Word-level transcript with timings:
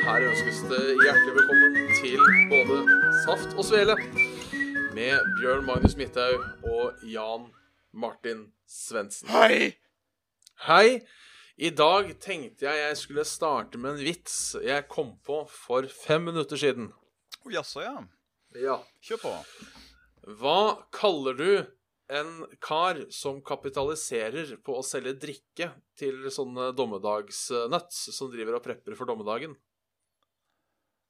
Her 0.00 0.24
ønskes 0.24 0.62
det 0.70 0.78
hjertelig 0.96 1.32
velkommen 1.36 1.74
til 1.98 2.22
både 2.48 2.76
Saft 3.26 3.52
og 3.58 3.66
Svele 3.68 3.96
med 4.96 5.26
Bjørn 5.36 5.66
Magnus 5.66 5.96
Midthaug 5.98 6.40
og 6.64 7.02
Jan 7.04 7.44
Martin 7.92 8.46
Svendsen. 8.64 9.28
Hei! 9.28 9.74
Hei! 10.64 11.02
I 11.60 11.68
dag 11.76 12.14
tenkte 12.24 12.64
jeg 12.64 12.80
jeg 12.80 12.96
skulle 13.02 13.26
starte 13.28 13.76
med 13.76 13.98
en 13.98 14.02
vits 14.08 14.38
jeg 14.64 14.88
kom 14.88 15.12
på 15.26 15.42
for 15.52 15.88
fem 15.92 16.30
minutter 16.30 16.56
siden. 16.56 16.88
Oh, 17.44 17.52
Jaså, 17.52 17.84
ja. 17.84 17.96
Ja. 18.56 18.80
Kjør 19.04 19.24
på. 19.26 19.36
Hva 20.40 20.60
kaller 20.96 21.36
du 21.36 21.50
en 22.10 22.46
kar 22.64 23.04
som 23.12 23.44
kapitaliserer 23.44 24.56
på 24.64 24.80
å 24.80 24.86
selge 24.86 25.18
drikke 25.20 25.74
til 26.00 26.24
sånne 26.32 26.72
dommedagsnuts 26.72 28.08
som 28.16 28.32
driver 28.32 28.56
og 28.58 28.64
prepper 28.64 28.96
for 28.96 29.10
dommedagen? 29.10 29.60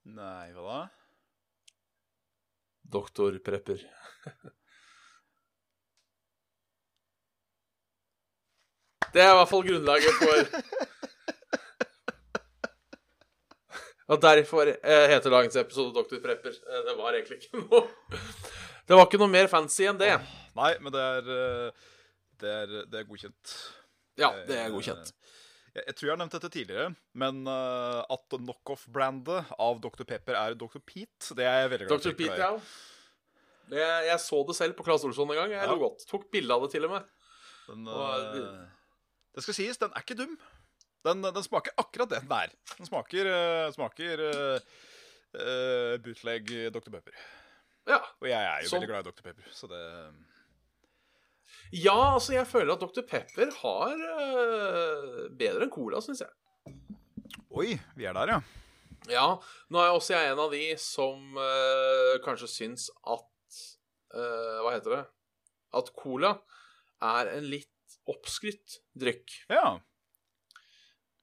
Nei, 0.05 0.53
hva 0.56 0.62
da? 0.65 0.81
Doktor 2.91 3.37
Prepper. 3.45 3.83
Det 9.11 9.19
er 9.25 9.33
i 9.33 9.37
hvert 9.41 9.51
fall 9.51 9.65
grunnlaget 9.67 10.15
for 10.21 10.37
Og 14.11 14.19
derfor 14.23 14.67
eh, 14.71 15.06
heter 15.12 15.31
dagens 15.31 15.56
episode 15.61 15.95
Doktor 15.95 16.19
Prepper. 16.23 16.51
Eh, 16.55 16.81
Det 16.89 16.95
var 16.98 17.15
egentlig 17.15 17.39
ikke 17.41 17.59
noe 17.62 17.83
Det 18.87 18.97
var 18.97 19.05
ikke 19.06 19.21
noe 19.23 19.31
mer 19.31 19.47
fancy 19.51 19.84
enn 19.87 19.98
det. 20.01 20.12
Nei, 20.59 20.73
men 20.83 20.95
det 20.95 21.03
er 21.03 21.31
eh, 21.37 21.84
Det 22.43 22.51
er, 22.56 22.67
det 22.91 22.98
er 23.03 23.06
godkjent. 23.11 23.55
Ja, 24.19 24.33
det 24.48 24.56
er 24.59 24.71
godkjent. 24.75 25.12
Jeg, 25.74 25.84
jeg 25.86 25.94
tror 25.96 26.06
jeg 26.08 26.12
har 26.14 26.18
nevnt 26.20 26.34
dette 26.34 26.50
tidligere, 26.50 26.88
men 27.22 27.42
uh, 27.46 28.00
at 28.10 28.34
knockoff-brandet 28.40 29.52
av 29.62 29.80
Dr. 29.84 30.02
Pepper 30.08 30.34
er 30.34 30.56
Dr. 30.58 30.80
Pete, 30.82 31.34
det 31.38 31.46
er 31.46 31.60
jeg 31.64 31.70
veldig 31.74 31.86
glad 31.90 32.02
Dr. 32.06 32.16
Pete, 32.18 32.38
ja. 32.40 32.48
Jeg, 33.70 34.06
jeg 34.08 34.18
så 34.24 34.41
det 34.48 34.56
selv 34.58 34.74
på 34.74 34.82
Claes 34.82 35.04
Olsson 35.06 35.30
en 35.30 35.38
gang. 35.38 35.52
Jeg 35.54 35.62
Ja. 35.62 35.70
lo 35.70 35.78
godt. 35.78 36.02
Tok 36.10 36.24
bilde 36.32 36.50
av 36.56 36.64
det 36.64 36.72
til 36.72 36.88
og 36.88 36.91
med. 36.96 37.04
Den, 37.68 37.86
Og- 37.86 38.41
uh, 38.41 38.64
det 39.38 39.44
skal 39.46 39.54
sies, 39.60 39.78
den 39.78 39.92
er 39.94 40.02
ikke 40.02 40.18
dum. 40.18 40.34
Den, 41.06 41.22
den 41.22 41.42
smaker 41.46 41.70
akkurat 41.78 42.10
det 42.10 42.18
den 42.26 42.34
er. 42.34 42.50
Den 42.76 42.86
smaker, 42.91 43.30
uh, 43.30 43.70
smaker 43.72 44.24
bootleg 46.02 46.50
Dr. 46.74 46.91
Pepper. 46.91 47.14
Ja. 47.86 48.00
Og 48.20 48.26
jeg 48.26 48.42
er 48.42 48.64
jo 48.64 48.68
Som- 48.68 48.80
veldig 48.82 48.91
glad 48.91 49.06
i 49.06 49.10
Dr. 49.10 49.22
Pepper, 49.22 49.46
så 49.54 49.68
det 49.70 49.84
ja, 51.73 52.15
altså, 52.15 52.34
jeg 52.34 52.48
føler 52.51 52.75
at 52.75 52.83
Dr. 52.83 53.05
Pepper 53.06 53.53
har 53.62 53.93
øh, 53.95 55.29
bedre 55.39 55.67
enn 55.67 55.75
cola, 55.75 56.03
syns 56.05 56.25
jeg. 56.25 56.33
Oi, 57.51 57.75
vi 57.98 58.06
er 58.06 58.17
der, 58.17 58.34
ja. 58.37 58.41
Ja, 59.11 59.27
nå 59.73 59.81
er 59.81 59.89
jeg 59.89 59.97
også 59.97 60.12
jeg 60.12 60.33
en 60.33 60.43
av 60.43 60.53
de 60.53 60.65
som 60.83 61.39
øh, 61.41 62.16
kanskje 62.25 62.50
syns 62.53 62.91
at 63.09 63.60
øh, 64.12 64.59
Hva 64.60 64.75
heter 64.75 64.97
det? 64.97 65.05
At 65.81 65.93
cola 65.97 66.34
er 67.00 67.31
en 67.39 67.47
litt 67.49 67.69
oppskrytt 68.10 68.81
drikk. 68.99 69.33
Ja. 69.50 69.78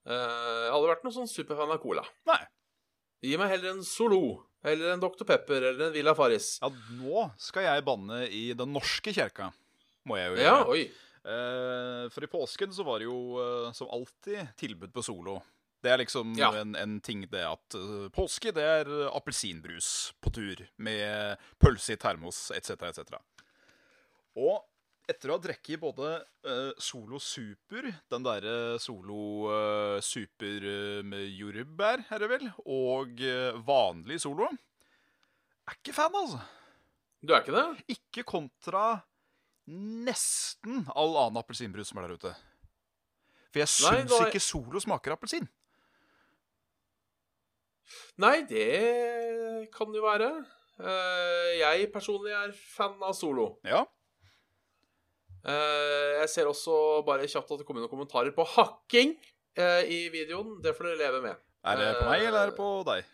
Uh, 0.08 0.64
jeg 0.64 0.72
hadde 0.72 0.88
vært 0.88 1.04
noen 1.04 1.16
sånn 1.20 1.30
superfan 1.30 1.74
av 1.74 1.80
cola. 1.82 2.04
Nei. 2.28 2.40
Gi 3.28 3.36
meg 3.40 3.52
heller 3.52 3.74
en 3.74 3.84
Solo, 3.84 4.22
eller 4.64 4.94
en 4.94 5.02
Dr. 5.02 5.26
Pepper, 5.28 5.68
eller 5.70 5.88
en 5.88 5.94
Villa 5.94 6.14
Farris. 6.16 6.54
Ja, 6.62 6.70
nå 6.96 7.26
skal 7.42 7.66
jeg 7.66 7.84
banne 7.86 8.22
i 8.32 8.44
Den 8.56 8.72
norske 8.72 9.12
kirka. 9.12 9.50
Må 10.08 10.16
jeg 10.20 10.32
jo 10.34 10.42
Ja, 10.42 10.56
oi. 10.68 10.86
Eh, 11.28 12.04
for 12.14 12.24
i 12.24 12.30
påsken 12.30 12.72
så 12.72 12.84
var 12.86 13.02
det 13.02 13.08
jo 13.08 13.18
eh, 13.42 13.70
som 13.76 13.90
alltid 13.92 14.54
tilbud 14.56 14.92
på 14.94 15.02
Solo. 15.04 15.38
Det 15.84 15.90
er 15.92 16.00
liksom 16.00 16.32
Ja. 16.38 16.48
en, 16.62 16.72
en 16.78 16.96
ting 17.04 17.26
det 17.30 17.42
at 17.44 17.76
eh, 17.78 18.08
påske 18.14 18.50
det 18.54 18.64
er 18.64 18.88
appelsinbrus 19.12 20.14
på 20.24 20.32
tur 20.34 20.62
med 20.78 21.36
pølse 21.60 21.94
i 21.94 22.00
termos 22.00 22.48
etc. 22.56 22.70
etc. 22.88 23.18
Og 24.38 24.64
etter 25.08 25.30
å 25.32 25.36
ha 25.38 25.42
drukket 25.42 25.80
både 25.80 26.08
Solo 26.84 27.16
Super, 27.22 27.86
den 28.12 28.24
derre 28.26 28.56
Solo 28.80 29.48
Super 30.04 30.66
med 31.08 31.30
jordbær, 31.32 32.02
er 32.12 32.20
det 32.24 32.28
vel, 32.28 32.44
og 32.68 33.22
vanlig 33.64 34.18
Solo 34.20 34.50
Er 34.52 35.78
ikke 35.78 35.94
fan, 35.96 36.12
altså. 36.14 36.42
Du 37.24 37.32
er 37.32 37.40
ikke 37.40 37.56
det? 37.56 37.64
Ikke 37.96 38.26
kontra 38.28 38.82
nesten 39.68 40.86
all 40.96 41.16
annen 41.26 41.40
appelsinbrus 41.42 41.90
som 41.92 42.00
er 42.00 42.08
der 42.08 42.16
ute. 42.20 42.34
For 43.52 43.60
jeg 43.62 43.68
Nei, 43.68 43.98
syns 44.02 44.10
da 44.12 44.20
er- 44.24 44.30
ikke 44.30 44.40
Solo 44.44 44.80
smaker 44.80 45.12
appelsin. 45.16 45.48
Nei, 48.20 48.42
det 48.48 49.68
kan 49.74 49.92
jo 49.94 50.02
være. 50.04 50.28
Eh, 50.78 51.52
jeg 51.58 51.88
personlig 51.94 52.34
er 52.36 52.52
fan 52.52 52.98
av 53.02 53.14
Solo. 53.16 53.58
Ja. 53.66 53.84
Eh, 55.48 56.18
jeg 56.20 56.28
ser 56.34 56.50
også 56.50 57.04
bare 57.06 57.28
kjapt 57.30 57.50
at 57.54 57.62
det 57.62 57.66
kommer 57.68 57.82
noen 57.84 57.92
kommentarer 57.92 58.34
på 58.36 58.44
hakking 58.56 59.14
eh, 59.56 59.82
i 59.88 60.00
videoen. 60.12 60.58
Det 60.62 60.74
får 60.76 60.90
dere 60.90 61.00
leve 61.06 61.22
med. 61.24 61.36
Er 61.68 61.80
det 61.80 61.88
på 61.98 62.08
meg, 62.10 62.26
eller 62.28 62.42
er 62.46 62.50
det 62.52 62.58
på 62.58 62.68
deg? 62.86 63.06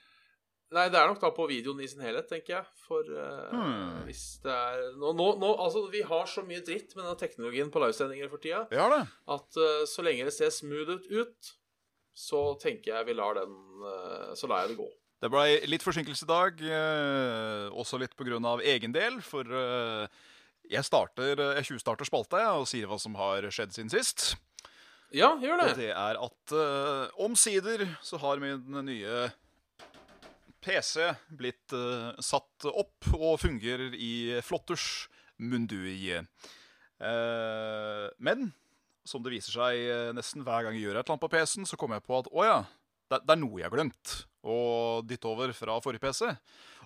Nei, 0.73 0.89
det 0.91 0.97
er 0.99 1.07
nok 1.07 1.21
da 1.23 1.29
på 1.31 1.45
videoen 1.47 1.79
i 1.85 1.87
sin 1.87 2.01
helhet, 2.03 2.27
tenker 2.31 2.57
jeg. 2.57 2.65
For 2.87 3.05
uh, 3.07 3.51
Hmm. 3.53 4.01
hvis 4.09 4.41
det 4.43 4.51
er 4.51 4.81
nå, 4.99 5.13
nå, 5.15 5.27
nå, 5.39 5.51
Altså, 5.63 5.85
vi 5.93 6.01
har 6.03 6.25
så 6.27 6.43
mye 6.43 6.65
dritt 6.67 6.97
med 6.97 7.05
den 7.05 7.17
teknologien 7.21 7.71
på 7.71 7.79
livesendinger 7.83 8.29
for 8.33 8.39
tida 8.43 8.65
Vi 8.71 8.77
har 8.81 8.91
det. 8.91 9.03
at 9.29 9.59
uh, 9.61 9.85
så 9.87 10.03
lenge 10.03 10.25
det 10.25 10.35
ser 10.35 10.51
smooth 10.51 11.05
ut, 11.13 11.53
så 12.15 12.41
tenker 12.63 12.95
jeg 12.95 13.07
vi 13.07 13.15
lar 13.15 13.35
den 13.39 13.55
uh, 13.85 14.35
Så 14.35 14.49
lar 14.51 14.65
jeg 14.65 14.73
det 14.75 14.81
gå. 14.83 14.89
Det 15.23 15.31
ble 15.31 15.45
litt 15.71 15.83
forsinkelse 15.87 16.27
i 16.27 16.29
dag, 16.29 16.59
også 17.73 17.97
litt 18.03 18.13
av 18.45 18.61
egen 18.61 18.93
del, 18.93 19.21
for 19.25 19.45
jeg 20.69 20.85
starter, 20.85 21.41
jeg 21.57 21.65
tjuvstarter 21.65 22.05
spalta 22.05 22.43
og 22.59 22.67
sier 22.69 22.85
hva 22.91 22.99
som 23.01 23.15
har 23.17 23.47
skjedd 23.49 23.73
siden 23.73 23.89
sist. 23.89 24.35
Ja, 25.15 25.31
gjør 25.41 25.63
Og 25.63 25.71
det. 25.71 25.77
det 25.79 25.91
er 25.97 26.19
at 26.21 26.55
omsider 27.25 27.87
så 28.05 28.19
har 28.21 28.37
min 28.43 28.67
nye 28.85 29.31
PC 30.65 31.11
blitt 31.37 31.75
uh, 31.77 32.13
satt 32.25 32.69
opp 32.73 33.13
og 33.15 33.39
fungerer 33.43 33.95
i 33.95 34.41
flotters 34.45 35.07
mundui. 35.39 36.15
Uh, 36.99 38.09
men 38.23 38.53
som 39.05 39.23
det 39.25 39.35
viser 39.35 39.53
seg 39.53 39.81
eh, 39.85 40.11
nesten 40.17 40.45
hver 40.45 40.65
gang 40.65 40.77
jeg 40.77 40.87
gjør 40.87 40.99
et 40.99 41.03
eller 41.05 41.15
annet 41.15 41.25
på 41.27 41.33
PC-en, 41.35 41.69
så 41.69 41.77
kommer 41.81 42.01
jeg 42.01 42.07
på 42.07 42.17
at 42.19 42.31
å 42.33 42.47
ja, 42.47 42.61
det, 43.13 43.21
det 43.21 43.35
er 43.35 43.41
noe 43.41 43.61
jeg 43.61 43.69
har 43.69 43.75
glemt 43.75 44.15
å 44.45 44.57
dytte 45.05 45.29
over 45.29 45.53
fra 45.57 45.77
forrige 45.85 46.05
PC. 46.05 46.33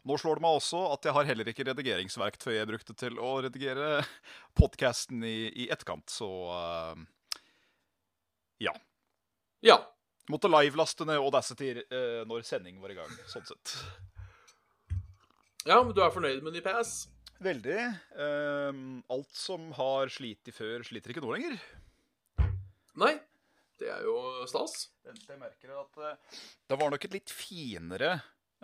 Nå 0.06 0.16
slår 0.18 0.38
det 0.38 0.44
meg 0.44 0.58
også 0.58 0.82
at 0.94 1.06
jeg 1.06 1.14
har 1.16 1.28
heller 1.30 1.50
ikke 1.50 1.66
redigeringsverktøy 1.68 2.52
jeg 2.54 2.70
brukte 2.70 2.96
til 2.98 3.18
å 3.22 3.36
redigere 3.46 4.02
podkasten 4.58 5.22
i, 5.26 5.38
i 5.64 5.68
etterkant, 5.70 6.10
så 6.10 6.28
uh, 6.50 7.06
ja. 8.62 8.74
Ja. 9.64 9.78
Måtte 10.28 10.50
livelaste 10.52 11.06
ned 11.08 11.20
Audacity 11.22 11.70
uh, 11.78 12.24
når 12.28 12.44
sending 12.44 12.80
var 12.82 12.92
i 12.92 12.98
gang, 12.98 13.12
sånn 13.30 13.46
sett. 13.48 13.76
ja, 15.64 15.78
men 15.78 15.94
du 15.96 16.02
er 16.04 16.12
fornøyd 16.12 16.44
med 16.44 16.58
ny 16.58 16.64
PS? 16.64 17.06
Veldig. 17.42 17.78
Um, 18.18 19.00
alt 19.14 19.34
som 19.36 19.70
har 19.78 20.10
slitt 20.10 20.50
før, 20.54 20.82
sliter 20.86 21.14
ikke 21.14 21.22
nå 21.22 21.32
lenger. 21.36 21.58
Nei. 22.98 23.14
Det 23.78 23.86
er 23.94 24.02
jo 24.02 24.16
stas. 24.50 24.88
Det 25.04 25.12
eneste 25.12 25.36
jeg 25.36 25.40
merker, 25.40 25.70
er 25.70 25.84
at 25.84 26.00
uh, 26.02 26.40
det 26.66 26.78
var 26.80 26.90
nok 26.90 27.04
et 27.06 27.14
litt 27.14 27.30
finere, 27.30 28.16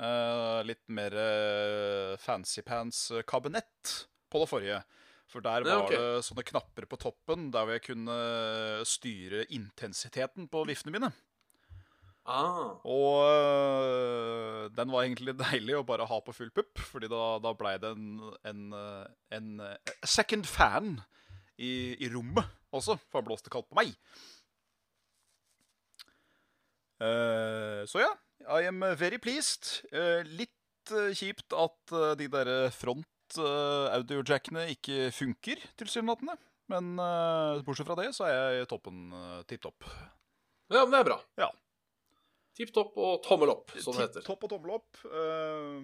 uh, 0.03 0.59
litt 0.67 0.83
mer 0.91 1.15
uh, 1.15 2.17
fancy 2.19 2.65
pants-kabinett 2.67 3.93
på 4.27 4.43
det 4.43 4.49
forrige. 4.51 4.81
For 5.31 5.45
der 5.45 5.65
var 5.67 5.85
ok. 5.87 5.93
det 5.95 6.25
sånne 6.27 6.45
knapper 6.51 6.89
på 6.91 6.99
toppen 7.01 7.47
der 7.55 7.65
hvor 7.65 7.79
jeg 7.79 7.87
kunne 7.87 8.17
styre 8.87 9.47
intensiteten 9.55 10.51
på 10.51 10.67
viftene 10.69 10.99
mine. 10.99 11.13
Ah. 12.25 12.81
Og 12.89 13.27
øh, 13.29 14.71
den 14.73 14.93
var 14.93 15.05
egentlig 15.05 15.35
deilig 15.37 15.77
å 15.77 15.85
bare 15.85 16.07
ha 16.09 16.21
på 16.25 16.33
full 16.33 16.53
pupp, 16.57 16.81
fordi 16.81 17.11
da, 17.13 17.25
da 17.45 17.53
blei 17.57 17.75
det 17.81 17.91
en, 17.93 18.23
en, 18.49 18.63
øh, 18.73 19.05
en 19.37 19.51
øh, 19.61 19.93
second 20.09 20.49
fan 20.49 20.95
i, 21.61 21.93
i 22.01 22.09
rommet 22.09 22.49
også, 22.73 22.97
for 23.11 23.21
han 23.21 23.29
blåste 23.29 23.53
kaldt 23.53 23.69
på 23.69 23.77
meg. 23.79 23.93
Uh, 27.05 27.83
så 27.91 28.01
ja, 28.01 28.11
I 28.57 28.69
am 28.71 28.81
very 28.97 29.19
pleased. 29.21 29.83
Uh, 29.93 30.23
litt 30.39 30.93
eh, 30.95 31.11
kjipt 31.17 31.53
at 31.59 31.95
de 32.21 32.29
der 32.31 32.51
front 32.73 33.37
audiojackene 33.37 34.67
ikke 34.73 35.11
funker, 35.13 35.61
tilsynelatende. 35.81 36.37
Men 36.73 36.95
bortsett 37.67 37.89
fra 37.89 37.97
det, 37.99 38.11
så 38.17 38.29
er 38.29 38.59
jeg 38.61 38.69
toppen 38.71 39.11
uh, 39.13 39.41
tipp 39.49 39.65
topp. 39.67 39.85
Ja, 40.73 40.85
men 40.85 40.93
det 40.95 41.01
er 41.03 41.09
bra. 41.11 41.19
Ja. 41.41 41.51
Tipp 42.55 42.71
topp 42.71 42.95
og 43.03 43.17
tommel 43.25 43.51
opp, 43.51 43.73
som 43.83 43.97
det 43.97 44.05
Tipp 44.05 44.15
heter. 44.21 44.25
topp 44.29 44.45
og 44.47 44.51
tommel 44.53 44.77
opp. 44.77 45.01
Eh, 45.09 45.79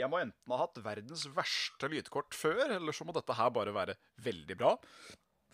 jeg 0.00 0.10
må 0.10 0.18
enten 0.18 0.50
ha 0.54 0.58
hatt 0.64 0.80
verdens 0.82 1.28
verste 1.36 1.90
lydkort 1.92 2.34
før, 2.34 2.64
eller 2.74 2.96
så 2.96 3.06
må 3.06 3.14
dette 3.14 3.36
her 3.38 3.52
bare 3.54 3.74
være 3.76 3.94
veldig 4.26 4.56
bra. 4.58 4.72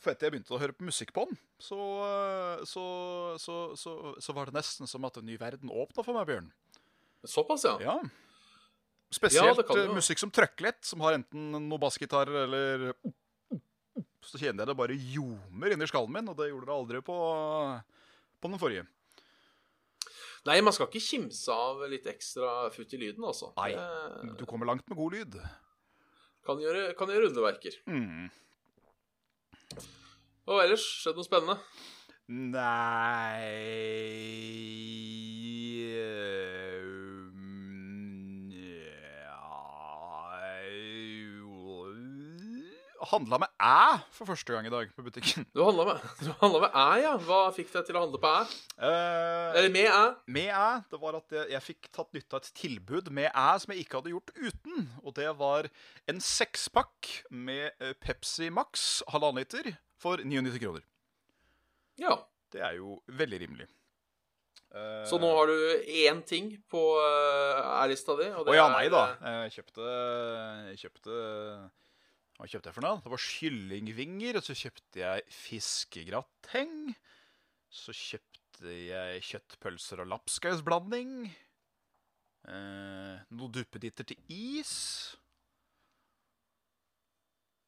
For 0.01 0.13
etter 0.13 0.27
jeg 0.29 0.35
begynte 0.35 0.57
å 0.57 0.61
høre 0.61 0.73
på 0.77 0.85
musikk 0.89 1.13
på 1.17 1.27
den, 1.29 1.37
så, 1.61 1.77
eh, 2.07 2.65
så, 2.69 2.85
så, 3.41 3.59
så, 3.77 3.95
så 4.21 4.37
var 4.37 4.49
det 4.49 4.57
nesten 4.57 4.89
som 4.89 5.05
at 5.09 5.21
en 5.21 5.29
ny 5.29 5.37
verden 5.41 5.69
åpna 5.73 6.05
for 6.05 6.17
meg, 6.17 6.29
Bjørn. 6.33 6.49
Såpass, 7.29 7.65
ja. 7.69 7.77
Ja. 7.85 7.99
Ja, 8.01 9.15
Spesielt 9.15 9.61
eh, 9.71 9.85
jo. 9.85 9.93
musikk 10.01 10.19
som 10.19 10.33
trøkker 10.35 10.67
litt, 10.71 10.81
som 10.85 11.05
har 11.05 11.15
enten 11.21 11.53
noe 11.69 11.79
bassgitar 11.79 12.27
eller 12.27 12.89
Så 14.25 14.41
kjenner 14.41 14.65
jeg 14.65 14.71
det 14.73 14.77
bare 14.81 14.97
ljomer 14.97 15.75
inni 15.77 15.87
skallen 15.87 16.11
min, 16.17 16.29
og 16.33 16.37
det 16.41 16.49
gjorde 16.51 16.67
det 16.67 16.75
aldri 16.75 17.01
på, 17.05 17.17
på 18.41 18.51
den 18.51 18.59
forrige. 18.61 18.87
Nei, 20.45 20.59
man 20.61 20.75
skal 20.77 20.91
ikke 20.91 21.01
kimse 21.01 21.55
av 21.55 21.81
litt 21.89 22.07
ekstra 22.11 22.69
futt 22.75 22.93
i 22.93 23.01
lyden, 23.01 23.25
altså. 23.25 23.53
Nei. 23.57 23.71
Det 23.73 24.35
Du 24.43 24.45
kommer 24.49 24.69
langt 24.69 24.85
med 24.91 24.99
god 24.99 25.17
lyd. 25.17 25.39
kan 26.45 26.61
gjøre, 26.61 26.91
kan 26.99 27.09
gjøre 27.09 27.31
underverker. 27.31 27.79
Mm. 27.89 28.29
Og 30.53 30.61
ellers, 30.61 30.85
skjedd 31.01 31.17
noe 31.17 31.25
spennende? 31.25 31.57
Nei 32.29 33.55
Handla 43.11 43.39
med 43.43 43.51
æ 43.61 44.01
for 44.15 44.29
første 44.31 44.55
gang 44.55 44.67
i 44.69 44.73
dag 44.73 44.91
på 44.97 45.05
butikken. 45.07 45.45
Du 45.55 45.61
handla 45.65 45.85
med, 45.91 46.05
med 46.63 46.69
æ, 46.71 46.85
ja. 47.05 47.13
Hva 47.27 47.41
fikk 47.57 47.71
deg 47.75 47.87
til 47.89 47.99
å 47.99 48.03
handle 48.05 48.21
på 48.23 48.31
æ? 48.31 48.41
Eh, 48.79 49.59
Eller 49.61 49.71
med 49.75 49.89
æ? 49.91 50.03
med 50.39 50.51
æ, 50.55 50.67
det 50.91 51.01
var 51.03 51.19
at 51.21 51.37
jeg, 51.37 51.47
jeg 51.55 51.65
fikk 51.69 51.91
tatt 51.95 52.13
nytte 52.17 52.39
av 52.39 52.43
et 52.43 52.51
tilbud 52.63 53.11
med 53.15 53.29
æ 53.31 53.47
som 53.63 53.75
jeg 53.75 53.85
ikke 53.85 54.01
hadde 54.01 54.15
gjort 54.15 54.35
uten. 54.41 54.89
Og 55.05 55.15
det 55.21 55.29
var 55.41 55.69
en 56.11 56.21
sekspakk 56.25 57.13
med 57.31 57.71
eh, 57.81 57.95
Pepsi 58.01 58.51
Max 58.55 59.03
halvannen 59.13 59.43
liter 59.45 59.73
for 60.01 60.21
99 60.25 60.59
kroner. 60.65 60.85
Ja. 62.01 62.19
Det 62.55 62.61
er 62.63 62.77
jo 62.79 63.01
veldig 63.11 63.39
rimelig. 63.43 63.65
Eh, 64.75 65.05
Så 65.11 65.19
nå 65.23 65.29
har 65.37 65.47
du 65.51 65.55
én 65.91 66.21
ting 66.27 66.53
på 66.71 66.81
uh, 66.99 67.83
æ-lista 67.83 68.15
di, 68.19 68.29
Å 68.31 68.55
ja, 68.55 68.69
nei 68.75 68.89
da. 68.91 69.05
eh, 69.23 69.41
Jeg 69.49 69.57
kjøpte 69.61 69.89
Jeg 70.71 70.79
kjøpte 70.85 71.17
Hva 72.35 72.49
kjøpte 72.51 72.71
jeg 72.71 72.77
for 72.77 72.85
noe? 72.85 73.01
Det 73.05 73.11
var 73.13 73.23
kyllingvinger, 73.23 74.39
og 74.41 74.47
så 74.47 74.57
kjøpte 74.59 75.03
jeg 75.03 75.27
fiskegrateng. 75.31 76.79
Så 77.71 77.95
kjøpte 77.95 78.75
jeg 78.75 79.23
kjøttpølser 79.29 80.03
og 80.03 80.11
lapskausblanding. 80.11 81.13
Eh, 82.45 83.23
noen 83.39 83.55
duppeditter 83.55 84.07
til 84.11 84.35
is. 84.35 84.75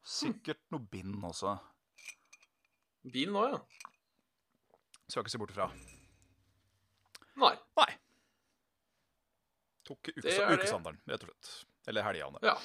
Sikkert 0.07 0.63
noe 0.75 0.83
bind 0.91 1.23
også. 1.27 1.57
Bind 3.07 3.35
nå, 3.35 3.47
ja. 3.55 3.63
Skal 5.07 5.23
ikke 5.23 5.35
se 5.37 5.41
bort 5.41 5.55
ifra. 5.55 5.71
Nei. 7.39 7.55
Nei. 7.79 7.89
Tok 9.87 10.11
ukes, 10.11 10.39
ukeshandelen, 10.43 10.99
rett 11.07 11.23
og 11.23 11.31
slett. 11.31 11.51
Eller 11.87 12.07
helgene. 12.07 12.43
Ja. 12.43 12.57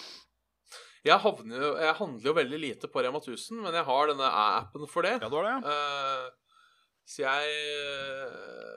Jeg, 1.03 1.17
havner 1.23 1.79
jeg 1.81 1.95
handler 1.97 2.27
jo 2.29 2.33
veldig 2.37 2.59
lite 2.61 2.87
på 2.91 3.01
Rema 3.01 3.17
1000, 3.17 3.57
men 3.63 3.73
jeg 3.73 3.85
har 3.87 4.07
denne 4.11 4.27
æ-appen 4.29 4.87
for 4.89 5.01
det. 5.07 5.15
Ja, 5.23 5.29
du 5.33 5.37
har 5.39 5.47
det? 5.47 5.55
Uh, 5.65 6.27
så 7.09 7.23
jeg 7.23 7.55
eh, 7.57 8.75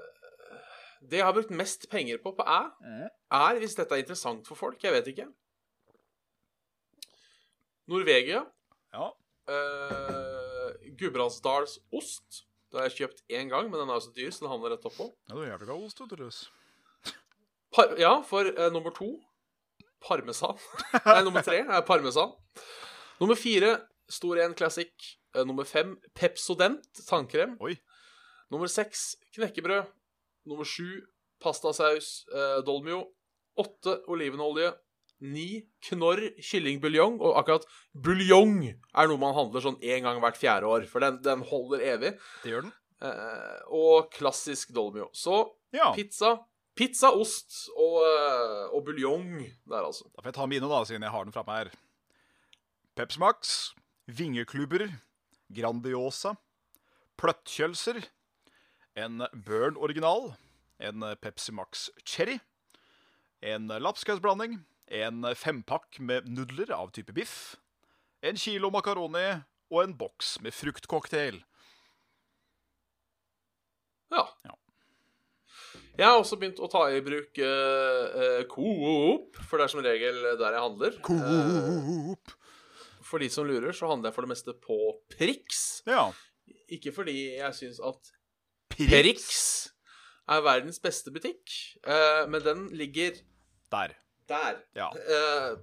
Det 1.04 1.18
jeg 1.20 1.26
har 1.26 1.34
brukt 1.36 1.52
mest 1.52 1.84
penger 1.92 2.16
på 2.24 2.32
på 2.38 2.46
æ, 2.48 2.60
Mhm. 2.80 3.08
er, 3.30 3.58
hvis 3.60 3.74
dette 3.76 3.92
er 3.94 4.00
interessant 4.00 4.46
for 4.48 4.54
folk, 4.56 4.80
jeg 4.82 4.92
vet 4.92 5.06
ikke 5.12 5.26
Norvegia. 7.86 8.44
Ja. 8.94 9.10
Uh, 9.44 10.72
Gudbrandsdals 10.96 11.78
ost. 11.92 12.44
Det 12.72 12.80
har 12.80 12.88
jeg 12.88 12.96
kjøpt 12.98 13.20
én 13.30 13.50
gang, 13.52 13.68
men 13.70 13.78
den 13.82 13.90
er 13.92 13.98
jo 14.00 14.06
så 14.06 14.14
dyr, 14.16 14.30
så 14.32 14.46
den 14.46 14.50
havner 14.54 14.72
rett 14.72 14.86
oppå. 14.88 15.10
ja 15.28 15.34
du 15.34 15.42
er 15.42 15.50
jævlig 15.52 15.68
god 15.68 15.84
ost, 15.84 15.98
du. 16.08 16.30
Par 17.74 17.92
ja, 18.00 18.14
for 18.22 18.48
uh, 18.48 18.70
nummer 18.72 18.90
to 18.96 19.12
parmesan. 20.02 20.56
Nei, 21.06 21.20
nummer 21.26 21.42
tre 21.46 21.62
er 21.64 21.84
parmesan. 21.86 22.32
Nummer 23.20 23.38
fire 23.38 23.76
Stor 24.10 24.40
en 24.44 24.54
Classic. 24.58 24.90
Eh, 25.34 25.44
nummer 25.46 25.64
fem 25.68 25.96
Pepsodent 26.14 26.84
tannkrem. 27.08 27.56
Oi. 27.64 27.76
Nummer 28.52 28.68
seks 28.70 29.14
knekkebrød. 29.34 29.86
Nummer 30.50 30.64
sju 30.68 31.00
pastasaus 31.42 32.24
eh, 32.34 32.58
dolmio. 32.66 33.04
Åtte 33.58 34.00
olivenolje. 34.10 34.72
Ni 35.24 35.62
Knorr 35.88 36.20
kyllingbuljong. 36.42 37.20
Og 37.22 37.38
akkurat 37.40 37.64
buljong 37.94 38.58
er 38.74 39.08
noe 39.08 39.20
man 39.22 39.34
handler 39.36 39.62
sånn 39.64 39.78
én 39.80 40.04
gang 40.04 40.18
hvert 40.20 40.36
fjerde 40.40 40.68
år, 40.68 40.84
for 40.90 41.00
den, 41.04 41.20
den 41.24 41.44
holder 41.48 41.84
evig. 41.94 42.16
Det 42.42 42.52
gjør 42.52 42.66
den. 42.66 42.74
Eh, 43.04 43.60
og 43.72 44.10
klassisk 44.14 44.74
dolmio. 44.76 45.08
Så 45.16 45.46
Ja. 45.74 45.92
pizza, 45.96 46.36
pizza, 46.78 47.10
ost 47.14 47.68
og, 47.74 48.00
eh, 48.04 48.74
og 48.74 48.84
buljong 48.86 49.38
der, 49.40 49.82
altså. 49.84 50.08
Da 50.14 50.22
får 50.22 50.32
jeg 50.32 50.38
ta 50.38 50.46
mine, 50.50 50.70
da, 50.70 50.82
siden 50.84 51.06
jeg 51.06 51.14
har 51.14 51.26
den 51.26 51.34
framme 51.34 51.58
her. 51.58 51.72
Pepsi 52.94 53.20
Max, 53.22 53.54
vingeklubber, 54.06 54.88
Grandiosa, 55.54 56.34
pløttkjølser, 57.20 58.04
en 58.96 59.26
Burn 59.46 59.76
original, 59.76 60.34
en 60.78 61.02
Pepsi 61.22 61.52
Max 61.54 61.88
Cherry, 62.06 62.38
en 63.42 63.68
lapskausblanding, 63.68 64.60
en 64.94 65.26
fempakk 65.34 65.98
med 66.00 66.28
nudler 66.30 66.70
av 66.74 66.92
type 66.94 67.14
biff, 67.16 67.56
en 68.24 68.38
kilo 68.40 68.70
makaroni 68.72 69.26
og 69.72 69.82
en 69.82 69.96
boks 69.98 70.38
med 70.44 70.54
fruktcocktail. 70.54 71.40
Ja. 74.14 74.28
Ja. 74.46 74.54
Jeg 75.94 76.08
har 76.10 76.16
også 76.18 76.36
begynt 76.40 76.58
å 76.58 76.66
ta 76.70 76.88
i 76.90 77.02
bruk 77.06 77.38
uh, 77.38 78.14
uh, 78.18 78.40
Coop, 78.50 79.36
for 79.46 79.60
det 79.60 79.66
er 79.68 79.70
som 79.70 79.82
regel 79.84 80.16
der 80.40 80.56
jeg 80.56 80.64
handler. 80.64 80.96
Coop. 81.06 81.28
Coop! 81.28 82.40
for 83.04 83.22
de 83.22 83.28
som 83.30 83.46
lurer, 83.46 83.70
så 83.76 83.86
handler 83.86 84.08
jeg 84.10 84.16
for 84.16 84.26
det 84.26 84.30
meste 84.32 84.54
på 84.64 84.76
Prix. 85.12 85.58
Ja. 85.86 86.08
Ikke 86.72 86.90
fordi 86.96 87.36
jeg 87.36 87.54
syns 87.54 87.78
at 87.84 88.10
Prix. 88.72 89.26
Er 90.24 90.40
verdens 90.40 90.80
beste 90.80 91.12
butikk, 91.12 91.52
men 92.32 92.40
den 92.40 92.62
ligger 92.72 93.18
Der. 93.70 93.92
der. 94.26 94.56
Ja. 94.74 94.88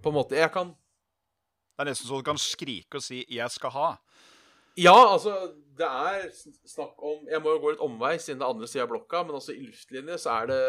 På 0.03 0.13
en 0.13 0.15
måte. 0.19 0.37
Jeg 0.37 0.51
kan 0.53 0.75
Det 0.77 1.81
er 1.81 1.89
nesten 1.89 2.07
så 2.07 2.21
du 2.21 2.23
kan 2.23 2.37
skrike 2.37 3.01
og 3.01 3.03
si 3.03 3.25
'jeg 3.25 3.49
skal 3.49 3.71
ha'. 3.73 3.97
Ja, 4.77 5.13
altså, 5.13 5.33
det 5.81 5.89
er 5.89 6.27
snakk 6.69 6.99
om 7.05 7.25
Jeg 7.29 7.41
må 7.43 7.55
jo 7.55 7.61
gå 7.63 7.73
litt 7.73 7.85
omvei 7.85 8.13
siden 8.21 8.41
det 8.41 8.47
er 8.47 8.53
andre 8.55 8.69
sida 8.69 8.85
av 8.85 8.91
blokka, 8.93 9.23
men 9.27 9.37
også 9.39 9.55
i 9.55 9.65
luftlinje 9.65 10.19
så 10.21 10.35
er 10.41 10.51
det 10.51 10.61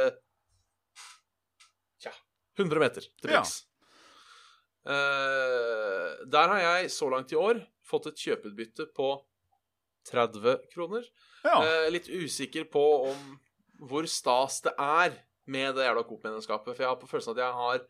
Tja 2.03 2.15
100 2.59 2.83
meter 2.83 3.07
til 3.07 3.35
Ja. 3.35 3.43
Prix. 3.43 3.61
Eh, 4.83 6.09
der 6.27 6.51
har 6.51 6.63
jeg 6.65 6.91
så 6.91 7.09
langt 7.13 7.33
i 7.33 7.39
år 7.39 7.61
fått 7.87 8.09
et 8.11 8.25
kjøpeutbytte 8.25 8.89
på 8.97 9.13
30 10.09 10.59
kroner. 10.73 11.07
Ja. 11.45 11.59
Uh, 11.63 11.89
litt 11.95 12.09
usikker 12.11 12.67
på 12.71 12.83
om 13.11 13.37
hvor 13.83 14.07
stas 14.11 14.61
det 14.65 14.73
er 14.79 15.15
med 15.51 15.75
det 15.77 15.87
jævla 15.87 16.05
Coop-medlemskapet. 16.07 16.75
For 16.75 16.85
jeg 16.85 16.91
har 16.91 17.01
på 17.01 17.11
følelsen 17.11 17.35
at 17.37 17.43
jeg 17.45 17.59
har 17.59 17.85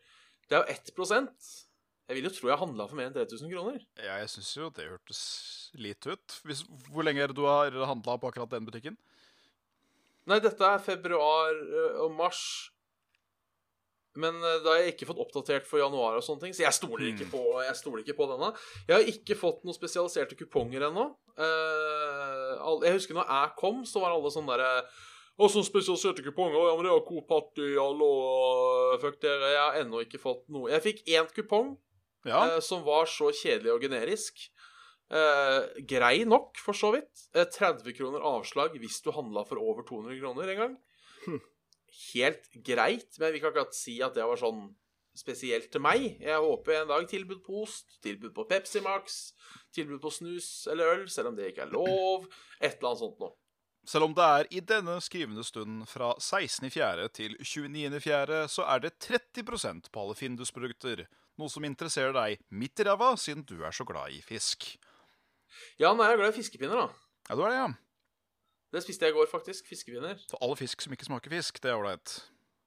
Det 0.48 0.58
er 0.58 0.64
jo 0.64 0.74
1 0.74 1.71
Jeg 2.12 2.18
vil 2.18 2.28
jo 2.28 2.34
tro 2.36 2.50
jeg 2.50 2.60
handla 2.60 2.84
for 2.90 2.98
mer 2.98 3.06
enn 3.08 3.14
3000 3.16 3.48
kroner. 3.48 3.84
Ja, 3.96 4.18
jeg 4.20 4.28
syns 4.28 4.50
jo 4.52 4.66
det 4.76 4.84
hørtes 4.84 5.20
lite 5.80 6.12
ut. 6.12 6.34
Hvis, 6.44 6.60
hvor 6.92 7.06
lenge 7.06 7.22
er 7.24 7.32
det 7.32 7.38
du 7.38 7.46
har 7.48 7.72
handla 7.88 8.18
på 8.20 8.28
akkurat 8.28 8.52
den 8.52 8.66
butikken? 8.68 8.98
Nei, 10.28 10.36
dette 10.44 10.68
er 10.68 10.82
februar 10.84 11.56
og 12.04 12.12
mars. 12.18 12.42
Men 14.12 14.36
da 14.44 14.74
har 14.74 14.82
jeg 14.82 14.92
ikke 14.92 15.08
fått 15.08 15.22
oppdatert 15.24 15.64
for 15.64 15.80
januar 15.80 16.18
og 16.18 16.26
sånne 16.26 16.44
ting, 16.44 16.52
så 16.52 16.66
jeg 16.66 16.76
stoler 16.76 17.06
ikke 17.14 17.30
på, 17.32 17.40
jeg 17.64 17.78
stoler 17.78 18.02
ikke 18.02 18.18
på 18.18 18.26
denne. 18.28 18.50
Jeg 18.84 18.92
har 18.98 19.08
ikke 19.08 19.38
fått 19.40 19.64
noen 19.64 19.78
spesialiserte 19.78 20.36
kuponger 20.36 20.84
ennå. 20.90 21.06
Eh, 21.40 22.52
jeg 22.84 22.98
husker 22.98 23.16
når 23.16 23.32
jeg 23.32 23.56
kom, 23.62 23.80
så 23.88 24.04
var 24.04 24.12
alle 24.12 24.34
sånn 24.34 24.52
derre 24.52 24.74
og 25.40 25.48
så 25.48 25.62
spesialiserte 25.64 26.20
kuponger. 26.26 26.60
Ja, 26.60 26.74
men 26.76 26.84
det 26.84 26.92
har 26.92 27.06
Coop 27.06 27.32
hatt 27.32 27.62
i 27.64 27.70
alle 27.80 28.04
år. 28.04 28.98
Fuck 29.00 29.16
dere. 29.24 29.48
Jeg 29.54 29.62
har 29.62 29.78
ennå 29.80 30.02
ikke 30.04 30.20
fått 30.20 30.44
noe. 30.52 30.68
Jeg 30.74 30.84
fikk 30.84 31.00
én 31.08 31.30
kupong 31.32 31.72
Ja. 32.24 32.42
eh, 32.46 32.60
som 32.60 32.84
var 32.86 33.08
så 33.10 33.30
kjedelig 33.34 33.72
og 33.74 33.82
generisk. 33.84 34.44
Eh, 35.12 35.82
grei 35.88 36.24
nok, 36.24 36.56
for 36.62 36.76
så 36.76 36.92
vidt. 36.94 37.26
Eh, 37.34 37.44
30 37.44 37.96
kroner 37.96 38.24
avslag 38.24 38.78
hvis 38.80 39.00
du 39.04 39.10
handla 39.12 39.44
for 39.48 39.60
over 39.60 39.84
200 39.88 40.20
kroner 40.20 40.52
en 40.52 40.62
gang. 40.62 40.78
Helt 42.14 42.48
greit, 42.64 43.10
men 43.18 43.28
jeg 43.28 43.34
vil 43.34 43.42
ikke 43.42 43.66
si 43.76 43.98
at 44.02 44.14
det 44.16 44.24
var 44.24 44.40
sånn 44.40 44.70
spesielt 45.12 45.68
til 45.72 45.82
meg. 45.84 46.06
Jeg 46.22 46.40
håper 46.40 46.78
en 46.78 46.88
dag 46.88 47.04
tilbud 47.08 47.42
på 47.44 47.62
ost, 47.66 47.98
tilbud 48.04 48.32
på 48.32 48.46
Pepsi 48.48 48.80
Max, 48.80 49.34
tilbud 49.76 50.00
på 50.00 50.10
snus 50.10 50.66
eller 50.72 50.94
øl, 50.94 51.06
selv 51.12 51.28
om 51.32 51.36
det 51.36 51.52
ikke 51.52 51.66
er 51.66 51.74
lov. 51.74 52.28
Et 52.60 52.78
eller 52.78 52.94
annet 52.94 53.02
sånt 53.04 53.20
noe. 53.20 53.36
Selv 53.84 54.06
om 54.06 54.14
det 54.14 54.24
er 54.24 54.48
i 54.54 54.60
denne 54.62 55.00
skrivende 55.02 55.42
stund 55.44 55.88
fra 55.90 56.12
16.4. 56.14 57.08
til 57.18 57.34
29.4., 57.42 58.44
så 58.48 58.64
er 58.70 58.84
det 58.84 58.92
30 59.02 59.90
på 59.90 60.04
alle 60.04 60.14
Findus-produkter. 60.14 61.04
Noe 61.42 61.50
som 61.50 61.64
interesserer 61.66 62.14
deg 62.14 62.42
midt 62.54 62.78
i 62.78 62.84
ræva, 62.86 63.12
siden 63.18 63.42
du 63.42 63.56
er 63.66 63.74
så 63.74 63.82
glad 63.88 64.14
i 64.14 64.20
fisk. 64.22 64.76
Ja, 65.80 65.90
nå 65.90 66.04
er 66.04 66.12
jeg 66.14 66.20
glad 66.20 66.30
i 66.30 66.36
fiskepinner, 66.36 66.84
da. 66.84 67.16
Ja, 67.28 67.34
du 67.38 67.42
er 67.42 67.50
det, 67.50 67.56
ja. 67.58 67.70
Det 68.72 68.82
spiste 68.84 69.08
jeg 69.08 69.12
i 69.12 69.16
går, 69.16 69.26
faktisk. 69.28 69.66
Fiskepinner. 69.68 70.20
Så 70.30 70.38
all 70.40 70.54
fisk 70.56 70.84
som 70.84 70.94
ikke 70.94 71.08
smaker 71.08 71.34
fisk, 71.34 71.58
det 71.64 71.72
er 71.72 71.80
ålreit. 71.80 72.14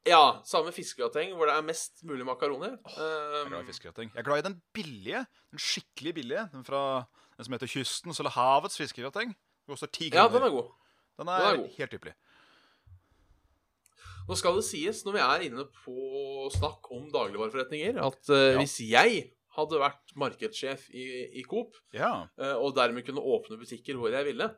Ja, 0.06 0.42
samme 0.46 0.70
fiskegrateng 0.76 1.32
hvor 1.34 1.50
det 1.50 1.56
er 1.56 1.64
mest 1.66 2.04
mulig 2.06 2.28
makaroner. 2.28 2.76
Jeg 2.94 3.08
er 3.40 3.48
glad 3.48 3.64
i 3.64 3.64
Um, 3.64 3.70
fiskegrateng. 3.72 4.12
Jeg 4.14 4.22
er 4.22 4.28
glad 4.28 4.44
i 4.44 4.46
den 4.50 4.60
billige, 4.76 5.24
den 5.56 5.62
skikkelig 5.62 6.14
billige. 6.20 6.44
Den 6.52 6.68
fra 6.68 6.82
den 7.38 7.48
som 7.48 7.56
heter 7.56 7.72
Kystens 7.72 8.20
eller 8.22 8.36
Havets 8.36 8.78
fiskegrateng. 8.78 9.34
Den 9.34 9.72
koster 9.74 9.90
ti 9.90 10.12
ja, 10.14 10.28
den 10.30 10.46
er 10.46 10.54
god. 10.54 10.70
Den 11.18 11.26
den 11.26 11.34
er, 11.34 11.48
er 11.48 11.58
god. 11.64 11.72
helt 11.80 11.98
ypperlig. 11.98 12.14
Nå 14.26 14.36
skal 14.40 14.58
det 14.58 14.66
sies, 14.66 15.04
når 15.06 15.18
vi 15.18 15.24
er 15.24 15.44
inne 15.50 15.66
på 15.84 15.96
snakk 16.56 16.88
om 16.96 17.10
dagligvareforretninger, 17.14 18.00
at 18.02 18.32
uh, 18.34 18.38
Ja. 18.56 18.58
hvis 18.62 18.80
jeg 18.82 19.28
hadde 19.56 19.80
vært 19.80 20.16
markedssjef 20.20 20.88
i, 20.92 21.06
i 21.40 21.44
Coop, 21.48 21.78
Ja. 21.94 22.26
uh, 22.42 22.56
og 22.58 22.74
dermed 22.76 23.06
kunne 23.06 23.22
åpne 23.22 23.60
butikker 23.62 24.00
hvor 24.00 24.12
jeg 24.16 24.26
ville, 24.32 24.50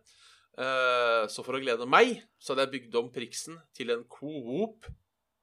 uh, 0.58 1.28
så 1.28 1.44
for 1.44 1.58
å 1.58 1.62
glede 1.62 1.90
meg, 1.90 2.24
så 2.40 2.54
hadde 2.54 2.68
jeg 2.68 2.76
bygd 2.78 2.98
om 3.02 3.12
Priksen 3.14 3.60
til 3.76 3.92
en 3.94 4.08
Coop 4.08 4.88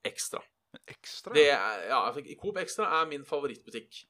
Extra. 0.04 0.40
Ekstra. 0.90 1.32
Det 1.36 1.46
er, 1.52 1.86
ja, 1.92 2.00
Coop 2.40 2.58
Extra 2.64 2.88
er 3.02 3.06
min 3.12 3.24
favorittbutikk. 3.28 4.06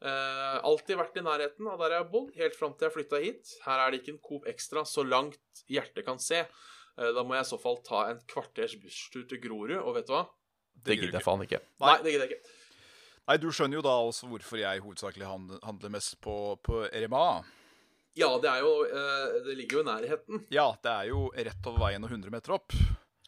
Uh, 0.00 0.56
alltid 0.64 0.96
vært 0.96 1.18
i 1.20 1.26
nærheten 1.26 1.66
av 1.68 1.82
der 1.82 1.92
jeg 1.92 2.00
har 2.06 2.12
bodd, 2.12 2.30
helt 2.38 2.54
fram 2.56 2.72
til 2.72 2.86
jeg 2.88 2.94
flytta 2.94 3.18
hit. 3.20 3.50
Her 3.66 3.82
er 3.82 3.90
det 3.92 4.00
ikke 4.00 4.14
en 4.14 4.22
Coop 4.30 4.46
Extra 4.48 4.86
så 4.88 5.04
langt 5.04 5.64
hjertet 5.68 6.06
kan 6.06 6.22
se. 6.22 6.46
Eh, 6.98 7.12
da 7.16 7.22
må 7.24 7.36
jeg 7.36 7.46
i 7.46 7.50
så 7.50 7.58
fall 7.60 7.78
ta 7.86 8.06
en 8.10 8.20
kvarters 8.30 8.74
busstur 8.80 9.26
til 9.28 9.40
Grorud, 9.42 9.76
og 9.80 9.94
vet 9.96 10.08
du 10.08 10.14
hva? 10.16 10.24
Det 10.80 10.96
gidder 10.96 11.18
jeg 11.20 11.26
faen 11.26 11.44
ikke. 11.44 11.60
Nei. 11.82 11.94
Det 12.04 12.14
gidder 12.14 12.26
jeg 12.26 12.38
ikke. 12.38 12.56
Nei, 13.30 13.36
du 13.38 13.48
skjønner 13.54 13.78
jo 13.78 13.84
da 13.84 13.94
også 14.08 14.28
hvorfor 14.30 14.58
jeg 14.58 14.82
hovedsakelig 14.82 15.28
handler, 15.28 15.92
mest 15.92 16.16
på, 16.24 16.34
på 16.66 16.82
RMA. 16.88 17.24
Ja, 18.18 18.30
det 18.42 18.48
er 18.50 18.64
jo 18.64 18.70
eh, 18.88 19.34
Det 19.46 19.54
ligger 19.54 19.78
jo 19.78 19.82
i 19.84 19.86
nærheten. 19.86 20.40
Ja, 20.50 20.66
det 20.82 20.92
er 20.92 21.10
jo 21.12 21.28
rett 21.30 21.68
over 21.70 21.84
veien 21.84 22.06
og 22.06 22.10
100 22.10 22.32
meter 22.34 22.56
opp. 22.56 22.74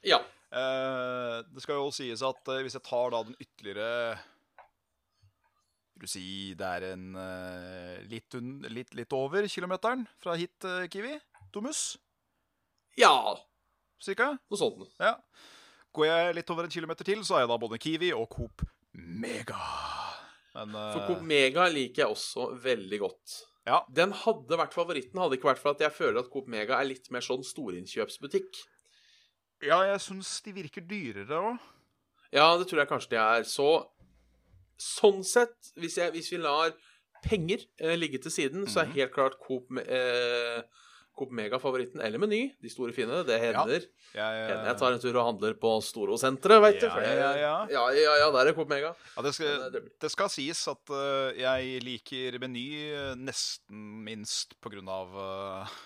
Ja. 0.02 0.18
Eh, 0.50 1.36
det 1.46 1.62
skal 1.62 1.78
jo 1.78 1.92
sies 1.94 2.24
at 2.26 2.52
hvis 2.64 2.76
jeg 2.76 2.86
tar 2.88 3.14
da 3.14 3.22
den 3.28 3.38
ytterligere 3.40 4.18
Vil 5.94 6.08
du 6.08 6.10
si 6.10 6.24
det 6.58 6.72
er 6.80 6.88
en 6.90 7.06
litt, 8.10 8.34
litt, 8.74 8.96
litt 8.98 9.14
over 9.16 9.46
kilometeren 9.46 10.02
fra 10.24 10.34
hit, 10.40 10.66
Kiwi? 10.90 11.14
Domus? 11.54 11.92
Ja, 12.98 13.12
Cirka? 14.02 14.32
noe 14.50 14.58
sånt. 14.58 14.88
Ja. 15.00 15.14
Går 15.94 16.06
jeg 16.08 16.34
litt 16.40 16.50
over 16.50 16.64
en 16.66 16.72
kilometer 16.72 17.04
til, 17.06 17.20
så 17.24 17.36
er 17.36 17.44
jeg 17.44 17.50
da 17.52 17.58
både 17.62 17.78
Kiwi 17.78 18.12
og 18.16 18.28
Coop 18.32 18.64
Mega. 18.96 19.60
Men 20.56 20.74
eh, 20.74 20.92
For 20.96 21.06
Coop 21.08 21.22
Mega 21.28 21.66
liker 21.72 22.02
jeg 22.06 22.12
også 22.16 22.50
veldig 22.64 22.98
godt. 23.04 23.38
Ja. 23.68 23.78
Den 23.94 24.10
hadde 24.24 24.58
vært 24.58 24.74
favoritten, 24.74 25.20
hadde 25.22 25.36
ikke 25.38 25.52
vært 25.52 25.60
for 25.62 25.70
at 25.76 25.80
jeg 25.84 25.94
føler 25.94 26.18
at 26.24 26.30
Coop 26.32 26.48
Mega 26.50 26.80
er 26.80 26.88
litt 26.90 27.06
mer 27.14 27.22
sånn 27.24 27.44
storinnkjøpsbutikk. 27.46 28.62
ja, 29.62 29.78
jeg 29.92 30.00
syns 30.02 30.32
de 30.42 30.52
virker 30.56 30.82
dyrere 30.82 31.38
òg. 31.52 31.58
Ja, 32.34 32.48
det 32.58 32.66
tror 32.66 32.80
jeg 32.82 32.88
kanskje 32.90 33.12
de 33.14 33.20
er. 33.22 33.44
Så 33.46 33.68
sånn 34.82 35.20
sett, 35.22 35.54
hvis, 35.78 35.98
jeg, 36.00 36.10
hvis 36.16 36.32
vi 36.32 36.40
lar 36.42 36.72
penger 37.22 37.60
eh, 37.78 37.94
ligge 37.94 38.18
til 38.24 38.32
siden, 38.34 38.64
så 38.66 38.80
er 38.82 38.88
Mhm. 38.88 38.94
helt 38.96 39.12
klart 39.14 39.36
Coop, 39.38 39.68
eh, 39.78 40.62
Coop 41.16 41.32
Mega 41.36 41.58
favoritten. 41.60 42.00
Eller 42.00 42.18
Meny, 42.22 42.40
de 42.62 42.70
store 42.72 42.94
fine. 42.96 43.20
Det 43.28 43.36
hender. 43.42 43.84
Jeg, 44.12 44.16
ja, 44.16 44.56
jeg 44.68 44.76
tar 44.80 44.96
en 44.96 45.02
tur 45.02 45.18
og 45.20 45.26
handler 45.28 45.54
på 45.60 45.74
Storo-senteret, 45.84 46.62
veit 46.64 46.80
du. 46.80 46.88
Ja, 46.88 47.02
ja, 47.02 47.30
ja. 47.36 47.54
ja, 47.72 47.84
ja, 47.96 48.16
ja, 48.24 48.30
der 48.34 48.50
er 48.50 48.56
Coop 48.56 48.72
Mega. 48.72 48.94
ja, 49.16 49.24
det, 49.26 49.34
skal, 49.36 49.68
eh, 49.68 49.88
det 50.00 50.12
skal 50.14 50.32
sies 50.32 50.64
at 50.72 50.92
uh, 50.94 51.30
jeg 51.36 51.82
liker 51.84 52.40
Meny 52.42 52.66
eh, 52.88 53.12
nesten 53.20 53.84
minst 54.08 54.56
på 54.64 54.72
grunn 54.72 54.88
av 54.92 55.12
uh, 55.16 55.76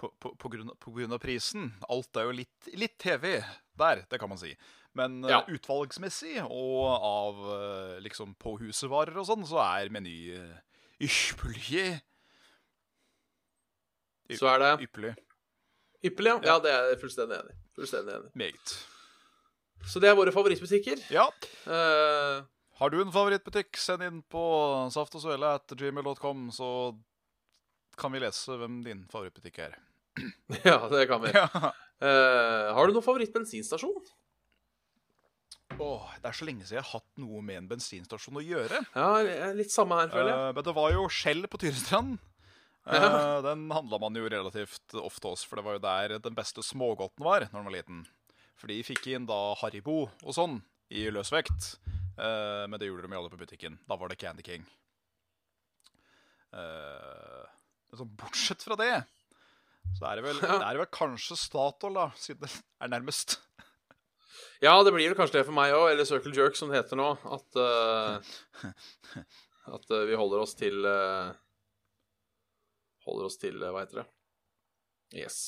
på, 0.00 0.10
på, 0.18 0.34
på, 0.40 0.48
grunn, 0.52 0.74
på 0.80 0.92
grunn 0.96 1.12
av 1.14 1.22
prisen. 1.22 1.70
Alt 1.92 2.16
er 2.18 2.28
jo 2.30 2.36
litt, 2.42 2.70
litt 2.74 2.96
TV 3.00 3.38
der, 3.80 4.04
det 4.10 4.20
kan 4.20 4.30
man 4.32 4.40
si. 4.40 4.54
Men 4.98 5.20
eh, 5.24 5.30
Ja. 5.30 5.42
utvalgsmessig 5.46 6.40
og 6.42 6.86
av 6.90 7.42
eh, 7.54 7.96
liksom 8.02 8.34
påhusevarer 8.40 9.20
og 9.20 9.28
sånn, 9.28 9.46
så 9.46 9.60
er 9.62 9.92
Meny 9.94 10.16
uh, 10.34 10.56
ypperlig. 11.00 12.00
Så 14.38 14.46
er 14.52 14.58
det 14.62 14.70
Ypperlig. 14.86 15.14
ypperlig, 16.04 16.30
ja. 16.32 16.38
Ja, 16.52 16.58
det 16.62 16.70
er 16.72 16.88
jeg 16.92 17.00
fullstendig 17.02 17.38
enig 17.40 17.54
i. 17.56 17.58
Fullstendig 17.78 18.14
enig. 18.18 18.30
Meget. 18.38 18.74
Så 19.90 20.00
det 20.02 20.10
er 20.10 20.16
våre 20.18 20.32
favorittbutikker. 20.32 21.00
Ja. 21.12 21.26
Uh, 21.66 22.44
Har 22.80 22.90
du 22.92 22.98
en 23.00 23.12
favorittbutikk, 23.12 23.76
send 23.80 24.02
inn 24.06 24.22
på 24.32 24.42
saftogsvele.gmail.com, 24.92 26.46
så 26.52 26.70
kan 28.00 28.12
vi 28.12 28.20
lese 28.22 28.56
hvem 28.60 28.80
din 28.84 29.06
favorittbutikk 29.12 29.58
er. 29.66 29.76
ja, 30.68 30.78
det 30.92 31.06
kan 31.08 31.22
vi. 31.24 31.32
Ja. 31.36 31.48
Uh, 32.00 32.72
har 32.76 32.86
du 32.88 32.94
noen 32.96 33.04
favorittbensinstasjon? 33.04 33.98
Åh, 35.80 36.08
det 36.20 36.28
er 36.28 36.36
så 36.36 36.44
lenge 36.48 36.64
siden 36.66 36.80
jeg 36.80 36.84
har 36.84 36.98
hatt 36.98 37.20
noe 37.22 37.40
med 37.44 37.60
en 37.60 37.68
bensinstasjon 37.70 38.40
å 38.40 38.44
gjøre. 38.44 38.80
Ja, 38.96 39.52
litt 39.56 39.72
samme 39.72 39.96
her, 40.00 40.10
føler 40.12 40.32
jeg. 40.32 40.40
Uh, 40.40 40.54
men 40.56 40.66
det 40.66 40.74
var 40.76 40.92
jo 40.96 41.04
Skjell 41.12 41.46
på 41.48 41.60
Tyrestrand. 41.62 42.18
Eh, 42.86 42.96
Ja. 42.96 43.40
Den 43.44 43.70
handla 43.70 43.98
man 44.00 44.16
jo 44.16 44.28
relativt 44.28 44.94
ofte 44.94 45.28
hos, 45.28 45.44
for 45.44 45.56
det 45.56 45.64
var 45.66 45.76
jo 45.76 45.84
der 45.84 46.18
den 46.18 46.34
beste 46.34 46.62
smågodten 46.64 47.24
var 47.24 47.44
når 47.50 47.58
man 47.58 47.68
var 47.68 47.76
liten. 47.76 48.02
For 48.56 48.68
de 48.68 48.82
fikk 48.84 49.06
inn 49.12 49.26
da 49.28 49.54
Haribo 49.60 50.02
og 50.22 50.34
sånn 50.36 50.60
i 50.90 51.06
løsvekt. 51.12 51.76
Uh, 52.20 52.66
men 52.68 52.76
det 52.80 52.90
gjorde 52.90 53.06
de 53.06 53.14
jo 53.14 53.20
alle 53.20 53.32
på 53.32 53.40
butikken. 53.40 53.78
Da 53.88 53.96
var 53.96 54.10
det 54.10 54.18
Candy 54.20 54.44
King. 54.44 54.66
Uh, 56.52 57.46
sånn 57.96 58.10
bortsett 58.18 58.64
fra 58.66 58.76
det, 58.76 59.04
så 59.96 60.08
er 60.10 60.18
det 60.18 60.24
vel, 60.26 60.40
det 60.42 60.66
er 60.66 60.80
vel 60.80 60.88
kanskje 60.92 61.38
Statoil, 61.38 61.94
da, 61.96 62.08
siden 62.18 62.42
det 62.44 62.50
er 62.82 62.90
nærmest. 62.92 63.38
Ja, 64.60 64.74
det 64.84 64.92
blir 64.92 65.08
vel 65.08 65.16
kanskje 65.16 65.38
det 65.38 65.46
for 65.48 65.56
meg 65.56 65.72
òg, 65.72 65.86
eller 65.92 66.08
Circle 66.08 66.34
Jerk, 66.36 66.58
som 66.58 66.68
det 66.70 66.82
heter 66.82 66.98
nå. 67.00 67.08
At, 67.32 67.60
uh, 67.60 68.66
at 69.76 69.94
uh, 69.94 70.02
vi 70.10 70.18
holder 70.20 70.42
oss 70.42 70.52
til 70.58 70.84
eh, 70.84 71.30
Holder 73.10 73.26
oss 73.26 73.40
til 73.42 73.58
eh, 73.58 73.74
Hva 73.74 73.82
heter 73.84 74.02
det? 74.02 74.06
Yes. 75.20 75.40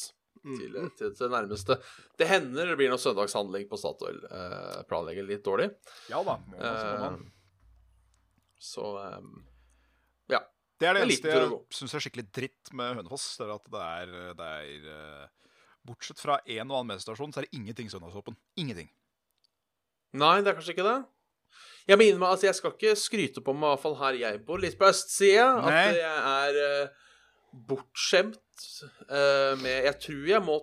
Til, 0.42 0.74
eh, 0.74 0.90
til, 0.98 1.12
til 1.14 1.22
det 1.22 1.30
nærmeste. 1.30 1.78
Det 2.18 2.26
hender 2.26 2.72
det 2.72 2.78
blir 2.80 2.90
noe 2.90 3.00
søndagshandling 3.00 3.68
på 3.70 3.78
Statoil. 3.78 4.18
Eh, 4.26 4.82
planlegger 4.90 5.28
litt 5.28 5.44
dårlig. 5.46 5.70
Ja 6.10 6.22
da. 6.26 6.36
Må 6.50 6.64
man. 7.04 7.22
Eh, 7.22 7.30
så 8.62 8.88
um, 9.18 9.36
ja. 10.30 10.42
Det 10.78 10.88
er 10.88 10.98
det 10.98 11.02
Det 11.02 11.06
eneste 11.08 11.32
jeg 11.34 11.48
syns 11.74 11.94
er 11.98 12.04
skikkelig 12.04 12.26
dritt 12.34 12.74
med 12.78 12.98
Hønefoss. 12.98 13.32
Det 13.38 13.46
er 13.46 13.54
at 13.54 13.70
det 13.74 13.86
er, 13.86 14.12
det 14.38 14.50
er 14.58 14.90
eh, 14.96 15.54
Bortsett 15.86 16.20
fra 16.22 16.38
en 16.44 16.70
og 16.70 16.76
annen 16.78 16.92
mediestasjon, 16.92 17.32
så 17.34 17.42
er 17.42 17.48
det 17.48 17.58
ingenting 17.58 17.90
søndagsåpen. 17.90 18.38
Ingenting. 18.58 18.90
Nei, 20.14 20.36
det 20.42 20.52
er 20.52 20.58
kanskje 20.58 20.76
ikke 20.76 20.86
det. 20.86 21.00
Jeg 21.90 21.98
mener 21.98 22.20
meg, 22.20 22.28
altså 22.30 22.46
jeg 22.46 22.58
skal 22.58 22.74
ikke 22.76 22.92
skryte 22.98 23.42
på 23.42 23.54
meg, 23.56 23.66
i 23.66 23.72
hvert 23.72 23.82
fall 23.82 23.96
her 23.98 24.18
jeg 24.20 24.42
bor, 24.46 24.60
litt 24.62 24.76
på 24.78 24.86
østsida, 24.86 25.48
at 25.58 25.96
jeg 25.98 26.20
er 26.20 26.60
eh, 26.62 27.08
bortskjemt 27.52 28.38
eh, 29.08 29.54
med 29.60 29.84
Jeg 29.88 29.96
tror 30.06 30.28
jeg 30.30 30.44
må 30.46 30.58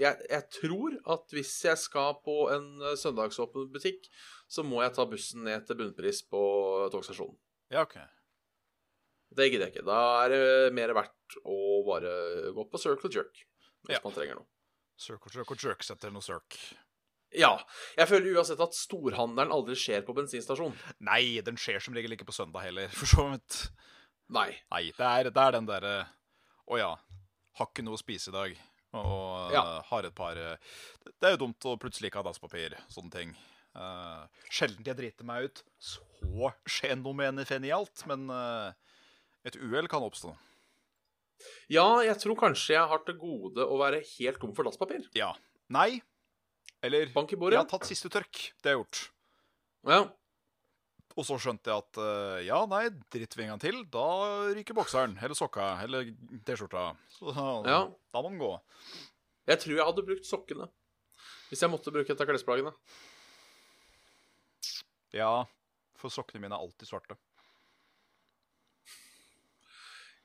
jeg, 0.00 0.16
jeg 0.30 0.46
tror 0.56 0.94
at 1.12 1.34
hvis 1.36 1.50
jeg 1.66 1.76
skal 1.76 2.14
på 2.24 2.36
en 2.54 2.68
eh, 2.80 2.94
søndagsåpen 2.96 3.66
butikk, 3.74 4.06
så 4.48 4.64
må 4.64 4.80
jeg 4.82 4.94
ta 4.96 5.04
bussen 5.08 5.44
ned 5.44 5.66
til 5.68 5.76
bunnpris 5.82 6.22
på 6.32 6.40
togstasjonen. 6.94 7.36
Ja, 7.72 7.82
OK. 7.84 7.98
Det 9.36 9.50
gidder 9.50 9.66
jeg 9.68 9.74
ikke. 9.74 9.84
Da 9.88 9.98
er 10.24 10.32
det 10.32 10.72
mer 10.76 10.92
verdt 10.96 11.36
å 11.48 11.58
bare 11.86 12.14
gå 12.56 12.64
på 12.72 12.80
Circle 12.80 13.12
Jerk 13.12 13.44
hvis 13.82 13.96
Ja. 13.96 14.00
man 14.04 14.14
trenger 14.16 14.38
noe. 14.40 14.48
Circle 15.00 15.32
Jerk 15.34 15.50
og 15.50 15.62
Jerk 15.64 15.82
setter 15.84 16.12
noe 16.14 16.22
Circ. 16.24 16.56
Ja. 17.34 17.52
Jeg 17.96 18.08
føler 18.10 18.36
uansett 18.36 18.60
at 18.60 18.76
storhandelen 18.76 19.52
aldri 19.52 19.74
skjer 19.76 20.04
på 20.06 20.14
bensinstasjon. 20.16 20.74
Nei, 21.00 21.40
den 21.44 21.56
skjer 21.60 21.80
som 21.82 21.96
regel 21.96 22.12
ikke 22.16 22.28
på 22.28 22.36
søndag 22.36 22.64
heller, 22.68 22.88
for 22.96 23.08
så 23.12 23.24
vidt. 23.32 23.60
Nei. 24.32 24.50
Nei, 24.72 24.84
det 24.96 25.08
er, 25.08 25.30
det 25.32 25.42
er 25.46 25.56
den 25.56 25.66
derre 25.68 25.94
Å 26.70 26.78
ja, 26.78 26.92
har 27.58 27.68
ikke 27.70 27.84
noe 27.86 27.98
å 27.98 28.00
spise 28.00 28.30
i 28.30 28.36
dag. 28.36 28.60
Og 28.92 29.52
Ja. 29.54 29.62
eh, 29.62 29.82
har 29.88 30.04
et 30.04 30.14
par 30.14 30.36
eh, 30.36 30.56
Det 31.04 31.24
er 31.24 31.34
jo 31.36 31.46
dumt 31.46 31.64
å 31.64 31.78
plutselig 31.80 32.10
ikke 32.10 32.20
ha 32.20 32.28
dasspapir. 32.28 32.76
Sånne 32.92 33.10
ting. 33.10 33.36
Uh, 33.72 34.28
sjelden 34.52 34.84
jeg 34.84 34.98
driter 34.98 35.24
meg 35.24 35.46
ut 35.48 35.62
så 35.80 36.02
fenomenifenialt, 36.68 38.02
men 38.06 38.28
uh, 38.28 38.68
et 39.48 39.56
uhell 39.56 39.88
kan 39.88 40.04
oppstå. 40.04 40.34
Ja, 41.72 42.02
jeg 42.04 42.18
tror 42.20 42.36
kanskje 42.36 42.76
jeg 42.76 42.90
har 42.90 43.00
til 43.06 43.16
gode 43.16 43.64
å 43.64 43.78
være 43.80 44.02
helt 44.18 44.38
tom 44.42 44.52
for 44.54 44.68
dasspapir. 44.68 45.08
Ja. 45.16 45.32
Nei. 45.72 46.02
Eller 46.84 47.08
Bank 47.14 47.32
i 47.32 47.38
Jeg 47.38 47.56
har 47.56 47.70
tatt 47.70 47.88
siste 47.88 48.10
tørk. 48.12 48.52
Det 48.60 48.68
har 48.68 48.76
jeg 48.76 48.82
gjort. 48.82 49.02
Ja. 49.88 50.02
Og 51.16 51.26
så 51.28 51.36
skjønte 51.36 51.68
jeg 51.68 51.82
at 51.82 51.98
uh, 52.00 52.38
ja, 52.46 52.58
nei, 52.70 52.86
dritter 53.12 53.36
vi 53.36 53.44
en 53.44 53.50
gang 53.52 53.60
til, 53.60 53.80
da 53.92 54.04
ryker 54.56 54.76
bokseren. 54.78 55.18
Eller 55.20 55.36
sokka. 55.36 55.66
Eller 55.84 56.08
T-skjorta. 56.46 56.86
Så 57.18 57.34
Ja. 57.68 57.80
da 58.12 58.22
må 58.24 58.30
den 58.30 58.40
gå. 58.40 58.52
Jeg 59.50 59.60
tror 59.60 59.76
jeg 59.76 59.84
hadde 59.90 60.06
brukt 60.08 60.28
sokkene. 60.28 60.68
Hvis 61.50 61.60
jeg 61.60 61.68
måtte 61.72 61.92
bruke 61.92 62.08
et 62.14 62.20
av 62.22 62.28
klesplaggene. 62.30 62.72
Ja, 65.12 65.44
for 66.00 66.08
sokkene 66.14 66.40
mine 66.40 66.56
er 66.56 66.64
alltid 66.64 66.88
svarte. 66.88 67.18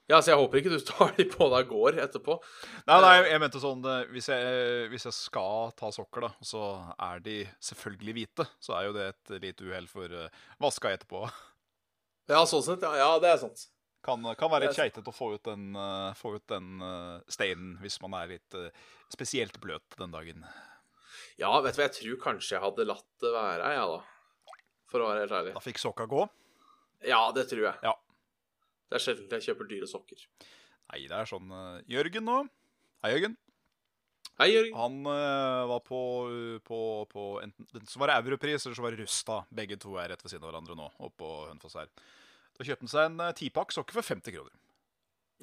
Ja, 0.08 0.22
så 0.22 0.32
jeg 0.32 0.40
håper 0.40 0.62
ikke 0.62 0.72
du 0.72 0.80
tar 0.88 1.12
de 1.18 1.26
på 1.28 1.50
deg 1.52 1.68
går 1.68 1.98
etterpå. 2.06 2.38
Nei, 2.88 3.00
nei, 3.04 3.16
jeg 3.28 3.42
mente 3.44 3.60
sånn 3.60 3.84
eh, 3.84 4.06
hvis 4.16 4.30
jeg, 4.32 4.86
hvis 4.94 5.08
jeg 5.10 5.16
skal 5.18 5.74
ta 5.76 5.92
sokker, 5.92 6.30
da, 6.30 6.32
så 6.48 6.64
er 7.10 7.24
de 7.26 7.42
selvfølgelig 7.70 8.16
hvite, 8.16 8.48
så 8.64 8.78
er 8.80 8.88
jo 8.88 8.96
det 8.96 9.10
et 9.12 9.34
lite 9.44 9.68
uhell 9.68 9.90
for 9.92 10.16
uh, 10.16 10.46
vaska 10.64 10.94
etterpå. 10.96 11.26
Ja, 12.32 12.44
sånn 12.48 12.64
sett. 12.64 12.84
Ja, 12.84 12.96
ja 13.00 13.12
det 13.24 13.34
er 13.34 13.42
sant. 13.44 13.68
Kan, 14.08 14.24
kan 14.40 14.52
være 14.52 14.70
litt 14.70 14.78
keitete 14.78 15.12
å 15.12 15.16
få 15.16 15.34
ut 15.36 15.44
den, 15.48 15.72
eh, 15.76 16.12
få 16.16 16.38
ut 16.38 16.46
den 16.48 16.80
uh, 16.80 17.20
steinen 17.32 17.76
hvis 17.82 17.98
man 18.04 18.16
er 18.16 18.30
litt 18.38 18.56
eh, 18.56 18.70
spesielt 19.12 19.58
bløt 19.64 19.98
den 20.00 20.14
dagen. 20.14 20.46
Ja, 21.42 21.52
vet 21.64 21.76
du 21.76 21.82
hva, 21.82 21.88
jeg 21.90 21.96
tror 21.98 22.22
kanskje 22.22 22.56
jeg 22.56 22.64
hadde 22.64 22.88
latt 22.88 23.08
det 23.24 23.34
være, 23.34 23.72
jeg, 23.76 23.98
da. 23.98 24.54
For 24.88 25.04
å 25.04 25.10
være 25.10 25.26
helt 25.26 25.36
ærlig. 25.42 25.56
Da 25.58 25.64
fikk 25.66 25.82
sokka 25.84 26.08
gå. 26.08 26.24
Ja, 27.04 27.20
det 27.36 27.50
tror 27.52 27.66
jeg. 27.66 27.76
Ja. 27.84 27.98
Det 28.88 28.98
er 28.98 29.04
sjelden 29.04 29.36
jeg 29.36 29.50
kjøper 29.50 29.68
dyre 29.70 29.90
sokker. 29.90 30.24
Nei, 30.88 31.04
det 31.10 31.18
er 31.18 31.28
sånn 31.28 31.52
eh, 31.52 31.84
Jørgen 31.92 32.28
nå. 32.28 32.38
Hei, 33.04 33.12
Jørgen. 33.16 33.36
Hei, 34.38 34.52
Jørgen. 34.54 34.78
Han 34.78 35.00
uh, 35.10 35.66
var 35.72 35.82
på, 35.86 36.00
på, 36.66 36.80
på 37.10 37.26
enten 37.42 37.90
så 37.90 38.00
var 38.00 38.12
det 38.12 38.20
Europris 38.22 38.68
eller 38.68 38.78
så 38.78 38.86
var 38.86 38.94
det 38.94 39.02
Rusta. 39.02 39.42
Begge 39.60 39.80
to 39.82 39.98
er 39.98 40.12
rett 40.14 40.24
ved 40.24 40.32
siden 40.32 40.46
av 40.46 40.52
hverandre 40.52 40.78
nå. 40.78 40.88
oppe 41.02 41.20
på 41.24 41.34
Hønefoss 41.50 41.78
her. 41.80 41.90
Da 42.58 42.66
kjøpte 42.68 42.86
han 42.86 42.94
seg 42.94 43.10
en 43.10 43.26
eh, 43.26 43.36
tipakk 43.38 43.74
sokker 43.74 43.98
for 43.98 44.06
50 44.06 44.36
kroner. 44.38 44.54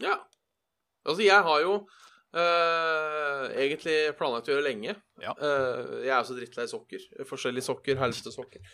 Ja. 0.03 0.17
Altså, 1.05 1.23
jeg 1.27 1.47
har 1.51 1.63
jo 1.67 1.79
Uh, 2.35 3.45
egentlig 3.63 3.93
planlagt 4.19 4.49
å 4.49 4.57
gjøre 4.57 4.65
lenge. 4.67 4.97
Ja. 5.23 5.37
Uh, 5.39 6.01
jeg 6.03 6.11
er 6.11 6.17
jo 6.17 6.27
så 6.27 6.35
drittlei 6.35 6.65
sokker. 6.67 7.05
Forskjellige 7.29 7.69
sokker, 7.69 8.01
helste 8.01 8.33
sokker. 8.35 8.65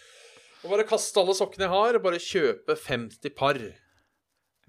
Og 0.63 0.73
bare 0.73 0.87
kaste 0.89 1.21
alle 1.21 1.35
sokkene 1.37 1.67
jeg 1.67 1.73
har, 1.75 1.99
og 1.99 2.07
bare 2.07 2.23
kjøpe 2.25 2.79
50 2.81 3.35
par 3.37 3.61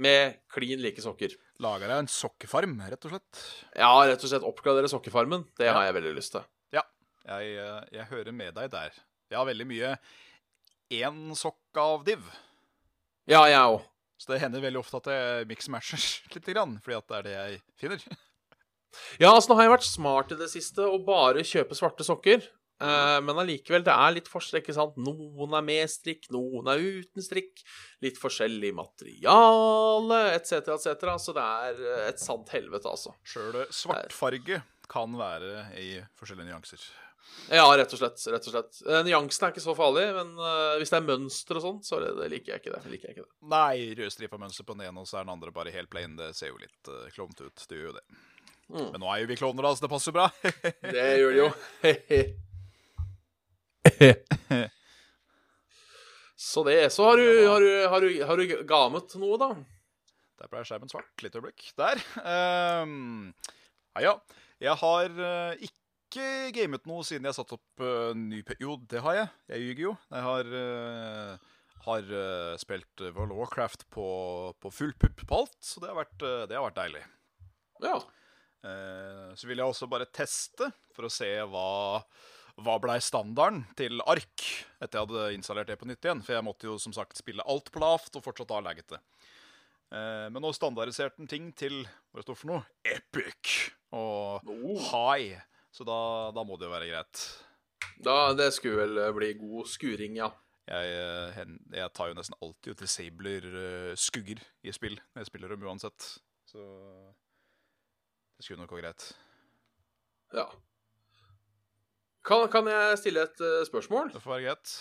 med 0.02 0.40
klin 0.52 0.82
like 0.82 1.02
sokker. 1.04 1.36
Lager 1.62 1.92
deg 1.92 2.02
en 2.04 2.10
sokkefarm, 2.10 2.74
rett 2.90 3.06
og 3.06 3.14
slett. 3.14 3.42
Ja, 3.78 3.92
rett 4.10 4.24
og 4.26 4.32
slett 4.32 4.46
oppgradere 4.48 4.90
sokkefarmen. 4.90 5.46
Det 5.60 5.68
Ja. 5.70 5.74
har 5.78 5.86
jeg 5.90 5.98
veldig 6.00 6.16
lyst 6.18 6.32
til. 6.34 6.44
Ja, 6.74 6.82
jeg, 7.28 7.56
eh, 7.62 7.86
jeg 8.00 8.06
hører 8.10 8.34
med 8.34 8.56
deg 8.56 8.72
der. 8.74 8.92
Jeg 9.30 9.38
har 9.38 9.46
veldig 9.46 9.68
mye 9.70 9.98
én 10.92 11.36
sokk 11.38 11.78
av 11.78 12.04
div. 12.08 12.20
Ja, 13.30 13.46
jeg 13.46 13.58
òg. 13.62 13.82
Så 14.18 14.28
det 14.34 14.42
hender 14.42 14.62
veldig 14.62 14.80
ofte 14.82 14.98
at 15.02 15.08
jeg 15.10 15.48
mix-matcher 15.50 16.02
lite 16.36 16.52
grann, 16.56 16.80
fordi 16.84 16.98
at 16.98 17.08
det 17.08 17.18
er 17.18 17.24
det 17.30 17.38
jeg 17.38 17.62
finner. 17.80 18.04
Ja, 19.22 19.30
altså 19.32 19.48
nå 19.48 19.56
har 19.56 19.64
jeg 19.70 19.72
vært 19.72 19.88
smart 19.88 20.32
i 20.34 20.36
det 20.36 20.50
siste 20.52 20.84
og 20.84 21.06
bare 21.08 21.46
kjøpe 21.48 21.78
svarte 21.80 22.04
sokker. 22.04 22.44
Eh, 22.82 23.18
men 23.22 23.42
allikevel, 23.44 23.84
det 23.86 23.94
er 23.94 24.16
litt 24.16 24.30
forskjell, 24.32 24.62
ikke 24.62 24.76
sant? 24.76 24.98
Noen 25.02 25.54
er 25.58 25.66
med 25.66 25.92
strikk, 25.92 26.28
noen 26.34 26.72
er 26.72 26.82
uten 26.82 27.26
strikk. 27.26 27.62
Litt 28.02 28.18
forskjellig 28.22 28.74
materiale, 28.78 30.22
etc., 30.38 30.74
etc. 30.78 31.06
Så 31.22 31.38
det 31.38 31.46
er 31.46 31.86
eh, 31.86 32.10
et 32.10 32.24
sant 32.24 32.50
helvete, 32.56 32.90
altså. 32.90 33.14
Sjøl 33.28 33.64
svartfarge 33.70 34.64
kan 34.92 35.14
være 35.16 35.70
i 35.80 35.94
forskjellige 36.20 36.50
nyanser. 36.50 36.90
Ja, 37.52 37.64
rett 37.78 37.94
og 37.94 38.00
slett. 38.02 38.20
rett 38.34 38.48
og 38.50 38.54
slett. 38.54 38.82
Nyansene 38.82 39.06
Nyansen 39.08 39.46
er 39.48 39.54
ikke 39.54 39.64
så 39.64 39.76
farlig, 39.78 40.04
men 40.18 40.34
uh, 40.42 40.76
hvis 40.82 40.92
det 40.92 40.98
er 41.00 41.08
mønster 41.08 41.60
og 41.60 41.64
sånt, 41.64 41.88
så 41.88 42.02
det, 42.04 42.12
det 42.18 42.28
liker 42.34 42.56
jeg 42.56 42.64
ikke 42.64 42.74
det. 42.74 42.82
liker 42.92 43.08
jeg 43.08 43.16
ikke 43.16 43.28
det. 43.28 43.34
Nei, 43.54 43.76
rødstripa 44.02 44.42
mønster 44.42 44.68
på 44.68 44.76
den 44.76 44.90
ene, 44.90 45.04
og 45.04 45.08
så 45.08 45.22
er 45.22 45.26
den 45.28 45.34
andre 45.38 45.54
bare 45.56 45.72
helt 45.72 45.92
plain. 45.94 46.18
Det 46.20 46.34
ser 46.36 46.52
jo 46.52 46.60
litt 46.60 46.92
uh, 46.92 47.08
klovnete 47.16 47.48
ut. 47.48 47.66
Det 47.70 47.80
gjør 47.80 47.92
jo 47.94 47.98
det. 48.02 48.06
Mm. 48.72 48.88
Men 48.88 49.04
nå 49.04 49.12
er 49.14 49.24
jo 49.24 49.32
vi 49.32 49.40
klovner, 49.40 49.68
da, 49.68 49.76
så 49.76 49.86
det 49.86 49.92
passer 49.92 50.16
bra. 50.16 50.30
Det 50.96 51.10
gjør 51.22 51.36
det 51.36 51.44
jo. 51.44 51.52
så 56.36 56.64
det. 56.66 56.80
Så 56.94 57.06
har 57.06 57.18
du, 57.20 57.28
har 57.48 57.62
du, 57.62 57.72
har 57.88 58.02
du, 58.02 58.10
har 58.26 58.42
du 58.42 58.56
gamet 58.68 59.16
noe, 59.22 59.38
da? 59.42 59.52
Der 60.42 60.50
ble 60.50 60.64
skjermen 60.66 60.90
svart. 60.90 61.12
Litt 61.22 61.36
øyeblikk. 61.38 61.68
Der. 61.78 62.02
Um, 62.26 63.30
ja, 63.94 64.02
ja. 64.08 64.16
Jeg 64.62 64.78
har 64.82 65.14
uh, 65.22 65.54
ikke 65.68 66.52
gamet 66.56 66.88
noe 66.90 67.06
siden 67.06 67.28
jeg 67.30 67.38
satte 67.38 67.58
opp 67.60 67.84
uh, 67.86 68.12
ny. 68.18 68.42
Jo, 68.62 68.80
det 68.90 69.04
har 69.06 69.20
jeg. 69.20 69.28
Jeg 69.54 69.66
ljuger 69.68 69.84
jo. 69.86 69.94
Jeg 70.10 70.26
har, 70.26 70.50
uh, 70.50 71.62
har 71.86 72.10
spilt 72.62 73.06
World 73.12 73.36
of 73.36 73.44
Warcraft 73.44 73.86
på, 73.94 74.08
på 74.62 74.74
full 74.74 74.96
pupp 74.98 75.22
på 75.22 75.44
alt, 75.44 75.58
så 75.66 75.82
det 75.84 75.92
har 75.92 76.02
vært, 76.02 76.18
det 76.50 76.58
har 76.58 76.66
vært 76.68 76.82
deilig. 76.82 77.06
Ja. 77.82 77.96
Så 79.34 79.48
vil 79.50 79.58
jeg 79.58 79.66
også 79.66 79.88
bare 79.90 80.06
teste 80.14 80.68
for 80.94 81.08
å 81.08 81.10
se 81.10 81.32
hva 81.50 81.72
hva 82.60 82.76
blei 82.84 82.98
standarden 83.04 83.64
til 83.80 84.02
ark 84.04 84.44
etter 84.82 84.98
jeg 85.00 85.06
hadde 85.08 85.34
installert 85.38 85.68
det 85.72 85.78
på 85.80 85.88
nytt 85.88 86.04
igjen? 86.06 86.24
For 86.26 86.36
jeg 86.36 86.44
måtte 86.46 86.68
jo 86.68 86.78
som 86.82 86.94
sagt 86.96 87.18
spille 87.20 87.46
alt 87.48 87.72
på 87.72 87.80
lavt 87.84 88.16
og 88.20 88.24
fortsatt 88.26 88.52
ha 88.52 88.60
laggete. 88.66 89.00
Eh, 89.92 90.28
men 90.32 90.40
nå 90.44 90.52
standardiserte 90.56 91.20
den 91.22 91.28
ting 91.32 91.52
til 91.58 91.82
hva 91.86 92.20
det 92.22 92.26
står 92.28 92.40
for 92.40 92.52
noe? 92.54 92.66
Epic 92.88 93.72
og 93.92 94.48
Oh. 94.48 94.80
high. 94.92 95.40
Så 95.72 95.86
da, 95.88 96.32
da 96.36 96.44
må 96.44 96.58
det 96.60 96.68
jo 96.68 96.74
være 96.74 96.90
greit. 96.92 97.26
Da, 98.04 98.34
det 98.36 98.50
skulle 98.56 98.82
vel 98.86 98.98
eh, 99.06 99.12
bli 99.16 99.34
god 99.40 99.68
skuring, 99.72 100.18
ja. 100.20 100.32
Jeg, 100.72 100.92
eh, 100.96 101.46
jeg 101.76 101.92
tar 101.98 102.12
jo 102.12 102.16
nesten 102.16 102.36
alltid 102.40 102.74
og 102.76 102.80
disabler 102.84 103.48
eh, 103.52 103.94
skugger 104.00 104.40
i 104.64 104.72
spill 104.76 104.96
når 105.00 105.24
jeg 105.24 105.30
spiller 105.32 105.52
dem 105.56 105.64
uansett. 105.68 106.06
Så 106.48 106.62
det 108.38 108.46
skulle 108.46 108.62
nok 108.64 108.72
gå 108.74 108.80
greit. 108.82 109.12
ja. 110.34 110.48
Kan, 112.28 112.48
kan 112.54 112.68
jeg 112.70 112.98
stille 113.02 113.26
et 113.26 113.42
uh, 113.42 113.62
spørsmål? 113.68 114.12
Det 114.14 114.22
får 114.22 114.36
være 114.36 114.48
greit. 114.48 114.74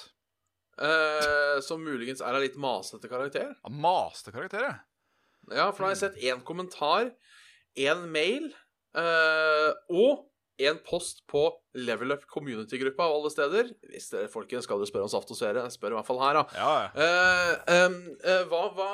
Uh, 0.80 1.58
som 1.64 1.82
muligens 1.84 2.22
er 2.24 2.36
av 2.36 2.44
litt 2.44 2.56
masete 2.60 3.08
karakter? 3.10 3.52
Ja, 3.56 3.72
masete 3.72 4.34
karakter, 4.36 4.64
Ja, 4.68 4.78
Ja, 5.50 5.70
for 5.72 5.82
da 5.82 5.90
har 5.90 5.94
jeg 5.96 6.02
sett 6.04 6.20
én 6.22 6.42
kommentar, 6.46 7.10
én 7.74 8.04
mail 8.12 8.50
uh, 8.96 9.72
og 9.88 10.26
en 10.60 10.78
post 10.84 11.22
på 11.30 11.42
Level 11.80 12.12
Up 12.12 12.26
community-gruppa 12.28 13.06
av 13.08 13.16
alle 13.16 13.30
steder. 13.32 13.70
Hvis 13.88 14.10
dere 14.12 14.28
folkens 14.28 14.66
skal 14.68 14.80
dere 14.80 14.90
spørre 14.90 15.08
om 15.08 15.12
Saft 15.12 15.32
og 15.32 15.38
Svele, 15.38 15.64
spør 15.72 15.94
i 15.94 15.98
hvert 15.98 16.08
fall 16.08 16.20
her, 16.20 16.36
da. 16.36 16.42
Ja, 16.60 16.72
ja. 16.84 17.78
Eh, 17.80 18.42
hva, 18.50 18.62
hva, 18.76 18.88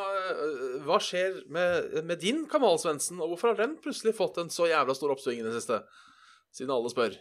hva 0.87 1.01
skjer 1.03 1.41
med, 1.51 1.97
med 2.07 2.23
din 2.23 2.45
kanal, 2.51 2.79
Svendsen? 2.79 3.19
Og 3.19 3.35
hvorfor 3.35 3.51
har 3.53 3.65
den 3.65 3.75
plutselig 3.83 4.15
fått 4.15 4.39
en 4.43 4.53
så 4.55 4.71
jævla 4.71 4.95
stor 4.95 5.17
oppsving 5.17 5.43
i 5.43 5.49
det 5.49 5.57
siste? 5.59 5.81
Siden 6.55 6.71
alle 6.77 6.93
spør. 6.93 7.19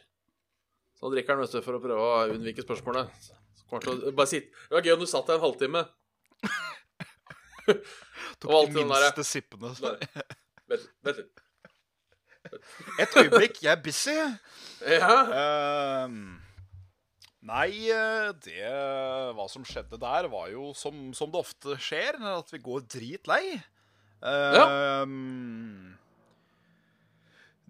Så 0.96 1.12
drikker 1.12 1.36
han, 1.36 1.44
vet 1.44 1.56
du, 1.58 1.62
for 1.66 1.78
å 1.78 1.82
prøve 1.84 2.02
å 2.02 2.36
unnvike 2.36 2.64
spørsmålet. 2.64 3.30
Å 3.66 4.12
bare 4.16 4.30
sitt. 4.30 4.52
Det 4.70 4.78
var 4.78 4.86
gøy 4.86 4.96
om 4.96 5.02
du 5.04 5.10
satt 5.10 5.28
der 5.28 5.40
en 5.40 5.44
halvtime. 5.44 5.82
Tok 8.40 8.52
Og 8.52 8.70
de 8.72 8.86
minste 8.86 9.26
sippene. 9.28 9.74
Vent, 10.70 10.88
litt. 11.10 11.44
Et 13.02 13.16
øyeblikk, 13.20 13.62
jeg 13.66 13.72
er 13.74 13.82
busy. 13.82 14.16
Ja. 14.86 15.16
Ehm, 15.42 16.38
nei, 17.46 17.72
det 18.46 18.70
Hva 19.36 19.48
som 19.52 19.66
skjedde 19.68 20.00
der, 20.02 20.30
var 20.32 20.52
jo 20.54 20.70
som, 20.78 21.10
som 21.18 21.34
det 21.34 21.42
ofte 21.42 21.78
skjer, 21.82 22.20
at 22.36 22.54
vi 22.54 22.62
går 22.64 22.86
dritlei. 22.96 23.44
Ehm, 24.26 25.95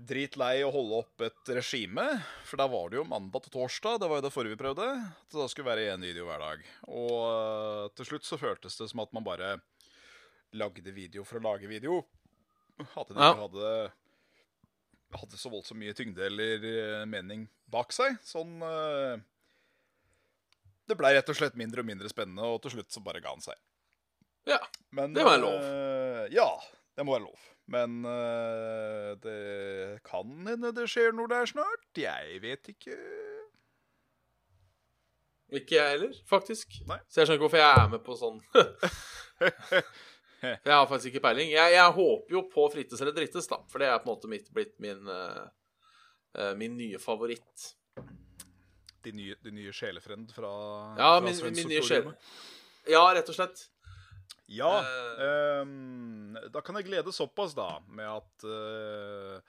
Dritlei 0.05 0.59
å 0.65 0.69
holde 0.73 0.97
opp 1.01 1.23
et 1.25 1.49
regime, 1.55 2.03
for 2.45 2.59
da 2.61 2.67
var 2.69 2.91
det 2.91 2.99
jo 2.99 3.05
mandag 3.09 3.45
til 3.45 3.53
torsdag. 3.55 3.99
Det 4.03 4.09
var 4.11 4.19
jo 4.19 4.25
det 4.27 4.33
forrige 4.35 4.53
vi 4.53 4.59
prøvde. 4.61 4.85
At 5.01 5.31
det 5.33 5.39
da 5.41 5.47
skulle 5.49 5.69
være 5.71 5.87
én 5.95 6.03
video 6.05 6.27
hver 6.27 6.43
dag. 6.43 6.65
Og 6.93 7.15
eh, 7.31 7.85
til 7.97 8.09
slutt 8.11 8.27
så 8.27 8.37
føltes 8.41 8.77
det 8.77 8.89
som 8.91 9.01
at 9.01 9.13
man 9.17 9.25
bare 9.25 9.55
lagde 10.55 10.93
video 10.95 11.25
for 11.27 11.39
å 11.41 11.45
lage 11.47 11.69
video. 11.71 12.03
At 12.93 13.09
Ja. 13.15 13.31
ikke 13.31 13.45
hadde 13.47 13.71
hadde 15.15 15.37
så 15.39 15.47
voldsomt 15.47 15.79
mye 15.79 15.93
tyngde 15.95 16.25
eller 16.27 16.65
eh, 16.67 17.05
mening 17.07 17.47
bak 17.71 17.93
seg. 17.95 18.17
Sånn 18.27 18.57
eh, 18.67 19.15
Det 20.85 20.97
blei 20.99 21.13
rett 21.15 21.29
og 21.31 21.37
slett 21.39 21.55
mindre 21.57 21.81
og 21.81 21.87
mindre 21.87 22.11
spennende, 22.11 22.43
og 22.45 22.59
til 22.61 22.75
slutt 22.75 22.91
så 22.93 23.01
bare 23.01 23.23
ga 23.23 23.31
han 23.33 23.41
seg. 23.41 23.57
ja. 24.51 24.59
Men, 24.95 25.13
Det 25.15 25.25
være 25.25 25.41
lov. 25.41 26.29
ja, 26.31 26.49
det 26.95 27.03
må 27.03 27.15
være 27.17 27.25
lov. 27.25 27.49
Men 27.71 28.03
uh, 28.05 29.15
det 29.23 30.01
kan 30.05 30.33
hende 30.45 30.69
det 30.75 30.85
skjer 30.91 31.15
noe 31.17 31.31
der 31.31 31.49
snart. 31.49 31.87
Jeg 31.97 32.41
vet 32.43 32.69
ikke. 32.75 32.97
Ikke 35.55 35.77
jeg 35.77 35.95
heller, 35.95 36.17
faktisk. 36.29 36.79
Nei. 36.89 36.99
Så 37.09 37.21
jeg 37.21 37.29
skjønner 37.29 37.39
ikke 37.39 37.47
hvorfor 37.47 37.61
jeg 37.61 37.81
er 37.81 37.91
med 37.91 38.03
på 38.05 38.17
sånn. 38.19 38.39
jeg 40.65 40.73
har 40.73 40.87
faktisk 40.89 41.13
ikke 41.13 41.23
peiling. 41.27 41.51
Jeg, 41.53 41.75
jeg 41.77 41.95
håper 41.99 42.37
jo 42.37 42.43
på 42.51 42.65
Frittes 42.73 43.01
eller 43.01 43.15
Drittes, 43.17 43.49
da. 43.49 43.61
For 43.71 43.81
det 43.81 43.91
er 43.91 44.01
på 44.01 44.09
en 44.09 44.13
måte 44.13 44.31
mitt, 44.31 44.49
blitt 44.53 44.75
min, 44.83 45.05
eh, 45.09 46.51
min 46.57 46.75
nye 46.79 47.01
favoritt. 47.01 47.69
Din 49.05 49.21
nye, 49.21 49.37
de 49.45 49.53
nye 49.53 49.73
sjelefrend 49.75 50.33
fra 50.33 50.51
Ja, 50.97 51.13
fra 51.19 51.23
min, 51.27 51.61
min 51.61 51.71
nye 51.75 51.85
sjel. 51.85 52.09
Ja, 52.89 53.05
rett 53.13 53.29
og 53.29 53.37
slett. 53.37 53.67
Ja. 54.51 54.71
Eh. 54.79 55.21
ehm, 55.25 56.37
da 56.53 56.61
kan 56.61 56.77
jeg 56.79 56.89
glede 56.89 57.13
såpass, 57.15 57.55
da, 57.57 57.79
med 57.87 58.05
at 58.05 58.45
uh, 58.45 59.39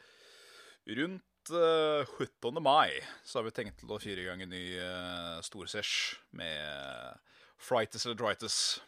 rundt 0.99 1.53
uh, 1.53 2.17
17. 2.17 2.63
mai 2.63 2.97
så 3.25 3.41
har 3.41 3.49
vi 3.49 3.55
tenkt 3.59 3.81
til 3.83 3.93
å 3.93 4.01
fyre 4.03 4.25
i 4.25 4.29
gang 4.29 4.45
en 4.45 4.55
ny 4.55 4.65
uh, 4.81 5.43
storsesh 5.45 6.17
med 6.37 7.21
Frightis 7.61 8.07
eller 8.07 8.19
Drightis. 8.21 8.81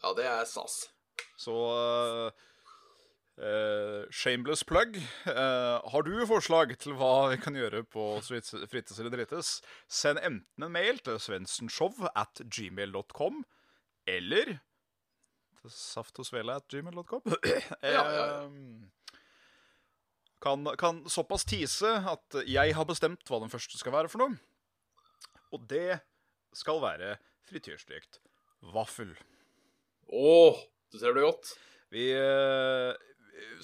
Ja, 0.00 0.14
det 0.16 0.28
er 0.28 0.46
SAS. 0.48 0.84
Så 1.40 1.56
Uh, 3.40 3.46
eh, 3.46 4.10
shameless 4.12 4.64
plug. 4.64 4.96
Uh, 5.24 5.80
har 5.92 6.02
du 6.04 6.12
forslag 6.28 6.74
til 6.78 6.92
hva 6.98 7.30
vi 7.32 7.38
kan 7.40 7.56
gjøre 7.56 7.82
på 7.88 8.18
Frites 8.20 8.98
eller 9.00 9.14
drites, 9.14 9.60
send 9.88 10.20
enten 10.20 10.66
en 10.66 10.74
mail 10.74 11.00
til 11.00 11.16
svendsenshow 11.16 12.08
at 12.12 12.42
gmail.com 12.44 13.40
eller 14.04 14.58
til 15.64 15.74
saftogsvele 15.74 16.58
Ja, 16.70 17.90
ja, 17.92 18.04
ja. 18.16 18.26
Eh, 18.44 18.50
kan, 20.40 20.64
kan 20.80 21.02
såpass 21.10 21.44
tease 21.44 21.90
at 22.08 22.38
jeg 22.48 22.72
har 22.76 22.86
bestemt 22.88 23.28
hva 23.28 23.42
den 23.42 23.52
første 23.52 23.76
skal 23.76 23.92
være 23.92 24.08
for 24.08 24.22
noe. 24.22 24.38
Og 25.52 25.66
det 25.68 26.00
skal 26.56 26.80
være 26.80 27.18
frityrstekt 27.48 28.22
vaffel. 28.72 29.12
Å, 30.10 30.32
du 30.90 30.98
ser 30.98 31.14
det 31.14 31.26
godt. 31.26 31.52
Vi 31.92 32.08
eh, 32.14 32.94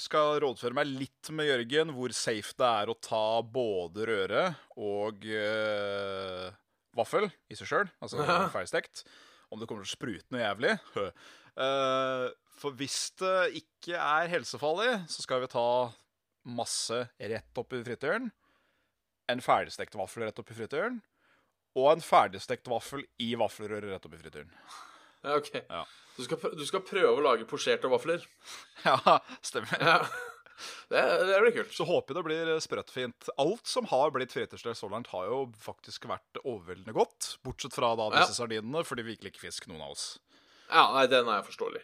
skal 0.00 0.40
rådføre 0.42 0.76
meg 0.76 0.90
litt 0.90 1.30
med 1.34 1.48
Jørgen 1.48 1.92
hvor 1.96 2.14
safe 2.16 2.54
det 2.58 2.68
er 2.82 2.90
å 2.90 2.98
ta 3.00 3.40
både 3.42 4.06
røre 4.10 4.44
og 4.76 5.26
uh, 5.26 6.48
vaffel 6.96 7.28
i 7.50 7.58
seg 7.58 7.70
sjøl, 7.70 7.90
altså 8.02 8.24
ferdigstekt. 8.54 9.04
Om 9.52 9.60
det 9.62 9.68
kommer 9.70 9.86
til 9.86 9.92
å 9.92 9.96
sprute 9.96 10.34
noe 10.34 10.44
jævlig. 10.44 10.76
Eh, 11.56 12.26
for 12.60 12.76
hvis 12.76 13.14
det 13.16 13.62
ikke 13.62 13.96
er 13.96 14.26
helsefarlig, 14.28 14.90
så 15.08 15.22
skal 15.24 15.40
vi 15.40 15.46
ta 15.48 15.62
masse 16.52 16.98
rett 17.16 17.60
opp 17.62 17.72
i 17.72 17.80
fritøren. 17.80 18.26
En 19.32 19.40
ferdigstekt 19.40 19.96
vaffel 19.96 20.26
rett 20.26 20.42
opp 20.42 20.52
i 20.52 20.56
fritøren. 20.58 20.98
Og 21.80 21.88
en 21.94 22.04
ferdigstekt 22.04 22.68
vaffel 22.68 23.06
i 23.24 23.30
vaffelrøret 23.40 23.88
rett 23.88 24.04
opp 24.04 24.18
i 24.18 24.20
fritøren. 24.20 24.52
Ja, 25.24 25.38
ok. 25.38 25.50
Ja. 25.62 25.80
Du, 26.16 26.22
skal, 26.28 26.44
du 26.60 26.64
skal 26.68 26.84
prøve 26.84 27.16
å 27.16 27.24
lage 27.24 27.48
posjerte 27.48 27.88
vafler. 27.92 28.24
Ja, 28.84 29.16
stemmer. 29.40 29.80
Ja. 29.80 29.96
Det, 30.90 31.02
det 31.28 31.40
blir 31.42 31.54
kult. 31.58 31.74
Så 31.76 31.86
håper 31.88 32.14
jeg 32.14 32.18
det 32.18 32.26
blir 32.28 32.52
sprøttfint. 32.64 33.28
Alt 33.42 33.66
som 33.70 33.88
har 33.90 34.12
blitt 34.14 34.34
frityrstekt 34.34 34.80
så 34.80 34.90
langt, 34.92 35.10
har 35.12 35.28
jo 35.30 35.42
faktisk 35.62 36.08
vært 36.10 36.40
overveldende 36.44 36.94
godt. 36.96 37.36
Bortsett 37.46 37.76
fra 37.76 37.94
da 37.98 38.08
disse 38.14 38.32
Ja. 38.34 38.40
sardinene, 38.42 38.84
fordi 38.86 39.06
vi 39.06 39.16
ikke 39.16 39.28
liker 39.30 39.46
fisk, 39.48 39.68
noen 39.70 39.84
av 39.86 39.96
oss. 39.96 40.06
Ja, 40.70 40.88
nei, 40.96 41.06
den 41.12 41.28
er 41.30 41.44
forståelig. 41.46 41.82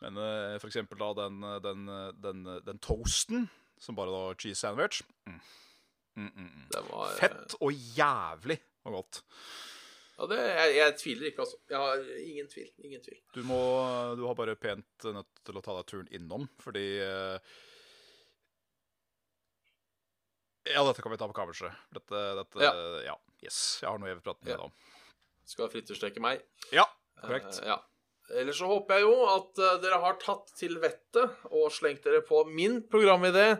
Men 0.00 0.16
uh, 0.16 0.58
for 0.58 0.70
eksempel 0.70 0.98
da 1.00 1.10
den, 1.18 1.40
den, 1.64 1.88
den, 2.24 2.44
den 2.64 2.78
toasten, 2.80 3.48
som 3.80 3.96
bare 3.96 4.12
da 4.12 4.34
cheese 4.36 4.60
sandwich 4.60 5.02
mm. 5.28 5.40
Mm, 6.16 6.30
mm, 6.36 6.46
mm. 6.46 6.64
Det 6.72 6.80
var 6.88 7.04
eh, 7.06 7.16
Fett 7.20 7.54
og 7.60 7.72
jævlig 7.96 8.56
og 8.88 8.96
godt. 8.98 9.20
Ja, 10.18 10.26
det, 10.28 10.38
jeg, 10.42 10.72
jeg 10.76 10.96
tviler 11.00 11.28
ikke, 11.30 11.44
altså. 11.46 11.56
Jeg 11.70 11.80
har 11.80 12.02
ingen 12.26 12.48
tvil. 12.50 12.66
Ingen 12.84 13.04
tvil. 13.04 13.20
Du, 13.32 13.40
må, 13.48 13.60
du 14.18 14.26
har 14.28 14.36
bare 14.36 14.56
pent 14.60 15.06
nødt 15.06 15.44
til 15.46 15.56
å 15.56 15.62
ta 15.64 15.76
deg 15.78 15.86
turen 15.88 16.10
innom, 16.16 16.44
fordi 16.60 16.84
eh, 17.00 17.54
Ja, 20.68 20.82
dette 20.84 21.02
kan 21.02 21.12
vi 21.12 21.18
ta 21.20 21.28
på 21.30 21.36
kammerset. 21.36 21.72
Dette, 21.94 22.24
dette 22.36 22.64
ja. 22.64 22.72
Ja. 23.06 23.16
Yes. 23.40 23.78
Jeg 23.80 23.88
har 23.88 24.00
noe 24.00 24.10
jeg 24.10 24.18
vil 24.18 24.26
prate 24.26 24.44
med 24.44 24.52
deg 24.52 24.66
om. 24.66 24.74
Skal 25.48 25.70
frityrsteke 25.72 26.22
meg. 26.22 26.42
Ja, 26.74 26.84
korrekt. 27.22 27.56
Uh, 27.62 27.72
ja. 27.72 27.78
Ellers 28.40 28.60
så 28.60 28.68
håper 28.70 29.00
jeg 29.00 29.08
jo 29.08 29.14
at 29.26 29.58
eh, 29.58 29.78
dere 29.82 29.98
har 30.04 30.18
tatt 30.22 30.52
til 30.54 30.76
vettet 30.78 31.48
og 31.50 31.72
slengt 31.74 32.04
dere 32.06 32.20
på 32.22 32.44
min 32.46 32.78
programidé 32.86 33.56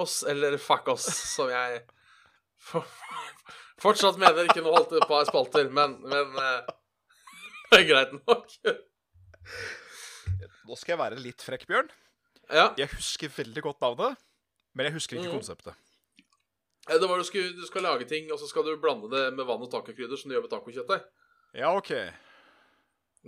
oss 0.00 0.22
eller 0.24 0.56
fuck 0.56 0.88
oss, 0.88 1.04
som 1.34 1.50
jeg 1.52 1.82
for, 2.56 2.86
fortsatt 3.82 4.16
mener 4.16 4.48
ikke 4.48 4.62
noe 4.64 4.78
holdt 4.78 4.94
på 5.04 5.18
av 5.18 5.26
spalter, 5.28 5.68
men, 5.68 5.98
men 6.08 6.38
eh, 6.40 6.70
det 7.68 7.82
er 7.82 7.86
greit 7.90 8.14
nok. 8.16 8.56
Nå 10.68 10.78
skal 10.78 10.94
jeg 10.94 11.02
være 11.02 11.20
litt 11.20 11.44
frekk, 11.44 11.68
Bjørn. 11.68 11.92
Ja, 12.48 12.70
Jeg 12.80 12.88
husker 12.94 13.28
veldig 13.34 13.66
godt 13.66 13.84
navnet, 13.84 14.24
men 14.72 14.88
jeg 14.88 14.96
husker 14.96 15.18
ikke 15.18 15.28
mm. 15.34 15.36
konseptet. 15.42 15.87
Eh, 16.88 16.98
det 17.00 17.08
var 17.10 17.18
du, 17.20 17.24
skal, 17.28 17.52
du 17.56 17.64
skal 17.68 17.82
lage 17.86 18.08
ting, 18.08 18.30
og 18.32 18.40
så 18.40 18.48
skal 18.50 18.64
du 18.66 18.76
blande 18.80 19.10
det 19.12 19.24
med 19.36 19.46
vann 19.48 19.62
og 19.64 19.70
tacokrydder, 19.72 20.16
som 20.20 20.30
du 20.30 20.36
gjør 20.36 20.46
med 20.48 20.52
tacokjøttet. 20.54 21.06
Ja, 21.56 21.70
OK. 21.76 21.92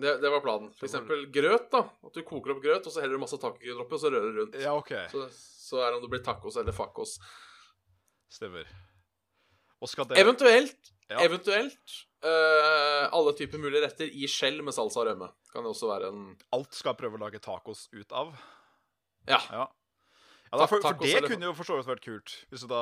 Det, 0.00 0.12
det 0.22 0.30
var 0.32 0.40
planen. 0.44 0.70
For 0.78 0.86
eksempel 0.86 1.26
grøt. 1.34 1.66
da 1.72 1.80
At 2.06 2.14
du 2.14 2.22
koker 2.24 2.54
opp 2.54 2.62
grøt, 2.64 2.86
og 2.86 2.92
så 2.94 3.02
heller 3.02 3.18
du 3.18 3.22
masse 3.24 3.38
tacokrydder 3.40 3.82
oppi, 3.84 3.96
og 3.98 4.00
så 4.04 4.10
rører 4.12 4.30
du 4.32 4.38
rundt. 4.42 4.60
Ja, 4.62 4.74
ok. 4.78 4.92
Så, 5.12 5.24
så 5.34 5.80
er 5.82 5.90
det 5.90 5.98
om 5.98 6.04
det 6.06 6.12
blir 6.14 6.22
tacos 6.24 6.56
eller 6.60 6.76
facos. 6.76 7.16
Stemmer. 8.30 8.68
Og 9.80 9.88
skal 9.90 10.06
det 10.10 10.18
Eventuelt, 10.20 10.92
Ja. 11.10 11.24
eventuelt 11.24 11.94
øh, 12.22 13.04
alle 13.10 13.32
typer 13.34 13.58
mulige 13.58 13.82
retter 13.82 14.06
i 14.12 14.28
skjell 14.30 14.60
med 14.62 14.76
salsa 14.76 15.00
og 15.02 15.08
rømme. 15.08 15.30
Kan 15.50 15.64
det 15.66 15.72
også 15.72 15.88
være 15.90 16.10
en 16.12 16.20
Alt 16.54 16.76
skal 16.78 16.94
prøve 16.94 17.18
å 17.18 17.22
lage 17.24 17.40
tacos 17.42 17.88
ut 17.90 18.12
av? 18.14 18.30
Ja. 19.26 19.40
Ja. 19.50 19.64
Ja 20.50 20.66
for, 20.66 20.82
for 20.82 20.98
det 20.98 21.20
kunne 21.30 21.46
jo 21.46 21.54
for 21.54 21.68
så 21.68 21.76
vidt 21.78 21.86
vært 21.90 22.04
kult. 22.04 22.32
Hvis 22.50 22.64
du 22.64 22.70
da 22.72 22.80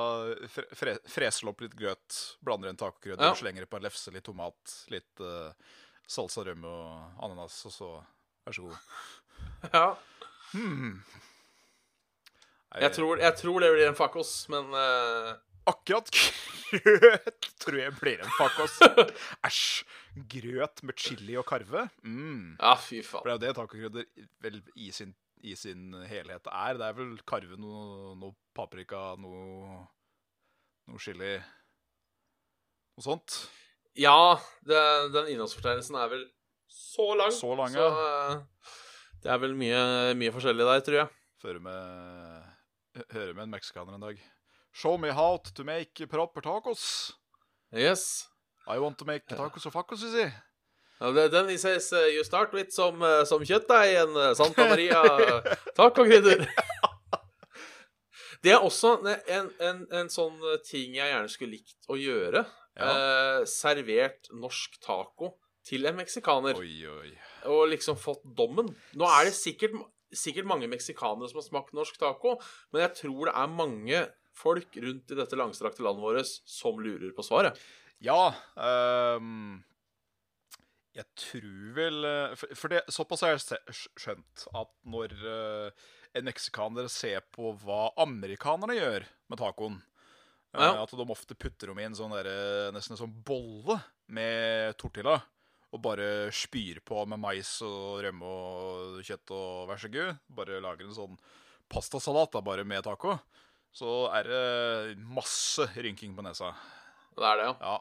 fre, 0.48 0.64
fre, 0.80 0.94
freser 1.12 1.50
opp 1.50 1.60
litt 1.60 1.74
grøt, 1.76 2.18
blander 2.44 2.70
inn 2.72 2.78
tacokrydder, 2.80 3.28
Ja. 3.28 3.34
slenger 3.36 3.66
det 3.66 3.70
på 3.70 3.76
en 3.76 3.84
lefse, 3.84 4.12
litt 4.14 4.24
tomat, 4.24 4.76
litt 4.94 5.20
uh, 5.20 5.52
salsa, 6.08 6.44
rømme 6.48 6.68
og 6.70 7.24
ananas, 7.28 7.58
og 7.68 7.74
så 7.74 7.90
vær 8.48 8.56
så 8.56 8.68
god. 8.68 8.78
ja. 9.76 9.86
Hmm. 10.54 11.02
Jeg, 12.72 12.82
Jeg, 12.86 12.92
tror, 12.96 13.20
jeg 13.20 13.36
tror 13.40 13.60
det 13.64 13.70
blir 13.74 13.88
en 13.90 13.96
fakos, 13.98 14.32
men 14.52 14.72
uh... 14.76 15.36
Akkurat 15.68 16.08
grøt 16.08 17.46
tror 17.60 17.76
jeg 17.76 17.92
blir 18.00 18.22
en 18.24 18.30
fakos. 18.38 18.78
Æsj. 19.48 19.84
Grøt 20.32 20.80
med 20.88 20.96
chili 20.98 21.36
og 21.36 21.44
karve? 21.48 21.84
Mm. 22.00 22.54
Ja, 22.56 22.72
fy 22.80 23.02
For 23.04 23.20
faen. 23.20 23.26
det 23.26 23.32
er 23.32 23.36
jo 23.36 23.42
det 23.44 23.56
tacokrydder 23.60 24.28
vel 24.46 24.56
i 24.80 24.88
sin, 24.96 25.12
i 25.42 25.54
sin 25.58 25.92
helhet 26.08 26.48
er. 26.50 26.78
Det 26.78 26.86
er 26.88 26.96
vel 26.96 27.14
karve, 27.28 27.58
noe, 27.60 28.14
noe 28.18 28.34
paprika, 28.56 29.12
noe, 29.20 29.78
noe 30.88 31.02
chili 31.02 31.36
Noe 32.98 33.04
sånt. 33.04 33.36
Ja, 33.98 34.38
det, 34.66 34.78
den 35.14 35.28
innholdsfortegnelsen 35.34 35.98
er 35.98 36.10
vel 36.10 36.24
så 36.66 37.12
lang. 37.18 37.30
Så 37.34 37.52
lang, 37.58 37.74
ja. 37.74 37.86
eh, 37.86 38.72
det 39.22 39.30
er 39.30 39.38
vel 39.42 39.54
mye, 39.58 39.82
mye 40.18 40.34
forskjellig 40.34 40.66
der, 40.66 40.82
tror 40.86 40.98
jeg. 41.00 41.12
Fører 41.42 41.62
med, 41.62 42.50
hører 43.14 43.36
med 43.36 43.44
en 43.46 43.54
meksikaner 43.54 43.94
en 43.94 44.08
dag. 44.08 44.18
Show 44.74 44.98
me 44.98 45.14
how 45.14 45.38
to 45.38 45.64
make 45.66 46.06
proper 46.10 46.42
tacos. 46.42 47.14
Yes. 47.70 48.26
I 48.66 48.78
want 48.78 48.98
to 48.98 49.06
make 49.06 49.26
tacos 49.30 49.66
og 49.66 49.72
facos, 49.72 50.02
you 50.02 50.10
see. 50.10 50.28
Ja, 50.98 51.28
den 51.30 51.58
says 51.58 51.92
uh, 51.92 52.08
you 52.10 52.24
start 52.24 52.52
with 52.52 52.74
som, 52.74 53.02
uh, 53.02 53.22
som 53.28 53.44
kjøttdeigen, 53.46 54.16
uh, 54.16 54.32
Santa 54.34 54.66
Maria 54.68 55.02
tacokrydder. 55.78 56.46
Det 58.42 58.54
er 58.54 58.62
også 58.62 58.96
en, 59.02 59.50
en, 59.58 59.84
en 59.90 60.10
sånn 60.10 60.38
ting 60.66 60.94
jeg 60.94 61.10
gjerne 61.10 61.30
skulle 61.30 61.56
likt 61.58 61.88
å 61.90 61.98
gjøre. 61.98 62.44
Ja. 62.78 62.88
Eh, 62.88 63.44
servert 63.50 64.28
norsk 64.38 64.78
taco 64.84 65.32
til 65.66 65.88
en 65.90 65.98
meksikaner. 65.98 66.58
Oi, 66.60 66.76
oi. 66.86 67.10
Og 67.50 67.66
liksom 67.72 67.98
fått 67.98 68.22
dommen. 68.38 68.70
Nå 68.98 69.08
er 69.10 69.28
det 69.28 69.34
sikkert, 69.36 69.74
sikkert 70.14 70.48
mange 70.48 70.70
meksikanere 70.70 71.30
som 71.30 71.40
har 71.42 71.48
smakt 71.48 71.74
norsk 71.76 71.98
taco, 72.00 72.36
men 72.72 72.86
jeg 72.86 72.94
tror 73.02 73.28
det 73.28 73.34
er 73.34 73.56
mange 73.58 74.04
folk 74.38 74.78
rundt 74.84 75.10
i 75.10 75.18
dette 75.18 75.38
langstrakte 75.38 75.82
landet 75.82 76.04
vårt 76.04 76.30
som 76.30 76.78
lurer 76.78 77.10
på 77.16 77.26
svaret. 77.26 77.58
Ja 77.98 78.30
ehm, 78.54 79.58
Jeg 80.98 81.06
tror 81.14 81.50
vel 81.76 82.06
eh, 82.08 82.32
For, 82.40 82.72
det, 82.72 82.82
såpass 82.90 83.22
har 83.22 83.36
jeg 83.36 83.60
skjønt 83.94 84.46
at 84.58 84.72
når 84.90 85.14
eh, 85.14 85.86
en 86.18 86.26
meksikaner 86.26 86.88
ser 86.90 87.22
på 87.34 87.52
hva 87.62 87.92
amerikanerne 88.02 88.74
gjør 88.78 89.06
med 89.30 89.40
tacoen 89.40 89.78
eh, 89.78 90.64
Ja. 90.64 90.72
At 90.82 90.94
de 90.98 91.06
ofte 91.06 91.36
putter 91.38 91.70
dem 91.70 91.78
i 91.82 91.86
en 91.86 91.96
sånn 91.98 92.14
der, 92.16 92.30
nesten 92.74 92.96
en 92.96 93.02
sånn 93.04 93.18
bolle 93.26 93.78
med 94.10 94.74
tortilla. 94.80 95.20
Og 95.68 95.82
bare 95.84 96.30
spyr 96.32 96.80
på 96.80 97.02
med 97.04 97.20
mais 97.20 97.50
og 97.62 98.00
rømme 98.00 98.24
og 98.24 99.02
kjøtt 99.04 99.34
og 99.36 99.68
vær 99.68 99.82
så 99.82 99.90
god. 99.92 100.22
Bare 100.32 100.62
lager 100.64 100.88
en 100.88 100.96
sånn 100.96 101.18
pastasalat 101.68 102.32
da, 102.32 102.40
bare 102.42 102.64
med 102.64 102.86
taco. 102.86 103.18
Så 103.76 104.08
er 104.16 104.30
det 104.32 104.96
masse 105.04 105.68
rynking 105.76 106.16
på 106.16 106.24
nesa. 106.24 106.54
Det 107.12 107.26
er 107.28 107.42
det, 107.42 107.50
ja. 107.50 107.56
Ja. 107.60 107.76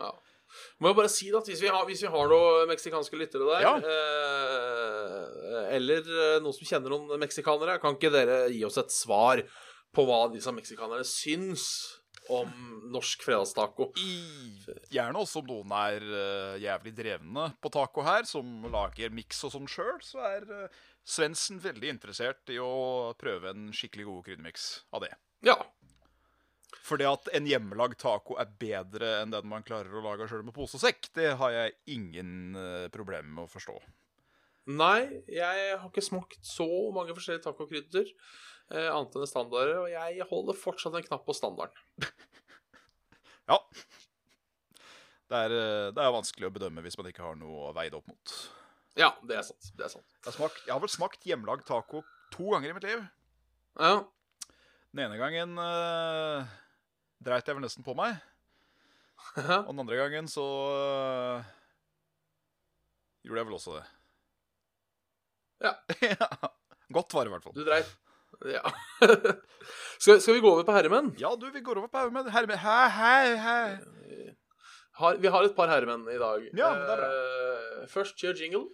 Ja. 0.00 0.12
Må 0.82 0.92
jo 0.92 0.98
bare 0.98 1.10
si 1.12 1.30
at 1.34 1.48
hvis 1.48 1.62
vi 1.62 1.70
har, 1.72 1.84
hvis 1.88 2.02
vi 2.04 2.10
har 2.12 2.30
noen 2.32 2.68
meksikanske 2.70 3.18
lyttere 3.20 3.48
der, 3.48 3.66
Ja. 3.66 3.74
eh, 3.78 5.74
eller 5.76 6.02
eh, 6.02 6.38
noen 6.42 6.54
som 6.56 6.68
kjenner 6.68 6.92
noen 6.94 7.20
meksikanere, 7.22 7.78
kan 7.82 7.96
ikke 7.96 8.12
dere 8.12 8.44
gi 8.52 8.62
oss 8.68 8.78
et 8.82 8.92
svar 8.94 9.42
på 9.92 10.06
hva 10.08 10.24
disse 10.32 10.52
meksikanerne 10.54 11.04
syns 11.08 11.66
om 12.30 12.48
norsk 12.92 13.24
fredagstaco. 13.26 13.90
I, 13.98 14.62
gjerne 14.94 15.18
også 15.18 15.40
om 15.42 15.48
noen 15.50 15.72
er 15.74 16.04
uh, 16.06 16.60
jævlig 16.62 16.92
drevne 16.94 17.48
på 17.60 17.72
taco 17.74 18.04
her, 18.06 18.22
som 18.28 18.62
lager 18.70 19.10
miks 19.10 19.42
og 19.48 19.52
sånn 19.56 19.66
sjøl, 19.70 19.98
så 20.06 20.22
er 20.28 20.46
uh, 20.46 20.80
Svendsen 21.02 21.58
veldig 21.58 21.90
interessert 21.96 22.52
i 22.54 22.60
å 22.62 23.10
prøve 23.18 23.50
en 23.50 23.72
skikkelig 23.74 24.06
god 24.06 24.20
kryddermiks 24.28 24.66
av 24.94 25.02
det. 25.02 25.10
Ja. 25.42 25.56
Fordi 26.82 27.06
at 27.08 27.28
en 27.36 27.48
hjemmelagd 27.48 27.98
taco 28.00 28.38
er 28.40 28.52
bedre 28.60 29.18
enn 29.20 29.34
den 29.34 29.48
man 29.50 29.64
klarer 29.66 29.92
å 29.92 30.04
lage 30.04 30.28
sjøl 30.30 30.44
med 30.46 30.54
pose 30.56 30.78
og 30.78 30.84
sekk, 30.84 31.10
det 31.18 31.34
har 31.40 31.52
jeg 31.54 31.74
ingen 31.94 32.56
uh, 32.56 32.86
problemer 32.94 33.28
med 33.28 33.44
å 33.44 33.52
forstå. 33.52 33.76
Nei, 34.72 35.22
jeg 35.26 35.74
har 35.74 35.88
ikke 35.88 36.04
smakt 36.04 36.46
så 36.46 36.68
mange 36.94 37.14
forskjellige 37.16 37.44
tacokrydder. 37.48 38.10
Eh, 38.70 38.88
annet 38.88 39.16
enn 39.18 39.26
standarder, 39.28 39.74
og 39.82 39.88
jeg 39.90 40.26
holder 40.30 40.56
fortsatt 40.56 40.94
en 40.96 41.06
knapp 41.08 41.26
på 41.28 41.36
standarden. 41.36 41.78
Ja. 43.50 43.56
Det 45.26 45.38
er, 45.48 45.52
eh, 45.56 45.88
det 45.92 45.98
er 45.98 46.12
vanskelig 46.14 46.46
å 46.46 46.52
bedømme 46.54 46.84
hvis 46.84 46.94
man 46.96 47.08
ikke 47.10 47.24
har 47.24 47.34
noe 47.36 47.66
å 47.68 47.72
veie 47.74 47.90
det 47.90 47.98
opp 47.98 48.06
mot. 48.06 48.34
Ja, 48.96 49.08
det 49.26 49.34
er 49.34 49.42
sant. 49.44 49.72
Det 49.74 49.82
er 49.88 49.90
sant. 49.90 50.06
Jeg 50.14 50.28
har, 50.28 50.36
smakt, 50.36 50.60
jeg 50.62 50.72
har 50.72 50.80
vel 50.80 50.92
smakt 50.92 51.26
hjemmelagd 51.26 51.66
taco 51.66 52.04
to 52.32 52.52
ganger 52.52 52.70
i 52.70 52.76
mitt 52.76 52.86
liv. 52.86 53.02
Ja. 53.82 53.96
Den 54.94 55.02
ene 55.08 55.18
gangen 55.20 55.58
uh, 55.58 56.46
dreit 57.24 57.48
jeg 57.48 57.56
vel 57.56 57.64
nesten 57.64 57.86
på 57.86 57.94
meg. 57.98 58.18
Og 59.36 59.70
den 59.70 59.82
andre 59.84 59.98
gangen 60.00 60.28
så 60.30 60.44
uh, 60.44 61.50
gjorde 63.24 63.42
jeg 63.42 63.50
vel 63.50 63.58
også 63.58 63.78
det. 63.78 63.86
Ja. 66.10 66.26
Godt 66.92 67.14
var 67.14 67.24
det 67.24 67.30
i 67.30 67.32
hvert 67.36 67.44
fall. 67.46 67.54
Du 67.54 67.62
dreit. 67.64 67.90
Ja. 68.50 68.62
skal, 70.02 70.20
skal, 70.20 70.34
vi 70.34 70.42
gå 70.42 70.50
over 70.50 70.66
på 70.66 70.74
herremenn? 70.74 71.12
Ja, 71.20 71.30
du, 71.38 71.46
vi 71.54 71.62
går 71.64 71.78
over 71.78 71.88
på 71.92 72.02
herremenn. 72.02 72.30
Herremenn 72.34 72.58
Hæ, 72.58 72.78
hæ, 72.96 73.36
hæ. 73.44 73.58
Har, 74.98 75.16
vi 75.22 75.30
har 75.32 75.46
et 75.46 75.56
par 75.56 75.70
herremenn 75.70 76.04
i 76.10 76.18
dag. 76.20 76.48
Ja, 76.58 76.72
det 76.74 76.96
er 76.96 77.04
bra. 77.04 77.12
Uh, 77.12 77.86
først 77.92 78.18
kjør 78.18 78.42
jingle. 78.42 78.66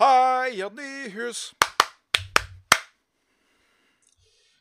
Hei, 0.00 0.60
Nyhus. 0.76 1.50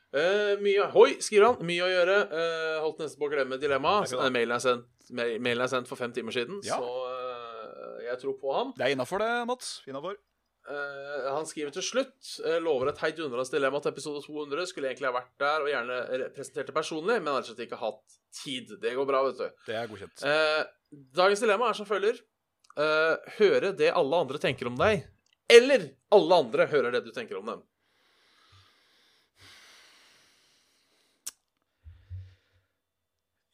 Uh, 0.10 0.56
mye 0.64 0.88
Hoi, 0.96 1.12
skriver 1.22 1.52
han. 1.52 1.60
Mye 1.70 1.86
å 1.86 1.90
gjøre. 1.92 2.16
Uh, 2.32 2.78
holdt 2.86 3.04
nesten 3.04 3.22
på 3.22 3.28
å 3.28 3.34
glemme 3.34 3.60
dilemmaet. 3.62 4.14
Uh, 4.16 4.26
mailen, 4.34 4.56
er 4.58 4.64
sendt, 4.64 4.88
mailen 5.14 5.66
er 5.66 5.70
sendt 5.72 5.90
for 5.92 6.00
fem 6.00 6.14
timer 6.16 6.34
siden, 6.36 6.64
Ja. 6.66 6.80
så 6.82 7.18
jeg 8.10 8.18
tror 8.24 8.40
på 8.42 8.56
han. 8.56 8.74
Det 8.78 8.88
er 8.88 8.96
innafor 8.96 9.22
det, 9.22 9.30
Mats. 9.46 9.76
Innafor. 9.86 10.16
Eh, 10.70 11.28
han 11.34 11.46
skriver 11.50 11.74
til 11.74 11.86
slutt 11.86 12.32
lover 12.62 12.90
et 12.92 13.00
heidundrende 13.02 13.46
dilemma 13.54 13.80
til 13.82 13.94
episode 13.94 14.22
200. 14.26 14.66
Skulle 14.70 14.90
egentlig 14.92 15.10
ha 15.10 15.14
vært 15.16 15.32
der 15.42 15.64
og 15.66 15.70
gjerne 15.72 16.00
representert 16.26 16.70
det 16.70 16.76
personlig, 16.76 17.20
men 17.26 17.46
slett 17.46 17.64
ikke 17.66 17.80
hatt 17.82 18.18
tid. 18.42 18.76
Det 18.82 18.96
går 18.98 19.08
bra, 19.10 19.24
vet 19.30 19.40
du. 19.40 19.64
Det 19.68 19.78
er 19.78 19.90
godkjent. 19.90 20.26
Eh, 20.26 20.62
dagens 21.22 21.46
dilemma 21.46 21.70
er 21.70 21.80
som 21.80 21.90
følger. 21.90 22.20
Eh, 22.80 23.32
høre 23.40 23.74
det 23.78 23.90
alle 23.98 24.22
andre 24.26 24.42
tenker 24.42 24.70
om 24.70 24.78
deg, 24.80 25.08
eller 25.50 25.90
alle 26.16 26.42
andre 26.46 26.68
hører 26.70 26.94
det 26.98 27.04
du 27.08 27.12
tenker 27.16 27.40
om 27.40 27.50
dem. 27.54 27.64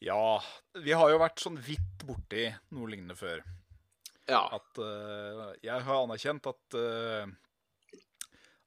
Ja, 0.06 0.38
vi 0.86 0.94
har 0.94 1.10
jo 1.10 1.18
vært 1.18 1.42
sånn 1.42 1.56
vidt 1.66 2.04
borti 2.06 2.46
noe 2.78 2.90
lignende 2.92 3.16
før. 3.18 3.40
Ja. 4.30 4.44
At 4.54 4.78
uh, 4.78 5.50
jeg 5.66 5.82
har 5.88 6.04
anerkjent 6.04 6.46
at 6.50 6.78
uh, 6.78 7.26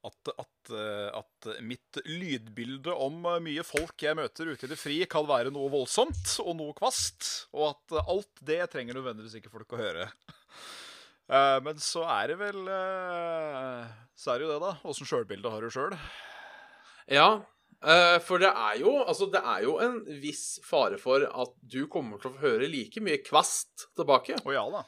at, 0.09 0.31
at, 0.33 0.72
uh, 0.72 1.20
at 1.20 1.48
mitt 1.62 2.01
lydbilde 2.07 2.94
om 2.94 3.20
mye 3.44 3.64
folk 3.66 4.03
jeg 4.03 4.18
møter 4.18 4.51
ute 4.51 4.66
i 4.66 4.70
det 4.72 4.79
fri, 4.79 4.96
kan 5.11 5.27
være 5.29 5.53
noe 5.55 5.70
voldsomt 5.70 6.40
og 6.42 6.57
noe 6.59 6.74
kvast. 6.79 7.29
Og 7.55 7.68
at 7.70 7.98
alt 8.03 8.42
det 8.48 8.64
trenger 8.72 8.98
nødvendigvis 8.98 9.38
ikke 9.38 9.53
folk 9.53 9.77
å 9.77 9.81
høre. 9.83 10.09
men 11.66 11.79
så 11.85 12.07
er 12.09 12.31
det 12.33 12.38
vel 12.40 12.62
Så 14.16 14.33
er 14.33 14.38
det 14.40 14.46
jo 14.46 14.53
det, 14.55 14.62
da. 14.62 14.70
Åssen 14.88 15.07
sjølbilde 15.11 15.53
har 15.53 15.62
du 15.62 15.74
sjøl? 15.74 15.98
Ja, 17.12 17.29
Uh, 17.37 17.58
for 18.27 18.43
det 18.43 18.49
er 18.51 18.81
jo 18.81 18.91
Altså, 19.05 19.29
det 19.31 19.38
er 19.38 19.62
jo 19.62 19.77
en 19.79 20.01
viss 20.23 20.59
fare 20.67 20.99
for 20.99 21.23
at 21.23 21.53
du 21.62 21.85
kommer 21.91 22.19
til 22.19 22.33
å 22.33 22.41
høre 22.41 22.71
like 22.71 23.03
mye 23.05 23.21
kvast 23.23 23.87
tilbake. 23.99 24.38
Å 24.43 24.55
ja 24.57 24.64
da. 24.73 24.83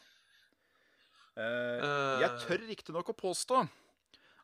Uh, 1.40 2.18
jeg 2.24 2.40
tør 2.42 2.64
riktignok 2.68 3.12
å 3.12 3.16
påstå 3.16 3.62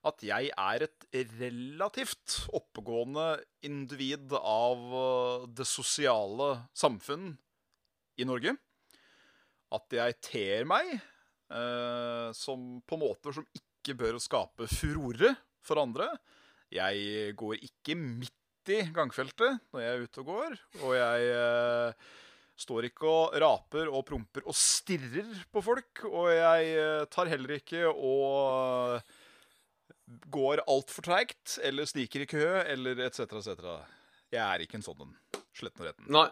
at 0.07 0.23
jeg 0.23 0.53
er 0.55 0.85
et 0.87 1.07
relativt 1.41 2.37
oppegående 2.55 3.41
individ 3.67 4.31
av 4.39 5.49
det 5.51 5.67
sosiale 5.67 6.53
samfunn 6.77 7.33
i 8.21 8.27
Norge. 8.29 8.55
At 9.75 9.97
jeg 9.99 10.19
ter 10.23 10.69
meg 10.69 10.95
uh, 11.51 12.31
som 12.37 12.79
på 12.87 13.01
måter 13.01 13.35
som 13.35 13.47
ikke 13.59 13.97
bør 13.99 14.21
skape 14.23 14.71
furore 14.71 15.35
for 15.67 15.83
andre. 15.83 16.13
Jeg 16.75 17.35
går 17.39 17.61
ikke 17.63 17.97
midt 17.99 18.73
i 18.73 18.81
gangfeltet 18.95 19.61
når 19.71 19.83
jeg 19.83 19.93
er 19.93 20.07
ute 20.07 20.23
og 20.23 20.31
går. 20.33 20.57
Og 20.83 20.97
jeg 20.97 21.29
eh, 21.37 22.09
står 22.67 22.89
ikke 22.89 23.11
og 23.11 23.37
raper 23.43 23.93
og 23.93 24.05
promper 24.09 24.47
og 24.49 24.57
stirrer 24.59 25.31
på 25.53 25.63
folk. 25.65 26.03
Og 26.11 26.33
jeg 26.33 26.75
eh, 26.75 27.05
tar 27.13 27.31
heller 27.31 27.57
ikke 27.59 27.87
og 27.91 28.99
går 30.35 30.63
altfor 30.71 31.07
treigt 31.07 31.57
eller 31.67 31.89
sniker 31.89 32.25
i 32.25 32.29
kø 32.31 32.45
eller 32.63 33.07
etc., 33.09 33.27
etc. 33.41 33.71
Jeg 34.35 34.43
er 34.43 34.63
ikke 34.63 34.81
en 34.81 34.87
sånn 34.87 35.07
en. 35.07 35.17
Sletten 35.57 35.83
og 35.83 35.91
retten. 35.91 36.11
Nei. 36.15 36.29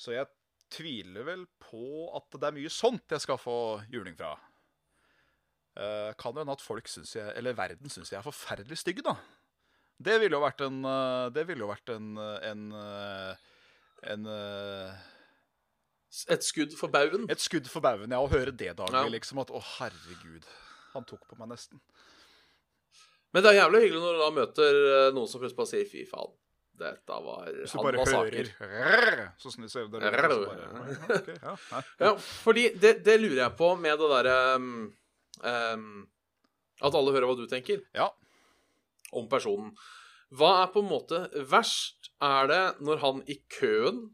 Så 0.00 0.14
jeg 0.14 0.28
tviler 0.70 1.26
vel 1.26 1.44
på 1.62 2.10
at 2.16 2.38
det 2.38 2.46
er 2.46 2.56
mye 2.56 2.70
sånt 2.72 3.10
jeg 3.10 3.22
skal 3.22 3.40
få 3.40 3.58
juling 3.90 4.16
fra. 4.18 4.36
Uh, 5.78 6.10
kan 6.18 6.34
jo 6.34 6.42
hende 6.42 6.54
at 6.54 6.62
folk 6.62 6.88
synes 6.90 7.14
jeg, 7.14 7.30
eller 7.38 7.54
verden 7.56 7.92
syns 7.92 8.10
jeg 8.10 8.18
er 8.18 8.26
forferdelig 8.26 8.80
stygg, 8.80 9.02
da. 9.06 9.14
Det 10.00 10.16
ville 10.22 10.36
jo 10.36 10.40
vært 10.40 10.62
en 10.64 10.80
Det 11.34 11.44
ville 11.48 11.64
jo 11.64 11.68
vært 11.70 11.92
en 11.92 12.06
En, 12.18 12.62
en 14.14 14.26
Et 16.30 16.46
skudd 16.46 16.72
for 16.78 16.88
baugen? 16.92 17.28
Et 17.30 17.42
skudd 17.42 17.68
for 17.70 17.84
baugen, 17.84 18.10
ja. 18.10 18.18
Å 18.20 18.30
høre 18.32 18.50
det 18.50 18.72
daglig, 18.78 18.96
Ja. 18.96 19.12
liksom. 19.12 19.38
At 19.44 19.52
å, 19.54 19.60
herregud. 19.78 20.48
Han 20.94 21.04
tok 21.06 21.28
på 21.28 21.38
meg 21.38 21.52
nesten. 21.52 21.78
Men 23.30 23.44
det 23.44 23.52
er 23.52 23.60
jævlig 23.60 23.84
hyggelig 23.84 24.02
når 24.02 24.16
du 24.16 24.22
da 24.24 24.30
møter 24.34 24.78
eh, 24.90 25.08
noen 25.14 25.28
som 25.30 25.42
plutselig 25.42 25.58
bare 25.60 25.70
sier 25.70 25.86
'fy 25.86 26.06
faen'. 26.08 26.32
Dette 26.80 27.16
var 27.26 27.50
Hvis 27.52 27.74
du 27.74 27.78
bare 27.84 28.04
hører 28.08 28.46
rrrr, 28.56 29.32
Så 29.36 29.50
ser 29.52 29.84
det 29.84 29.90
bare, 29.92 30.10
okay, 31.10 31.34
ja. 31.42 31.82
Ja, 32.00 32.12
fordi 32.16 32.70
det, 32.72 33.04
det 33.04 33.18
lurer 33.20 33.42
jeg 33.42 33.56
på 33.58 33.68
med 33.76 33.98
det 34.00 34.08
derre 34.14 34.36
um, 34.56 34.94
um, 35.44 36.08
At 36.80 36.96
alle 36.96 37.12
hører 37.12 37.28
hva 37.28 37.36
du 37.36 37.44
tenker 37.50 37.82
ja. 37.92 38.08
Om 39.16 39.28
personen. 39.30 39.72
Hva 40.30 40.50
er 40.62 40.70
på 40.70 40.82
en 40.84 40.90
måte 40.90 41.24
verst? 41.50 42.12
Er 42.22 42.46
det 42.50 42.64
når 42.86 43.00
han 43.02 43.22
i 43.26 43.40
køen 43.50 44.10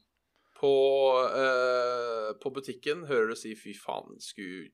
på, 0.56 0.72
eh, 1.36 2.30
på 2.40 2.52
butikken 2.54 3.04
hører 3.10 3.34
du 3.34 3.36
si 3.36 3.54
'fy 3.54 3.74
faen, 3.76 4.16
skulle 4.20 4.70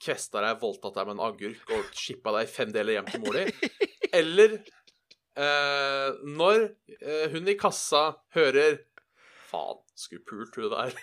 kvesta 0.00 0.40
deg, 0.40 0.60
voldtatt 0.62 0.96
deg 0.96 1.08
med 1.10 1.18
en 1.18 1.26
agurk 1.28 1.72
og 1.76 1.90
skippa 1.92 2.32
deg 2.38 2.48
i 2.48 2.52
fem 2.52 2.72
deler 2.72 2.96
hjem 2.96 3.10
til 3.10 3.20
mor 3.20 3.36
di'? 3.36 3.52
Eller 4.20 4.56
eh, 5.36 6.08
når 6.24 6.70
eh, 7.02 7.26
hun 7.34 7.48
i 7.52 7.58
kassa 7.60 8.14
hører 8.32 8.80
'faen, 9.50 9.84
skulle 9.94 10.24
pult 10.24 10.56
hun 10.56 10.72
der'? 10.72 10.96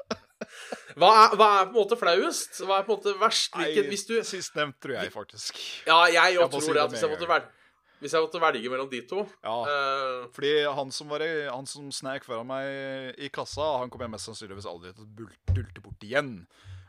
hva, 0.98 1.10
er, 1.14 1.36
hva 1.38 1.48
er 1.60 1.70
på 1.70 1.70
en 1.70 1.78
måte 1.78 2.00
flauest? 2.00 2.58
Hva 2.66 2.80
er 2.80 2.88
på 2.88 2.96
en 2.96 2.98
måte 2.98 3.14
verst? 3.20 3.54
Hvilken, 3.54 3.88
hvis 3.92 4.06
du 4.10 4.16
Sistnevnt 4.26 4.80
tror 4.82 4.98
jeg 4.98 5.14
faktisk. 5.14 5.62
Ja, 5.86 6.02
jeg 6.10 6.34
Jeg 6.34 6.42
òg 6.42 6.50
tror 6.50 6.66
si 6.66 6.72
det. 6.72 6.74
det 6.74 6.82
At 6.82 6.90
hvis 6.96 7.06
jeg 7.06 7.14
måtte 7.14 7.30
velge 7.30 7.56
hvis 8.00 8.14
jeg 8.16 8.24
måtte 8.24 8.40
velge 8.40 8.72
mellom 8.72 8.88
de 8.90 9.02
to 9.08 9.22
Ja. 9.44 9.54
uh, 9.68 10.28
Fordi 10.32 10.52
han 10.64 10.92
som, 10.94 11.10
var, 11.12 11.24
han 11.52 11.68
som 11.68 11.90
snek 11.92 12.24
foran 12.24 12.48
meg 12.48 13.20
i 13.20 13.28
kassa, 13.32 13.66
han 13.82 13.92
kommer 13.92 14.08
jeg 14.08 14.14
mest 14.16 14.30
sannsynligvis 14.30 14.68
aldri 14.70 14.94
til 14.96 15.04
å 15.04 15.28
dulte 15.52 15.84
bort 15.84 16.06
igjen. 16.08 16.32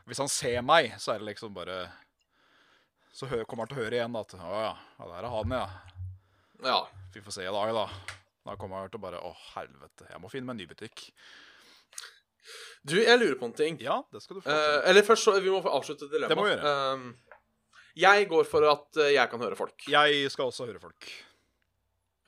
Hvis 0.08 0.22
han 0.22 0.32
ser 0.32 0.64
meg, 0.66 0.94
så 0.98 1.14
er 1.14 1.22
det 1.22 1.28
liksom 1.30 1.54
bare 1.54 1.84
Så 3.14 3.28
kommer 3.46 3.62
han 3.62 3.70
til 3.70 3.78
å 3.78 3.84
høre 3.84 4.00
igjen 4.00 4.16
at 4.18 4.34
Å 4.34 4.64
ja, 4.64 4.74
der 4.98 5.20
er 5.20 5.30
han, 5.30 5.54
ja. 5.54 5.66
Ja. 6.62 6.80
Vi 7.14 7.22
får 7.22 7.36
se 7.36 7.46
i 7.46 7.52
dag, 7.54 7.74
da. 7.76 7.86
Da 8.42 8.56
kommer 8.58 8.82
han 8.82 8.90
til 8.90 8.98
å 8.98 9.04
bare 9.04 9.20
Å, 9.22 9.32
helvete, 9.54 10.08
jeg 10.10 10.22
må 10.22 10.30
finne 10.32 10.48
meg 10.48 10.56
en 10.56 10.62
ny 10.64 10.68
butikk. 10.72 11.10
Du, 12.82 12.96
jeg 12.98 13.18
lurer 13.20 13.36
på 13.38 13.46
en 13.46 13.54
ting. 13.54 13.76
Ja, 13.82 14.00
det 14.10 14.24
skal 14.24 14.38
du 14.38 14.42
få 14.42 14.50
uh, 14.50 14.80
eller 14.90 15.06
først, 15.06 15.28
så, 15.28 15.36
vi 15.38 15.52
må 15.52 15.60
få 15.62 15.70
avslutte 15.76 16.08
dilemmaet. 16.10 16.32
Det 16.32 16.38
må 16.38 16.48
vi 16.48 16.54
gjøre. 16.56 16.72
Eh, 16.72 17.31
jeg 17.98 18.28
går 18.30 18.48
for 18.48 18.66
at 18.68 18.98
eh, 19.02 19.14
jeg 19.16 19.30
kan 19.30 19.42
høre 19.42 19.58
folk. 19.58 19.86
Jeg 19.90 20.30
skal 20.32 20.50
også 20.50 20.68
høre 20.68 20.80
folk. 20.82 21.08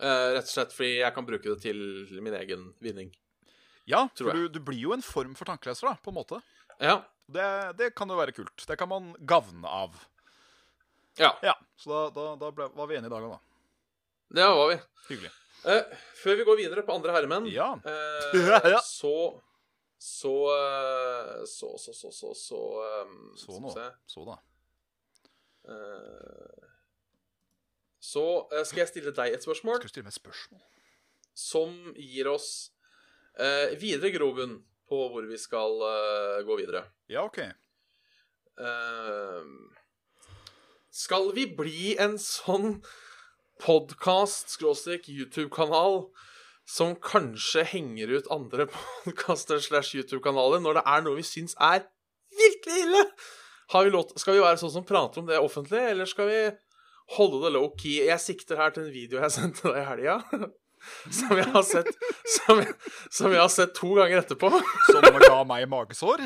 Uh, 0.03 0.35
rett 0.35 0.49
og 0.49 0.51
slett 0.51 0.73
fordi 0.75 0.97
jeg 0.99 1.15
kan 1.15 1.27
bruke 1.27 1.53
det 1.53 1.61
til 1.63 1.79
min 2.25 2.35
egen 2.37 2.67
vinning. 2.83 3.13
Ja, 3.89 4.07
Tror 4.17 4.33
for 4.33 4.41
du, 4.41 4.49
du 4.57 4.61
blir 4.65 4.81
jo 4.81 4.95
en 4.97 5.05
form 5.05 5.37
for 5.39 5.49
tankeleser, 5.49 5.93
da, 5.93 5.95
på 6.03 6.11
en 6.13 6.19
måte. 6.19 6.41
Ja. 6.83 6.99
Det, 7.31 7.47
det 7.79 7.93
kan 7.97 8.11
jo 8.11 8.19
være 8.19 8.35
kult. 8.37 8.67
Det 8.69 8.77
kan 8.81 8.91
man 8.91 9.13
gavne 9.25 9.71
av. 9.71 9.97
Ja, 11.21 11.31
Ja, 11.47 11.55
Så 11.79 11.93
da, 11.95 12.09
da, 12.11 12.35
da 12.41 12.51
ble, 12.51 12.67
var 12.75 12.91
vi 12.91 12.97
enige 12.99 13.07
i 13.07 13.15
dag 13.15 13.23
òg, 13.23 13.37
da. 13.37 13.41
det 14.35 14.47
var 14.59 14.71
vi. 14.73 14.79
Hyggelig. 15.13 15.33
Uh, 15.65 16.01
før 16.21 16.41
vi 16.41 16.47
går 16.49 16.59
videre 16.61 16.85
på 16.85 16.97
andre 16.99 17.15
herremenn, 17.17 17.49
Ja. 17.53 17.73
Uh, 17.87 18.81
så 18.83 19.15
så, 20.05 20.33
eh, 20.53 21.45
så 21.47 21.79
Så, 21.79 21.93
så, 21.95 22.11
så, 22.13 22.35
så, 22.35 22.83
um, 23.03 23.33
Så 23.37 23.61
nå. 23.61 23.71
Så 24.07 24.25
da. 24.25 24.37
Eh, 25.65 26.61
Så 28.05 28.25
eh, 28.53 28.65
skal 28.69 28.83
jeg 28.85 28.91
stille 28.93 29.13
deg 29.17 29.33
et 29.33 29.41
spørsmål 29.47 29.79
Skal 29.79 29.89
du 29.89 29.93
stille 29.95 30.09
meg 30.09 30.13
et 30.13 30.21
spørsmål? 30.21 30.61
som 31.35 31.73
gir 31.99 32.29
oss 32.31 32.49
eh, 33.43 33.73
videre 33.81 34.11
grobunn 34.15 34.53
på 34.87 34.99
hvor 35.11 35.25
vi 35.27 35.35
skal 35.41 35.73
gå 36.47 36.55
videre. 36.61 36.85
Ja, 37.11 37.25
OK. 37.25 37.41
Skal 40.95 41.33
vi 41.35 41.49
bli 41.59 41.97
en 41.99 42.15
sånn 42.23 42.77
podkast-YouTube-kanal 43.65 46.05
som 46.65 46.95
kanskje 46.97 47.65
henger 47.73 48.09
ut 48.15 48.29
andre 48.31 48.67
podkaster 48.75 49.59
slash 49.65 49.95
YouTube-kanaler 49.99 50.61
når 50.63 50.73
det 50.79 50.85
er 50.95 51.01
noe 51.09 51.19
vi 51.19 51.27
syns 51.27 51.55
er 51.59 51.81
virkelig 52.39 52.79
ille? 52.87 53.03
Har 53.73 53.87
vi 53.87 53.95
lov, 53.95 54.11
skal 54.21 54.37
vi 54.37 54.45
være 54.45 54.61
sånn 54.61 54.75
som 54.75 54.85
prater 54.87 55.23
om 55.23 55.29
det 55.29 55.41
offentlig, 55.41 55.81
eller 55.95 56.09
skal 56.09 56.29
vi 56.29 56.43
holde 57.17 57.41
det 57.45 57.55
low-key? 57.57 58.03
Jeg 58.11 58.21
sikter 58.23 58.61
her 58.61 58.75
til 58.75 58.87
en 58.87 58.93
video 58.95 59.23
jeg 59.23 59.35
sendte 59.35 59.71
deg 59.71 59.81
i 59.81 59.89
helga. 59.89 60.21
Som 61.09 61.39
jeg 61.39 61.49
har 61.49 61.63
sett 61.65 61.87
som 62.29 62.59
jeg, 62.61 62.73
som 63.09 63.33
jeg 63.33 63.41
har 63.41 63.49
sett 63.53 63.71
to 63.73 63.95
ganger 63.97 64.21
etterpå. 64.21 64.51
Som 64.91 65.07
ga 65.23 65.39
meg 65.49 65.65
magesår? 65.73 66.21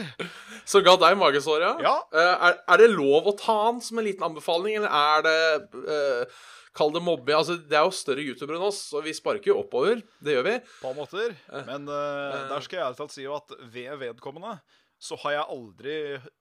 Som 0.66 0.83
ga 0.83 0.96
deg 0.98 1.18
magesår, 1.20 1.62
ja? 1.62 1.72
Ja. 1.85 1.92
Eh, 2.11 2.46
er, 2.48 2.57
er 2.74 2.83
det 2.83 2.88
lov 2.90 3.31
å 3.31 3.37
ta 3.38 3.59
den 3.68 3.79
som 3.85 4.01
en 4.01 4.09
liten 4.09 4.27
anbefaling, 4.27 4.81
eller 4.81 4.90
er 4.90 5.27
det 5.29 5.85
uh, 5.87 6.40
Kall 6.79 6.92
det 6.94 7.01
mobbing. 7.03 7.35
Altså, 7.35 7.57
det 7.70 7.79
er 7.79 7.87
jo 7.87 7.94
større 7.94 8.22
youtubere 8.22 8.59
enn 8.59 8.66
oss, 8.68 8.83
og 8.94 9.07
vi 9.07 9.14
sparker 9.16 9.51
jo 9.51 9.61
oppover. 9.62 10.03
Det 10.22 10.37
gjør 10.37 10.44
vi. 10.46 10.57
På 10.83 10.92
måter. 10.94 11.38
Men 11.66 11.88
uh, 11.90 12.51
der 12.51 12.66
skal 12.66 12.79
jeg 12.79 12.85
ærlig 12.85 13.01
talt 13.01 13.14
si 13.14 13.24
jo 13.24 13.38
at 13.38 13.55
ved 13.72 13.96
vedkommende 14.03 14.59
så 14.99 15.17
har 15.23 15.33
jeg 15.37 15.45
aldri 15.49 15.95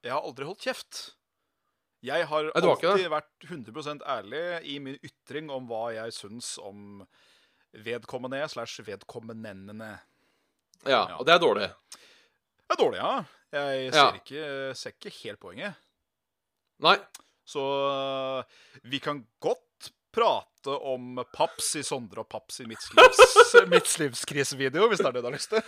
Jeg 0.04 0.12
har 0.12 0.22
aldri 0.26 0.46
holdt 0.48 0.64
kjeft. 0.66 1.00
Jeg 2.06 2.28
har 2.30 2.44
Nei, 2.44 2.62
alltid 2.62 3.10
vært 3.10 3.48
100% 3.50 4.04
ærlig 4.06 4.44
i 4.70 4.78
min 4.80 4.98
ytring 5.04 5.50
om 5.52 5.66
hva 5.70 5.88
jeg 5.96 6.14
syns 6.14 6.56
om 6.62 7.02
vedkommende 7.74 8.44
slash 8.50 8.82
vedkommendene. 8.86 10.00
Ja, 10.86 10.92
Ja. 11.10 11.18
og 11.18 11.26
det 11.26 11.34
er 11.34 11.40
dårlig. 11.42 11.70
Det 12.68 12.76
er 12.78 12.82
dårlig, 12.84 13.00
ja. 13.02 13.24
Jeg 13.52 13.94
ser, 13.94 14.00
Ja. 14.00 14.14
ikke, 14.14 14.76
ser 14.76 14.90
ikke 14.94 15.14
helt 15.24 15.40
poenget. 15.40 15.74
Nei. 16.80 16.98
Så 17.48 17.60
øh, 17.64 18.44
vi 18.84 19.00
kan 19.00 19.26
godt 19.40 19.64
prate 20.18 20.74
om 20.90 21.22
Paps 21.36 21.70
i 21.80 21.84
Sondre 21.86 22.24
og 22.26 22.30
Paps 22.34 22.60
i 22.64 22.68
midtlivs, 22.68 23.22
midtlivskrisevideo, 23.74 24.90
hvis 24.92 25.00
det 25.04 25.08
er 25.12 25.16
det 25.16 25.22
du 25.24 25.30
har 25.30 25.36
lyst 25.38 25.54
til. 25.54 25.64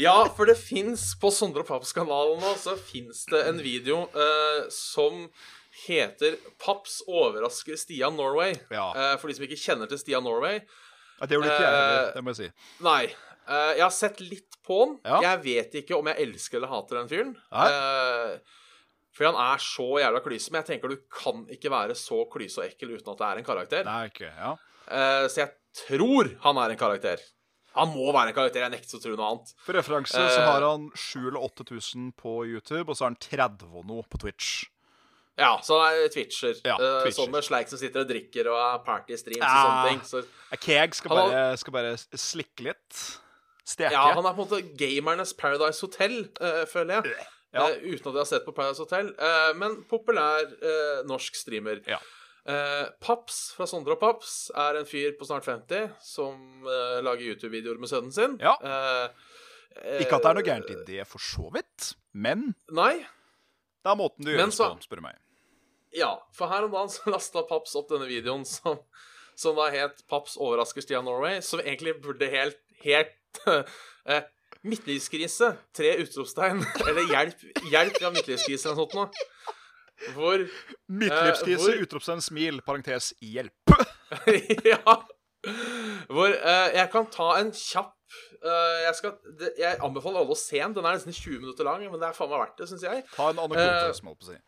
Ja, 0.00 0.14
for 0.36 0.48
det 0.48 0.56
fins 0.60 1.10
på 1.20 1.32
Sondre 1.34 1.64
og 1.64 1.68
Paps-kanalen 1.68 2.40
nå, 2.42 2.54
så 2.62 2.76
fins 2.78 3.24
det 3.32 3.42
en 3.50 3.60
video 3.64 4.04
eh, 4.14 4.66
som 4.72 5.26
heter 5.84 6.38
'Paps 6.58 7.02
overrasker 7.06 7.76
Stian 7.78 8.16
Norway'. 8.18 8.56
Ja. 8.72 8.88
Eh, 8.96 9.16
for 9.20 9.28
de 9.30 9.34
som 9.36 9.44
ikke 9.46 9.60
kjenner 9.60 9.90
til 9.90 10.00
Stian 10.00 10.24
Norway. 10.26 10.62
Ja, 11.20 11.26
det 11.26 11.34
gjorde 11.36 11.50
ikke 11.50 11.64
jeg 11.66 11.74
heller, 11.74 12.08
Eh, 12.08 12.12
det 12.14 12.22
må 12.24 12.32
jeg 12.34 12.40
si. 12.40 12.48
Nei. 12.86 13.04
eh, 13.48 13.72
jeg 13.76 13.82
har 13.84 13.94
sett 13.94 14.20
litt 14.22 14.56
på 14.66 14.78
han. 14.84 14.96
Ja. 15.04 15.20
Jeg 15.32 15.42
vet 15.44 15.76
ikke 15.82 15.96
om 15.98 16.06
jeg 16.10 16.18
elsker 16.28 16.58
eller 16.60 16.68
hater 16.72 16.98
den 17.02 17.08
fyren. 17.12 17.36
Nei. 17.52 17.68
Eh, 17.68 18.38
for 19.18 19.26
han 19.32 19.38
er 19.42 19.58
så 19.64 19.86
jævla 19.98 20.20
klyse. 20.22 20.52
Men 20.54 20.62
jeg 20.62 20.68
tenker 20.70 20.92
du 20.94 21.00
kan 21.10 21.40
ikke 21.50 21.72
være 21.74 21.96
så 21.98 22.20
klyse 22.30 22.62
og 22.62 22.68
ekkel 22.68 22.94
uten 22.94 23.10
at 23.12 23.18
det 23.24 23.26
er 23.32 23.40
en 23.42 23.48
karakter. 23.48 23.88
Nei, 23.88 24.04
ikke, 24.12 24.30
ja. 24.30 24.52
Uh, 24.86 25.26
så 25.28 25.42
jeg 25.42 25.50
tror 25.82 26.30
han 26.46 26.62
er 26.62 26.72
en 26.76 26.80
karakter. 26.80 27.24
Han 27.76 27.90
må 27.92 28.08
være 28.14 28.30
en 28.32 28.34
karakter. 28.38 28.62
Jeg 28.64 28.72
nekter 28.72 28.96
å 28.98 29.02
tro 29.02 29.12
noe 29.18 29.26
annet. 29.34 29.50
For 29.66 29.76
referanse 29.76 30.16
så 30.16 30.38
Eh. 30.40 30.46
har 30.48 30.64
han 30.64 30.88
7000 30.94 31.28
eller 31.28 31.44
8000 31.50 32.12
på 32.18 32.32
YouTube, 32.48 32.86
og 32.88 32.96
så 32.96 33.04
har 33.04 33.12
han 33.12 33.20
30 33.20 33.68
og 33.74 33.84
noe 33.90 34.06
på 34.08 34.18
Twitch. 34.22 34.64
Ja, 35.38 35.52
så 35.62 35.76
han 35.78 35.94
er 35.94 36.08
twitcher. 36.10 36.56
Ja, 36.66 36.74
twitcher. 36.74 37.02
twitcher. 37.04 37.14
Sånn 37.20 37.30
med 37.30 37.44
sleik 37.46 37.68
som 37.70 37.78
sitter 37.78 38.02
og 38.02 38.08
drikker 38.10 38.48
og 38.50 38.58
er 38.58 38.80
party-streams 38.86 39.44
og 39.44 39.60
sånne 39.68 39.88
ting. 39.92 40.00
Så, 40.08 40.22
Keg 40.64 40.94
skal 40.98 41.12
Han 41.14 41.30
bare, 41.30 41.56
skal 41.60 41.72
bare 41.76 41.92
slikke 42.18 42.64
litt. 42.66 43.02
Steke. 43.68 43.92
ja, 43.92 44.02
han 44.16 44.24
er 44.26 44.32
på 44.34 44.42
en 44.42 44.48
måte 44.48 44.62
gamernes 44.80 45.34
Paradise 45.38 45.84
Hotel, 45.84 46.24
uh, 46.40 46.64
føler 46.66 47.02
jeg. 47.04 47.26
Ja. 47.54 47.64
uh, 47.64 47.76
uten 47.80 48.10
at 48.10 48.14
jeg 48.14 48.20
har 48.20 48.28
sett 48.28 48.46
på 48.46 48.54
Paradise 48.56 48.84
Hotel. 48.84 49.10
Uh, 49.16 49.52
men 49.58 49.82
populær 49.88 50.48
uh, 50.60 51.02
norsk 51.08 51.36
streamer. 51.38 51.82
Ja. 51.88 52.00
Paps 53.04 53.50
fra 53.52 53.66
Sondre 53.68 53.92
og 53.92 54.00
Paps 54.00 54.46
er 54.56 54.78
en 54.78 54.86
fyr 54.88 55.10
på 55.18 55.26
snart 55.28 55.44
50 55.44 55.90
som 56.00 56.62
lager 57.04 57.26
YouTube-videoer 57.26 57.76
med 57.76 57.90
sønnen 57.90 58.14
sin. 58.14 58.38
Ja. 58.40 58.54
Ikke 59.98 60.16
at 60.16 60.24
det 60.24 60.30
er 60.30 60.38
noe 60.38 60.46
gærent 60.46 60.70
i 60.72 60.78
det, 60.86 61.02
for 61.10 61.20
så 61.20 61.50
vidt, 61.52 61.90
men 62.16 62.54
Nei. 62.72 63.02
det 63.84 63.92
er 63.92 63.98
måten 64.00 64.24
du 64.24 64.32
gjør 64.32 64.40
det 64.46 64.56
på, 64.56 64.70
spør 64.86 65.02
du 65.02 65.04
meg. 65.10 65.20
Ja, 65.98 66.14
for 66.32 66.48
her 66.48 66.64
om 66.64 66.72
dagen 66.72 66.88
så 66.94 67.12
lasta 67.18 67.44
Paps 67.50 67.76
opp 67.76 67.92
denne 67.92 68.08
videoen 68.08 68.48
som, 68.48 68.80
som 69.36 69.60
da 69.60 69.68
het 69.74 70.00
'Paps 70.08 70.40
overrasker 70.40 70.86
Stian 70.86 71.04
Norway', 71.04 71.44
som 71.44 71.60
egentlig 71.60 71.98
burde 72.00 72.32
helt, 72.32 72.64
helt 72.80 73.44
Midtlivskrise, 74.66 75.52
tre 75.76 75.92
utropstegn, 76.02 76.64
eller 76.88 77.04
hjelp, 77.12 77.44
hjelp, 77.70 78.00
har 78.02 78.14
midtlivskrise 78.16 78.68
eller 78.68 78.80
noe 78.80 78.88
sånt 78.88 78.96
noe. 78.98 79.36
Hvor 80.14 80.42
Midtlivskrise, 81.00 81.74
eh, 81.74 81.84
utropstegn, 81.84 82.24
smil, 82.24 82.62
parentes, 82.66 83.12
hjelp. 83.22 83.76
Ja. 84.72 84.96
Hvor 86.08 86.32
eh, 86.32 86.68
jeg 86.74 86.88
kan 86.90 87.06
ta 87.12 87.28
en 87.38 87.50
kjapp 87.54 87.94
eh, 88.42 88.78
jeg, 88.86 88.94
skal, 88.98 89.12
det, 89.38 89.52
jeg 89.60 89.78
anbefaler 89.84 90.22
alle 90.24 90.34
å 90.34 90.38
se 90.38 90.58
den. 90.58 90.74
Den 90.76 90.88
er 90.88 90.96
nesten 90.96 91.14
20 91.14 91.44
minutter 91.44 91.68
lang, 91.68 91.84
men 91.84 92.00
det 92.00 92.08
er 92.08 92.16
faen 92.16 92.32
meg 92.32 92.42
verdt 92.42 92.58
det, 92.62 92.68
syns 92.72 92.86
jeg. 92.88 93.04
Ta 93.14 93.30
en 93.30 93.42
anekdote, 93.44 93.86
Eh, 93.86 93.94
som 93.98 94.10
holdt 94.10 94.24
på 94.24 94.30
å 94.30 94.32
si. 94.32 94.40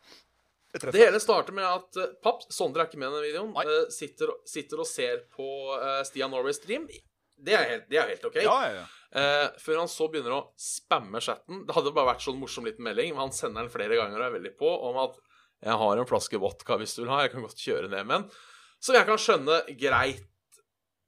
Det 0.71 0.95
hele 0.95 1.19
starter 1.19 1.55
med 1.55 1.67
at 1.67 1.97
uh, 1.99 2.11
Papp, 2.23 2.45
Sondre 2.53 2.85
er 2.85 2.87
ikke 2.87 2.99
med 3.01 3.09
i 3.09 3.11
denne 3.11 3.25
videoen, 3.25 3.51
eh, 3.59 3.89
sitter, 3.91 4.31
sitter 4.47 4.79
og 4.79 4.87
ser 4.87 5.25
på 5.35 5.47
uh, 5.75 5.99
Stian 6.07 6.31
Norway 6.31 6.55
stream. 6.55 6.87
Det 7.35 7.57
er 7.57 7.65
helt, 7.73 7.89
det 7.91 7.99
er 7.99 8.11
helt 8.13 8.27
OK. 8.29 8.39
Ja, 8.39 8.55
ja, 8.69 8.81
ja. 8.81 8.85
Eh, 9.11 9.47
før 9.59 9.81
han 9.81 9.89
så 9.91 10.07
begynner 10.11 10.31
å 10.37 10.53
spamme 10.59 11.19
chatten. 11.19 11.65
Det 11.67 11.75
hadde 11.75 11.91
bare 11.91 12.13
vært 12.13 12.23
sånn 12.23 12.39
morsom 12.39 12.63
liten 12.67 12.85
melding, 12.85 13.11
men 13.11 13.25
han 13.25 13.33
sender 13.35 13.65
den 13.65 13.73
flere 13.73 13.97
ganger 13.99 14.21
og 14.21 14.27
er 14.29 14.35
veldig 14.39 14.53
på 14.57 14.69
om 14.89 14.97
at 15.03 15.17
'Jeg 15.61 15.77
har 15.77 15.97
en 15.97 16.05
flaske 16.09 16.39
vodka 16.39 16.77
hvis 16.77 16.95
du 16.95 17.01
vil 17.03 17.11
ha. 17.11 17.21
Jeg 17.21 17.31
kan 17.31 17.41
godt 17.43 17.59
kjøre 17.59 17.89
ned 17.89 18.05
med 18.07 18.21
den.' 18.21 18.31
Som 18.79 18.95
jeg 18.95 19.05
kan 19.05 19.17
skjønne 19.17 19.77
greit. 19.77 20.25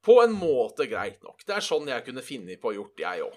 På 0.03 0.21
en 0.21 0.33
måte 0.35 0.85
greit 0.89 1.23
nok. 1.23 1.45
Det 1.45 1.55
er 1.55 1.61
sånn 1.63 1.87
jeg 1.87 2.03
kunne 2.05 2.21
finne 2.21 2.57
på 2.59 2.69
å 2.69 2.75
gjort, 2.75 2.97
jeg 2.99 3.21
òg. 3.23 3.33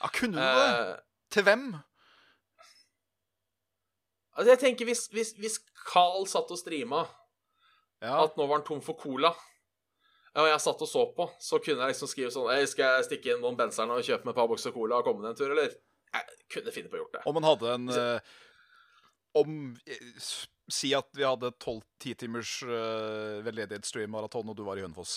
ja 0.00 0.08
kunne 0.08 0.32
du 0.32 0.38
det? 0.38 0.88
Eh, 0.94 0.96
Til 1.30 1.42
hvem? 1.42 1.82
altså 4.36 4.50
jeg 4.52 4.58
tenker 4.60 4.84
hvis, 4.84 5.06
hvis, 5.12 5.32
hvis 5.40 5.58
Carl 5.86 6.26
satt 6.26 6.50
og 6.50 6.58
streama 6.60 7.06
Ja. 8.02 8.24
at 8.24 8.36
nå 8.36 8.46
var 8.46 8.58
han 8.58 8.66
tom 8.66 8.80
for 8.84 8.94
cola, 9.00 9.34
og 10.36 10.48
jeg 10.50 10.62
satt 10.62 10.82
og 10.84 10.88
så 10.90 11.02
på, 11.16 11.26
så 11.40 11.60
kunne 11.64 11.84
jeg 11.86 11.94
liksom 11.94 12.10
skrive 12.10 12.32
sånn 12.34 12.50
Hei, 12.52 12.64
skal 12.68 12.98
jeg 12.98 13.06
stikke 13.08 13.32
inn 13.32 13.44
noen 13.44 13.56
benserne 13.56 13.96
og 13.96 14.04
kjøpe 14.04 14.28
meg 14.28 14.34
et 14.34 14.40
par 14.40 14.50
bokser 14.50 14.74
cola 14.74 14.98
og 15.00 15.06
komme 15.06 15.24
ned 15.24 15.32
en 15.32 15.38
tur, 15.38 15.54
eller? 15.54 15.72
Jeg 16.16 16.36
kunne 16.52 16.74
finne 16.74 16.92
på 16.92 16.98
å 16.98 17.00
gjort 17.00 17.16
det. 17.16 17.22
Om 17.28 17.38
man 17.38 17.46
hadde 17.48 17.72
en 17.72 17.88
eh, 17.92 18.36
Om 19.40 19.56
eh, 19.88 20.04
Si 20.76 20.90
at 20.96 21.08
vi 21.14 21.22
hadde 21.22 21.52
12-10 21.62 22.16
timers 22.18 22.52
uh, 22.66 23.38
veldedighetsstream-maraton, 23.46 24.48
og 24.50 24.56
du 24.58 24.64
var 24.66 24.80
i 24.80 24.82
Hønefoss. 24.82 25.12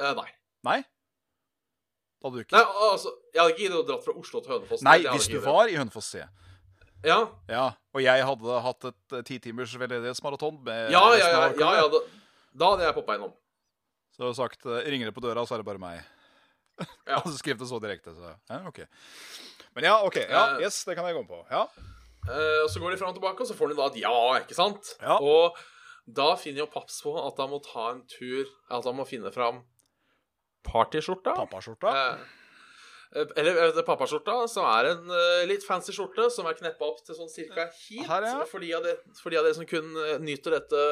Eh, 0.00 0.14
nei. 0.16 0.24
Nei? 0.64 0.78
Da 2.16 2.28
hadde 2.28 2.38
du 2.38 2.46
ikke? 2.46 2.56
Nei, 2.56 2.86
altså, 2.86 3.12
Jeg 3.34 3.42
hadde 3.42 3.52
ikke 3.52 3.62
giddet 3.66 3.82
å 3.82 3.84
dratt 3.90 4.06
fra 4.06 4.14
Oslo 4.22 4.40
til 4.40 4.54
Hønefoss. 4.54 4.84
Nei, 4.88 4.96
hvis 5.04 5.28
du 5.28 5.36
var 5.44 5.68
i 5.68 5.76
Hønefoss, 5.76 6.08
sier 6.14 6.24
jeg. 6.24 6.49
Ja, 7.06 7.20
Ja, 7.48 7.66
og 7.94 8.02
jeg 8.04 8.24
hadde 8.28 8.62
hatt 8.64 8.88
et 8.90 9.14
eh, 9.16 9.22
ti 9.26 9.38
timers 9.42 9.72
veldedighetsmaraton 9.80 10.58
ja, 10.68 10.88
ja. 10.92 11.02
ja, 11.18 11.44
ja, 11.56 11.70
ja 11.80 11.86
da, 11.92 12.00
da 12.52 12.72
hadde 12.74 12.88
jeg 12.88 12.96
poppa 12.98 13.16
innom. 13.16 13.32
Så 14.14 14.24
har 14.24 14.34
du 14.34 14.38
sagt 14.38 14.66
eh, 14.68 14.84
ringer 14.92 15.10
det 15.10 15.16
på 15.16 15.24
døra, 15.24 15.46
så 15.46 15.56
er 15.56 15.64
det 15.64 15.70
bare 15.70 15.82
meg. 15.82 16.02
Ja. 17.04 17.18
Altså 17.18 17.34
skrev 17.36 17.58
det 17.60 17.66
så 17.68 17.76
direkte, 17.82 18.12
så 18.16 18.30
ja, 18.48 18.60
OK. 18.68 18.78
Men 19.76 19.84
ja, 19.84 19.98
OK. 20.06 20.16
Ja, 20.22 20.44
Eh, 20.54 20.62
yes, 20.64 20.82
det 20.88 20.94
kan 20.96 21.04
jeg 21.08 21.16
gå 21.16 21.24
med 21.24 21.32
på. 21.32 21.40
Ja. 21.50 21.66
Uh, 22.28 22.62
og 22.64 22.70
så 22.72 22.80
går 22.80 22.92
de 22.92 23.00
fram 23.00 23.12
og 23.12 23.16
tilbake, 23.16 23.42
og 23.44 23.48
så 23.48 23.56
får 23.56 23.72
de 23.72 23.76
da 23.78 23.88
et 23.90 23.98
ja, 24.02 24.14
ikke 24.40 24.56
sant? 24.56 24.94
Ja. 25.00 25.16
Og 25.20 25.56
da 26.08 26.34
finner 26.40 26.64
jo 26.64 26.70
Paps 26.72 27.02
på 27.04 27.12
at 27.20 27.40
han 27.40 27.52
må 27.52 27.60
ta 27.64 27.90
en 27.92 28.00
tur 28.10 28.48
At 28.72 28.84
han 28.88 28.96
må 28.98 29.04
finne 29.08 29.30
fram 29.32 29.62
partyskjorta. 30.66 31.34
Pappaskjorta. 31.38 31.92
Eh, 31.96 32.39
eller 33.10 33.56
eller 33.64 33.82
pappaskjorta, 33.82 34.34
som 34.52 34.66
er 34.70 34.90
en 34.92 35.08
eh, 35.16 35.40
litt 35.50 35.64
fancy 35.66 35.90
skjorte 35.96 36.28
som 36.30 36.46
er 36.46 36.54
kneppa 36.54 36.86
opp 36.86 37.00
til 37.02 37.16
sånn 37.18 37.30
cirka 37.32 37.64
hit. 37.74 38.04
Her, 38.06 38.22
ja. 38.28 38.44
For 38.46 38.62
de 38.62 38.68
av 38.76 38.84
dere 38.86 39.00
for 39.18 39.34
de 39.34 39.40
av 39.40 39.48
dere 39.48 39.56
som 39.56 39.66
kun 39.66 39.88
eh, 39.98 40.18
nyter 40.22 40.54
dette 40.58 40.84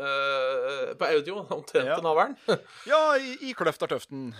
uh, 0.00 0.94
på 0.96 1.10
audio, 1.10 1.42
omtrent 1.58 1.90
Ja. 1.92 1.98
navlen. 2.04 2.32
Ja, 2.88 3.02
i, 3.20 3.34
i 3.50 3.52
Kløft 3.58 3.84
er 3.84 3.92
tøften. 3.92 4.30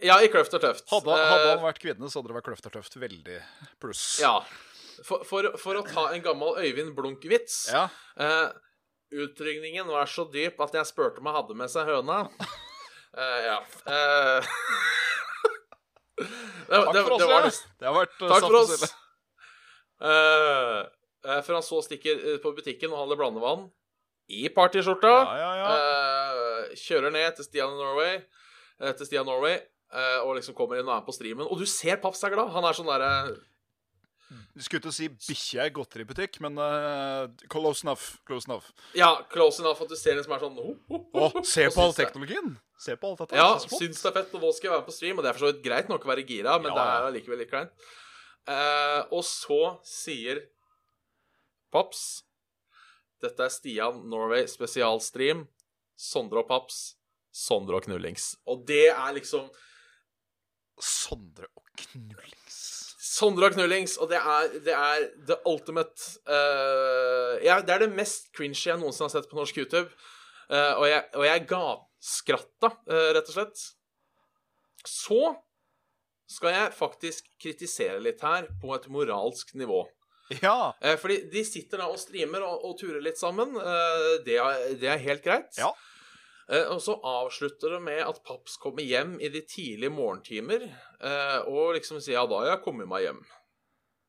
ja, 0.00 0.16
i 0.24 0.30
Kløft 0.32 0.54
og 0.56 0.62
Tøft. 0.64 0.86
Hadde, 0.88 1.12
hadde 1.20 1.44
Eh, 1.50 1.52
han 1.58 1.66
vært 1.66 1.82
kvinne, 1.82 2.08
så 2.08 2.20
hadde 2.22 2.32
det 2.32 2.38
vært 2.38 2.48
Kløft 2.48 2.66
er 2.70 2.76
tøft 2.78 2.96
veldig 2.96 3.38
pluss. 3.82 4.06
Ja. 4.22 4.38
For, 5.04 5.20
for, 5.28 5.50
for 5.60 5.76
å 5.80 5.84
ta 5.84 6.06
en 6.14 6.24
gammel 6.24 6.56
Øyvind 6.64 6.92
Blunk-vits 6.96 7.66
Ja. 7.74 7.86
Uh, 8.20 8.48
utrygningen 9.10 9.88
var 9.90 10.06
så 10.08 10.24
dyp 10.32 10.60
at 10.62 10.74
jeg 10.76 10.86
spurte 10.88 11.18
om 11.20 11.26
han 11.28 11.34
hadde 11.42 11.56
med 11.58 11.68
seg 11.72 11.88
høna. 11.88 12.18
Uh, 13.12 13.38
ja. 13.50 13.56
Eh, 13.84 14.48
det, 14.48 15.09
Takk 16.70 16.94
det, 16.94 17.04
for 17.04 17.16
oss, 17.16 17.60
det. 17.60 17.76
Det 17.82 17.88
har 17.90 17.96
vært 17.96 18.16
uh, 18.20 18.28
Takk 18.30 18.46
for 18.46 18.58
oss. 18.62 18.88
Uh, 20.00 20.86
Eh, 21.24 21.32
eh, 21.32 21.42
for 21.44 21.56
han 21.56 21.64
så 21.64 21.80
stikker 21.84 22.16
eh, 22.16 22.38
på 22.42 22.52
butikken 22.56 22.92
og 22.92 23.02
handler 23.02 23.20
blandevann 23.20 23.68
i 24.30 24.46
partyskjorta. 24.54 25.10
Ja, 25.10 25.36
ja, 25.40 25.50
ja. 25.58 25.70
uh, 25.74 26.74
kjører 26.78 27.10
ned 27.10 27.34
til 27.34 27.48
Stian 27.48 27.72
Norway, 27.74 28.20
uh, 28.78 28.92
til 28.94 29.08
Stian 29.08 29.26
Norway 29.26 29.56
eh, 29.58 30.18
og 30.22 30.36
liksom 30.38 30.54
kommer 30.54 30.78
inn 30.78 30.86
og 30.86 30.94
er 30.94 31.06
på 31.06 31.14
streamen. 31.16 31.48
Og 31.50 31.58
du 31.58 31.66
ser 31.66 31.98
Paps 31.98 32.22
er 32.22 32.36
glad. 32.36 32.52
Han 32.54 32.66
er 32.68 32.78
sånn 32.78 32.86
derre 32.86 33.10
Du 34.50 34.64
skulle 34.64 34.82
til 34.82 34.90
å 34.90 34.94
si 34.94 35.06
bikkje 35.12 35.66
i 35.68 35.72
godteributikk, 35.74 36.40
men 36.42 36.58
uh, 36.58 37.30
close 37.52 37.84
enough. 37.86 38.16
Close 38.26 38.50
enough. 38.50 38.72
Ja, 38.98 39.12
close 39.30 39.62
enough 39.62 39.82
at 39.84 39.92
du 39.92 39.96
ser 39.98 40.18
liksom 40.18 40.34
er 40.34 40.42
sånn 40.42 40.58
oh, 40.58 40.72
oh, 40.90 41.04
oh, 41.14 41.36
Å, 41.38 41.44
se 41.46 41.68
på 41.70 41.84
all 41.84 41.94
teknologien! 41.94 42.56
Se 42.80 42.96
på 42.98 43.12
alt 43.12 43.22
dette. 43.22 43.38
Ja, 43.38 43.54
syns 43.60 44.00
det 44.00 44.10
er 44.10 44.16
fett, 44.16 44.34
og 44.34 44.42
nå 44.42 44.50
skal 44.56 44.68
jeg 44.68 44.74
være 44.74 44.82
med 44.82 44.88
på 44.88 44.96
stream, 44.96 45.20
og 45.20 45.26
det 45.26 45.30
er 45.30 45.36
for 45.36 45.44
så 45.44 45.52
vidt 45.52 45.62
greit 45.66 45.92
nok 45.92 46.06
å 46.06 46.10
være 46.10 46.26
gira, 46.26 46.56
men 46.58 46.72
Ja, 46.72 46.76
det 46.78 46.86
er 46.88 47.08
allikevel 47.10 47.42
litt 47.44 47.52
kleint. 47.52 47.88
Uh, 48.48 49.02
og 49.12 49.22
så 49.28 49.60
sier 49.86 50.40
Paps 51.70 52.24
Dette 53.20 53.44
er 53.44 53.52
Stian 53.52 54.00
Norway 54.10 54.48
spesialstream. 54.48 55.44
Sondre 56.00 56.40
og 56.40 56.48
Paps. 56.48 56.78
Sondre 57.36 57.76
og 57.78 57.84
Knullings. 57.84 58.32
Og 58.48 58.64
det 58.66 58.88
er 58.90 59.12
liksom 59.14 59.50
Sondre 60.80 61.50
og 61.52 61.66
knullings. 61.76 62.49
Sondre 63.10 63.48
har 63.48 63.56
Knullings, 63.56 63.96
og 63.98 64.10
det 64.12 64.20
er, 64.20 64.56
det 64.62 64.74
er 64.76 65.04
the 65.26 65.36
ultimate 65.48 66.12
uh, 66.30 67.34
ja, 67.42 67.58
Det 67.64 67.74
er 67.74 67.82
det 67.82 67.90
mest 67.96 68.30
cringe 68.36 68.60
jeg 68.60 68.78
noensinne 68.78 69.08
har 69.08 69.16
sett 69.16 69.30
på 69.30 69.38
norsk 69.38 69.58
YouTube. 69.58 69.90
Uh, 70.50 70.74
og, 70.76 70.86
jeg, 70.86 71.04
og 71.18 71.26
jeg 71.26 71.46
gapskratta, 71.50 72.70
uh, 72.90 73.08
rett 73.16 73.32
og 73.32 73.34
slett. 73.34 73.64
Så 74.86 75.22
skal 76.30 76.54
jeg 76.54 76.76
faktisk 76.76 77.26
kritisere 77.42 77.98
litt 78.02 78.22
her, 78.22 78.46
på 78.62 78.70
et 78.76 78.86
moralsk 78.92 79.56
nivå. 79.58 79.82
Ja. 80.38 80.76
Eh, 80.80 80.96
fordi 81.00 81.16
de 81.32 81.42
sitter 81.46 81.82
da 81.82 81.88
og 81.90 81.98
streamer 81.98 82.44
og, 82.46 82.62
og 82.68 82.76
turer 82.78 83.02
litt 83.02 83.18
sammen. 83.18 83.56
Eh, 83.58 84.10
det, 84.26 84.36
er, 84.38 84.66
det 84.78 84.92
er 84.92 85.02
helt 85.02 85.24
greit. 85.24 85.50
Ja. 85.58 85.72
Eh, 86.50 86.66
og 86.66 86.80
så 86.82 86.96
avslutter 87.06 87.76
det 87.76 87.82
med 87.84 88.00
at 88.02 88.22
Paps 88.26 88.56
kommer 88.62 88.86
hjem 88.86 89.18
i 89.22 89.30
de 89.30 89.42
tidlige 89.46 89.92
morgentimer 89.94 90.66
eh, 90.66 91.38
og 91.46 91.76
liksom 91.76 92.00
sier 92.02 92.18
ja, 92.18 92.26
da 92.26 92.42
har 92.42 92.54
jeg 92.54 92.64
kommet 92.64 92.90
meg 92.90 93.06
hjem. 93.06 93.22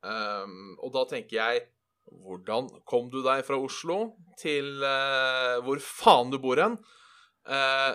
Ehm, 0.09 0.73
og 0.81 0.93
da 0.95 1.05
tenker 1.09 1.37
jeg 1.37 1.67
hvordan 2.11 2.67
kom 2.89 3.09
du 3.13 3.19
deg 3.23 3.43
fra 3.45 3.59
Oslo 3.61 3.99
til 4.41 4.81
eh, 4.83 5.57
hvor 5.63 5.81
faen 5.85 6.31
du 6.33 6.39
bor 6.41 6.59
hen? 6.59 6.79
Eh, 7.45 7.91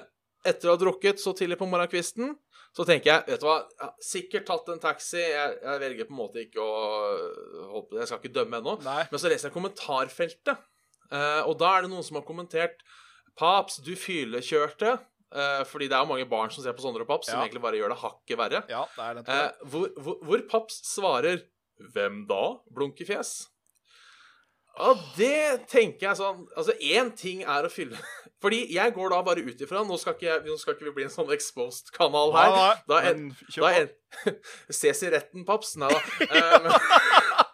etter 0.46 0.70
å 0.70 0.76
ha 0.76 0.80
drukket 0.80 1.18
så 1.18 1.34
tidlig 1.36 1.58
på 1.58 1.66
morgenkvisten, 1.68 2.30
så 2.76 2.84
tenker 2.86 3.10
jeg 3.10 3.24
vet 3.32 3.42
du 3.42 3.48
hva, 3.48 3.56
jeg 3.72 3.82
har 3.82 4.04
sikkert 4.04 4.46
tatt 4.46 4.70
en 4.70 4.82
taxi. 4.82 5.22
Jeg, 5.22 5.56
jeg 5.64 5.82
velger 5.82 6.08
på 6.08 6.14
en 6.14 6.20
måte 6.20 6.44
ikke 6.44 6.62
å 6.62 7.82
Jeg 7.96 8.06
skal 8.08 8.20
ikke 8.20 8.36
dømme 8.36 8.60
ennå. 8.60 8.76
Men 8.84 9.20
så 9.20 9.32
leser 9.32 9.48
jeg 9.48 9.56
kommentarfeltet, 9.56 10.62
eh, 11.10 11.42
og 11.48 11.56
da 11.60 11.72
er 11.72 11.86
det 11.86 11.92
noen 11.92 12.06
som 12.06 12.20
har 12.20 12.26
kommentert 12.28 12.84
Paps, 13.38 13.76
du 13.84 13.92
fyllekjørte. 13.96 14.98
Eh, 15.36 15.64
fordi 15.68 15.88
det 15.90 15.96
er 15.98 16.04
jo 16.04 16.12
mange 16.12 16.28
barn 16.30 16.50
som 16.54 16.62
ser 16.64 16.72
på 16.76 16.80
Sondre 16.84 17.02
og 17.02 17.08
Paps, 17.10 17.26
som 17.28 17.40
egentlig 17.42 17.60
bare 17.64 17.76
gjør 17.80 17.92
det 17.92 17.98
hakket 18.04 18.38
verre. 18.40 18.62
Ja, 18.70 18.84
det 18.96 19.04
er 19.04 19.18
Eh, 19.18 19.24
det. 19.26 19.68
hvor, 19.72 19.88
hvor, 20.00 20.16
hvor 20.24 20.44
Paps 20.50 20.80
svarer 20.94 21.42
'Hvem 21.92 22.26
da?' 22.28 22.60
blunkefjes. 22.72 23.48
Og 24.78 24.98
det 25.16 25.66
tenker 25.68 26.08
jeg 26.10 26.16
sånn 26.18 26.42
Altså, 26.56 26.72
én 26.84 27.08
ting 27.16 27.40
er 27.48 27.64
å 27.64 27.70
fylle 27.72 27.96
Fordi 28.44 28.58
jeg 28.74 28.92
går 28.92 29.08
da 29.08 29.22
bare 29.24 29.40
ut 29.40 29.60
ifra 29.64 29.80
Nå 29.88 29.96
skal 29.98 30.12
ikke, 30.12 30.26
jeg, 30.28 30.42
nå 30.44 30.56
skal 30.60 30.74
ikke 30.74 30.84
vi 30.84 30.92
bli 30.98 31.04
en 31.06 31.14
sånn 31.14 31.32
exposed-kanal 31.32 32.34
her. 32.36 32.50
Nei, 32.50 32.58
nei, 32.60 32.74
da 32.86 32.98
en, 33.08 33.22
da 33.56 33.70
en, 33.72 33.88
Ses 34.70 35.00
i 35.02 35.10
retten, 35.14 35.46
Paps. 35.48 35.76
Nei 35.80 35.88
da. 35.88 36.00
Eh, 36.28 37.45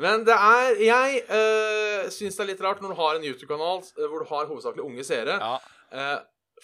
men, 0.00 0.24
det 0.26 0.34
er 0.34 0.78
Jeg 0.80 1.22
uh, 1.28 2.10
syns 2.12 2.36
det 2.38 2.44
er 2.44 2.50
litt 2.52 2.64
rart 2.64 2.82
når 2.82 2.94
du 2.94 2.98
har 3.00 3.18
en 3.18 3.26
YouTube-kanal 3.26 3.82
eh, 3.82 4.06
hvor 4.06 4.22
du 4.22 4.28
har 4.30 4.48
hovedsakelig 4.50 4.84
unge 4.84 5.04
seere. 5.06 5.36
Ja. 5.40 5.58
Eh, 5.92 6.18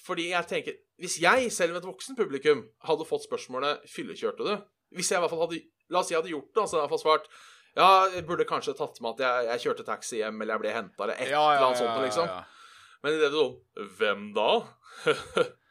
fordi 0.07 0.31
jeg 0.31 0.47
tenker 0.49 0.79
Hvis 1.03 1.19
jeg, 1.21 1.53
selv 1.53 1.75
med 1.75 1.83
et 1.83 1.91
voksen 1.91 2.17
publikum, 2.17 2.65
hadde 2.87 3.07
fått 3.09 3.27
spørsmålet 3.27 3.85
'Fyllekjørte 3.91 4.47
du?' 4.47 4.65
Hvis 4.97 5.11
jeg 5.13 5.19
i 5.19 5.23
hvert 5.23 5.35
fall 5.35 5.45
hadde 5.45 5.63
La 5.89 6.01
oss 6.01 6.09
si 6.09 6.15
jeg 6.15 6.21
hadde 6.21 6.33
gjort 6.33 6.51
det, 6.53 6.61
altså 6.61 6.77
jeg 6.77 6.83
hadde 6.83 6.89
i 6.89 6.89
hvert 6.89 6.97
fall 6.97 7.05
svart 7.07 7.29
Ja, 7.79 7.89
jeg 8.15 8.27
burde 8.29 8.49
kanskje 8.49 8.77
tatt 8.77 9.01
med 9.05 9.17
at 9.17 9.25
jeg, 9.25 9.49
jeg 9.49 9.65
kjørte 9.65 9.87
taxi 9.87 10.21
hjem, 10.23 10.41
eller 10.43 10.57
jeg 10.57 10.65
ble 10.65 10.75
henta, 10.75 11.05
eller 11.05 11.15
et 11.17 11.31
Ja, 11.31 11.43
ja, 11.43 11.55
eller 11.55 11.67
annet 11.69 11.81
sånt, 11.83 12.03
liksom. 12.05 12.29
Men 13.03 13.15
i 13.15 13.21
det 13.23 13.31
du 13.33 13.39
sånn 13.39 13.89
Hvem 14.01 14.29
da? 14.37 14.51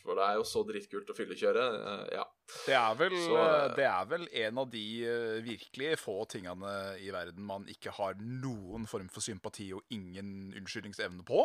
For 0.00 0.16
det 0.18 0.26
er 0.26 0.38
jo 0.38 0.44
så 0.48 0.62
drittkult 0.66 1.10
å 1.12 1.16
fyllekjøre. 1.16 1.64
eh, 1.80 2.04
ja. 2.16 2.24
Det 2.66 2.74
er, 2.74 2.94
vel, 2.98 3.16
Så, 3.22 3.36
eh, 3.38 3.74
det 3.76 3.86
er 3.86 4.06
vel 4.10 4.28
en 4.44 4.58
av 4.62 4.70
de 4.72 4.84
eh, 5.06 5.40
virkelig 5.46 5.98
få 6.00 6.16
tingene 6.30 6.72
i 6.98 7.10
verden 7.14 7.44
man 7.46 7.66
ikke 7.70 7.92
har 7.94 8.16
noen 8.20 8.86
form 8.90 9.10
for 9.12 9.22
sympati 9.22 9.68
og 9.76 9.84
ingen 9.94 10.54
unnskyldningsevne 10.58 11.22
på. 11.28 11.44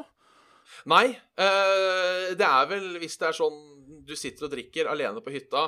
Nei, 0.89 1.11
eh, 1.13 2.31
det 2.33 2.47
er 2.47 2.71
vel 2.71 2.95
hvis 3.01 3.19
det 3.21 3.27
er 3.29 3.37
sånn 3.37 3.59
du 4.05 4.15
sitter 4.17 4.47
og 4.47 4.55
drikker 4.55 4.89
alene 4.89 5.21
på 5.21 5.33
hytta 5.33 5.67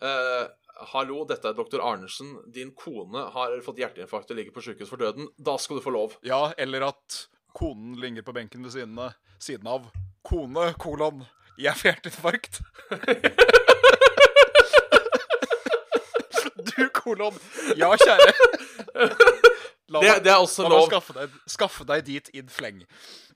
eh, 0.00 0.46
Hallo, 0.94 1.26
dette 1.28 1.50
er 1.50 1.56
doktor 1.58 1.82
Arnesen. 1.84 2.38
Din 2.48 2.70
kone 2.72 3.26
har 3.34 3.52
fått 3.60 3.82
hjerteinfarkt 3.82 4.30
og 4.32 4.38
ligger 4.38 4.54
på 4.54 4.62
sykehus 4.64 4.88
for 4.88 4.96
døden. 5.02 5.26
Da 5.36 5.58
skal 5.60 5.76
du 5.76 5.84
få 5.84 5.92
lov. 5.92 6.14
Ja, 6.24 6.54
eller 6.56 6.86
at 6.86 7.26
konen 7.52 7.98
ligger 8.00 8.24
på 8.24 8.32
benken 8.32 8.64
ved 8.64 8.72
siden 8.72 9.68
av 9.68 9.90
Kone, 10.24 10.70
kolon, 10.80 11.22
jeg 11.60 11.76
får 11.76 11.90
hjerteinfarkt. 11.90 12.60
du, 16.70 16.88
kolon. 16.96 17.36
Ja, 17.78 17.90
kjære. 18.00 18.32
La 19.90 20.00
Det, 20.04 20.12
det 20.24 20.30
er 20.32 20.38
også 20.38 20.68
lov. 20.70 20.86
skaffe 20.88 21.12
deg, 21.16 21.28
skaffe 21.50 21.84
deg 21.88 22.04
dit 22.06 22.28
in 22.40 22.48
fleng. 22.52 22.84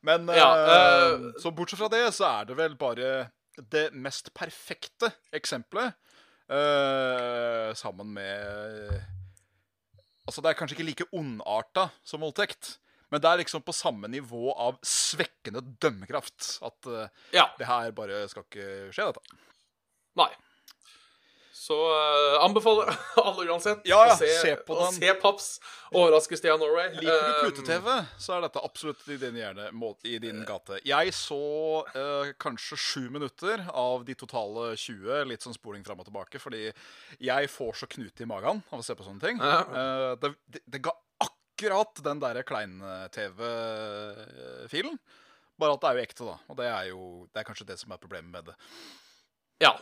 Men 0.05 0.29
Ja, 0.37 0.51
uh, 0.55 1.31
så 1.43 1.51
bortsett 1.55 1.81
fra 1.81 1.89
det, 1.93 2.05
så 2.15 2.25
er 2.31 2.43
det 2.51 2.57
vel 2.61 2.77
bare 2.79 3.09
det 3.73 3.89
mest 3.95 4.33
perfekte 4.37 5.11
eksempelet. 5.35 5.95
Uh, 6.45 7.73
sammen 7.73 8.11
med 8.13 9.01
Altså, 10.25 10.41
det 10.41 10.49
er 10.51 10.57
kanskje 10.57 10.75
ikke 10.79 10.87
like 10.89 11.07
ondarta 11.13 11.89
som 12.07 12.23
voldtekt. 12.25 12.79
Men 13.15 13.23
det 13.23 13.31
er 13.31 13.43
liksom 13.45 13.63
på 13.63 13.75
samme 13.77 14.11
nivå 14.11 14.51
av 14.59 14.81
svekkende 14.83 15.63
dømmekraft. 15.83 16.57
At 16.67 16.91
uh, 16.91 17.05
Ja. 17.35 17.47
det 17.61 17.69
her 17.71 17.95
bare 17.95 18.25
skal 18.33 18.43
ikke 18.49 18.91
skje, 18.91 19.13
dette. 19.13 19.39
Nei. 20.19 20.33
Så 21.65 21.77
uh, 21.89 22.45
anbefaler 22.45 22.91
alle 23.23 23.45
uansett 23.47 23.87
Ja, 23.89 24.01
ja, 24.09 24.13
å 24.13 24.19
se, 24.19 24.27
se 24.43 24.51
på 24.67 24.75
å 24.77 24.89
se 24.93 25.13
Paps 25.23 25.47
overraske 25.95 26.37
Stian 26.37 26.59
Norway. 26.61 26.91
Liker 26.99 27.07
du 27.07 27.31
Eh, 27.31 27.45
pute-TV, 27.47 27.89
så 28.21 28.35
er 28.35 28.43
dette 28.45 28.61
absolutt 28.67 29.07
i 29.09 29.17
din, 29.23 29.39
hjerne, 29.39 29.71
i 30.05 30.19
din 30.21 30.43
gate. 30.45 30.81
Jeg 30.85 31.15
så 31.17 31.39
uh, 31.95 32.35
kanskje 32.43 32.77
sju 32.77 33.07
minutter 33.15 33.63
av 33.71 34.05
de 34.05 34.19
totale 34.19 34.75
20, 34.75 35.23
litt 35.31 35.47
sånn 35.47 35.57
spoling 35.57 35.87
fram 35.87 36.03
og 36.03 36.11
tilbake, 36.11 36.43
fordi 36.43 36.67
jeg 37.23 37.49
får 37.55 37.81
så 37.81 37.89
knute 37.95 38.27
i 38.27 38.29
magen 38.29 38.61
av 38.69 38.83
å 38.83 38.85
se 38.85 38.99
på 38.99 39.07
sånne 39.07 39.25
ting. 39.25 39.41
Eh, 39.41 40.11
det, 40.21 40.35
det, 40.51 40.65
det 40.75 40.83
ga 40.85 40.93
akkurat 41.55 42.03
den 42.05 42.21
derre 42.21 42.43
klein-TV-filen. 42.47 44.99
Bare 45.59 45.73
at 45.77 45.81
det 45.81 45.89
er 45.89 45.95
jo 45.95 46.03
ekte, 46.03 46.25
da. 46.27 46.39
Og 46.51 46.57
det 46.59 46.67
er 46.67 46.85
jo 46.91 47.29
det 47.31 47.39
er 47.41 47.45
kanskje 47.47 47.67
det 47.69 47.79
som 47.79 47.93
er 47.95 47.99
problemet 48.03 48.31
med 48.33 48.45
det. 48.51 48.57
Ja. 49.63 49.79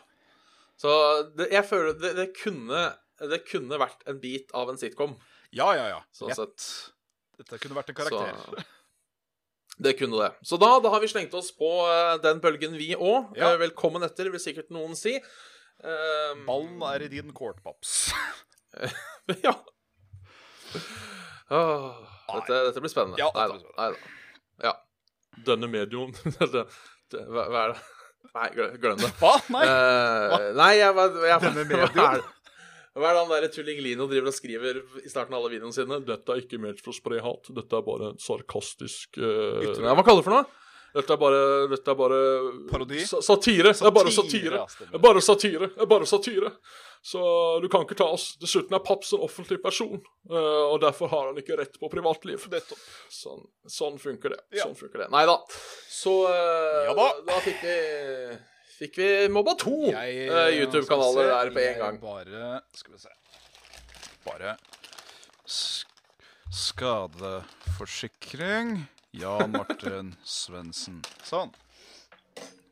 Så 0.77 0.91
det, 1.37 1.49
jeg 1.53 1.65
føler 1.65 1.93
det, 1.97 2.17
det 2.17 2.37
kunne 2.37 2.97
Det 3.23 3.45
kunne 3.47 3.79
vært 3.79 4.03
en 4.09 4.21
bit 4.21 4.51
av 4.57 4.69
en 4.69 4.79
sitcom. 4.81 5.17
Ja, 5.55 5.75
ja, 5.77 5.89
ja. 5.93 6.01
Sånn 6.13 6.35
sett. 6.35 6.93
Dette 7.39 7.59
kunne 7.63 7.75
vært 7.77 7.91
en 7.93 7.97
karakter. 7.97 8.37
Så 8.43 8.55
det 9.87 9.93
kunne 10.01 10.19
det. 10.19 10.31
Så 10.43 10.57
da, 10.61 10.81
da 10.83 10.89
har 10.93 11.01
vi 11.01 11.09
slengt 11.13 11.35
oss 11.39 11.53
på 11.55 11.71
eh, 11.87 12.19
den 12.25 12.41
bølgen, 12.43 12.77
vi 12.81 12.95
òg. 12.97 13.37
Ja. 13.39 13.57
velkommen 13.61 14.03
etter, 14.03 14.31
vil 14.33 14.41
sikkert 14.43 14.71
noen 14.75 14.97
si. 14.99 15.15
Um, 15.83 16.47
Ballen 16.49 16.83
er 16.91 17.03
i 17.07 17.13
din 17.15 17.33
court, 17.37 17.63
paps. 17.63 18.13
ja. 19.47 19.55
Åh, 21.53 21.89
dette, 22.33 22.61
dette 22.69 22.83
blir 22.85 22.93
spennende. 22.93 23.21
Ja, 23.21 23.31
Nei 23.37 23.89
da. 23.93 24.13
Ja. 24.69 24.77
Denne 25.47 25.69
det, 27.13 27.25
hva, 27.29 27.49
hva 27.49 27.65
er 27.65 27.75
det? 27.75 27.83
Nei, 28.33 28.47
glem, 28.55 29.01
det. 29.01 29.11
Hva? 29.21 29.33
Nei. 29.53 29.65
Eh, 29.67 30.47
nei, 30.57 30.71
jeg, 30.79 30.95
jeg, 30.97 31.27
jeg, 31.29 31.43
Denne 31.45 31.67
hva 31.83 32.07
er 32.07 32.23
det? 32.23 32.31
Hva 32.93 33.09
er 33.09 33.17
det 33.17 33.21
han 33.23 33.31
der 33.33 33.53
Tulling 33.53 33.79
Lino 33.81 34.07
driver 34.09 34.29
og 34.29 34.37
skriver 34.37 34.81
i 35.01 35.09
starten 35.09 35.33
av 35.33 35.41
alle 35.41 35.55
videoene 35.55 35.73
sine? 35.73 35.97
'Dette 36.05 36.35
er 36.35 36.43
ikke 36.43 36.61
ment 36.61 36.83
for 36.85 36.93
å 36.93 36.97
spre 36.97 37.23
hat. 37.25 37.49
Dette 37.57 37.79
er 37.79 37.87
bare 37.87 38.11
en 38.13 38.21
sarkastisk 38.21 39.17
uh... 39.17 39.65
Hva 39.81 40.05
kaller 40.05 40.21
du 40.21 40.25
det 40.25 40.27
for 40.29 40.37
noe? 40.37 40.62
Dette 40.95 41.13
er 41.15 41.17
bare, 41.21 41.43
dette 41.73 41.91
er 41.91 41.95
bare 41.97 42.19
Parodi? 42.71 43.01
sa- 43.09 43.23
Satire. 43.25 43.73
Det 43.73 43.83
er 43.89 43.91
bare 43.97 44.11
Satire. 44.13 44.67
Det 44.79 44.95
er 44.95 44.99
bare 45.01 45.21
satire. 45.25 45.67
Det 45.73 45.81
er 45.81 45.87
bare 45.87 46.07
satire. 46.07 46.51
Så 47.03 47.19
du 47.63 47.69
kan 47.69 47.81
ikke 47.83 47.97
ta 47.99 48.05
oss. 48.15 48.37
Dessuten 48.39 48.75
er 48.77 48.81
Paps 48.85 49.13
en 49.17 49.21
offentlig 49.27 49.59
person, 49.63 49.97
eh, 50.31 50.65
og 50.71 50.79
derfor 50.85 51.09
har 51.11 51.27
han 51.33 51.37
ikke 51.41 51.57
rett 51.59 51.75
på 51.81 51.89
privatliv. 51.91 52.39
Sånn, 53.11 53.43
sånn 53.67 53.99
funker 53.99 54.29
det. 54.37 54.41
Ja. 54.53 54.63
Sånn 54.69 54.77
funker 54.79 54.99
det. 55.03 55.09
Nei 55.11 55.25
da. 55.27 55.39
Så 55.91 56.15
eh, 56.31 56.85
Ja 56.87 56.95
da. 56.95 57.09
da 57.27 57.41
fikk 57.43 57.63
vi 57.65 57.77
Fikk 58.83 58.97
vi 58.99 59.29
mobba 59.31 59.53
to 59.61 59.71
eh, 59.95 60.51
YouTube-kanaler 60.59 61.27
der 61.33 61.51
på 61.55 61.61
en 61.63 61.79
gang. 61.79 61.99
Bare 62.03 62.61
Skal 62.75 62.93
vi 62.95 62.99
se 62.99 63.09
Bare 64.27 64.57
sk 65.47 65.87
Skadeforsikring. 66.53 68.87
Jan 69.13 69.53
Martin 69.53 70.15
Svendsen. 70.25 71.03
Sånn. 71.27 71.51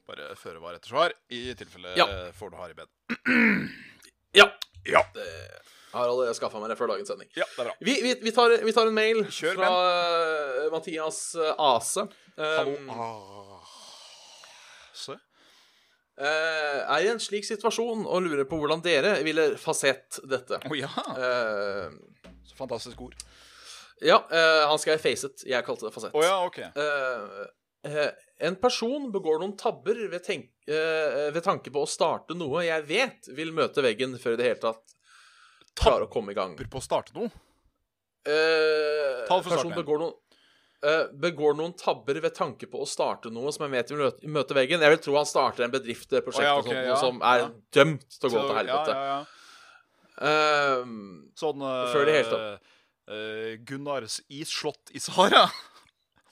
Bare 0.08 0.32
føre 0.40 0.60
var 0.62 0.74
etter 0.78 0.90
svar, 0.90 1.12
i 1.30 1.52
tilfelle 1.58 1.92
Ja. 1.98 2.06
får 2.34 2.50
du 2.50 2.56
hard 2.56 2.70
i 2.70 2.78
bed. 2.80 2.88
Ja. 4.32 4.44
Ja. 4.86 5.00
Det 5.12 5.24
har 5.90 6.06
allerede 6.06 6.36
skaffa 6.38 6.60
meg 6.62 6.70
det 6.70 6.76
før 6.78 6.92
dagens 6.92 7.08
sending. 7.10 7.26
ja, 7.34 7.42
det 7.56 7.64
er 7.64 7.66
bra. 7.66 7.72
Vi, 7.82 7.96
vi, 8.04 8.12
vi, 8.22 8.30
tar, 8.32 8.52
vi 8.62 8.72
tar 8.72 8.86
en 8.86 8.94
mail 8.94 9.24
Kjør, 9.26 9.56
fra 9.58 9.70
men. 9.74 10.68
Mathias 10.70 11.18
eh, 11.34 11.50
Ase. 11.58 12.04
Hallo. 12.38 12.76
Um, 12.78 12.90
Ah. 12.94 13.72
Se. 14.94 15.16
eh, 16.20 16.78
er 16.94 17.02
i 17.04 17.10
en 17.10 17.18
slik 17.18 17.44
situasjon 17.48 18.06
og 18.06 18.22
lurer 18.22 18.46
på 18.46 18.58
hvordan 18.62 18.82
dere 18.86 19.16
ville 19.26 19.48
fasett 19.58 20.20
dette. 20.30 20.62
Å 20.62 20.78
ja. 20.78 20.90
Uh, 21.18 21.90
Så 22.46 22.54
fantastisk 22.58 23.02
ord. 23.02 23.18
Ja, 24.00 24.16
uh, 24.32 24.68
han 24.70 24.80
skrev 24.80 25.00
facet. 25.02 25.44
Jeg 25.48 25.64
kalte 25.66 25.88
det 25.88 25.92
fasett. 25.94 26.14
Oh, 26.16 26.24
ja, 26.24 26.38
okay. 26.46 26.70
Uh, 26.76 27.44
uh, 27.86 28.06
en 28.40 28.56
person 28.60 29.10
begår 29.12 29.42
noen 29.42 29.52
tabber 29.60 29.98
ved, 30.08 30.22
tenk, 30.24 30.48
ved 30.64 31.42
tanke 31.44 31.72
på 31.72 31.82
å 31.84 31.88
starte 31.88 32.32
noe 32.38 32.62
jeg 32.64 32.84
vet 32.88 33.28
vil 33.36 33.50
møte 33.52 33.82
veggen 33.84 34.14
før 34.22 34.32
i 34.32 34.38
det 34.38 34.46
hele 34.46 34.60
tatt 34.62 34.94
klarer 35.76 36.06
å 36.06 36.10
komme 36.12 36.32
i 36.32 36.38
gang. 36.38 36.54
Tabber 36.56 36.70
på 36.72 36.80
å 36.80 36.84
starte 36.84 37.12
noe. 37.18 37.28
Uh, 38.24 39.26
Ta 39.28 39.36
det 39.36 39.44
fra 39.44 39.58
starten 39.58 39.76
begår 39.76 40.00
noen, 40.00 40.16
begår 41.20 41.58
noen 41.58 41.76
tabber 41.76 42.16
ved 42.24 42.32
tanke 42.36 42.68
på 42.70 42.80
å 42.80 42.88
starte 42.88 43.28
noe 43.32 43.52
som 43.52 43.66
jeg 43.66 43.74
vet 43.74 43.92
vil 43.92 44.00
møte, 44.06 44.32
møte 44.38 44.56
veggen. 44.56 44.80
Jeg 44.80 44.96
vil 44.96 45.04
tro 45.04 45.18
han 45.18 45.28
starter 45.28 45.66
en 45.66 45.76
bedrift 45.76 46.08
eller 46.08 46.24
prosjekt 46.24 46.46
oh, 46.46 46.54
ja, 46.54 46.58
okay, 46.64 46.80
sånt, 46.80 46.88
ja, 46.88 46.98
som 47.02 47.20
er 47.34 47.46
dømt 47.76 48.08
til 48.16 48.30
å 48.30 48.32
gå 48.32 48.46
til 48.46 48.60
helvete. 48.62 48.96
Ja, 48.96 49.04
ja, 49.04 49.20
ja. 49.20 49.22
Sånn 51.40 51.64
Før 51.64 52.08
det 52.08 52.20
hele 52.22 52.28
tatt. 52.32 52.70
Gunnars 53.66 54.20
isslott 54.28 54.90
i 54.94 55.00
Sahara. 55.02 55.46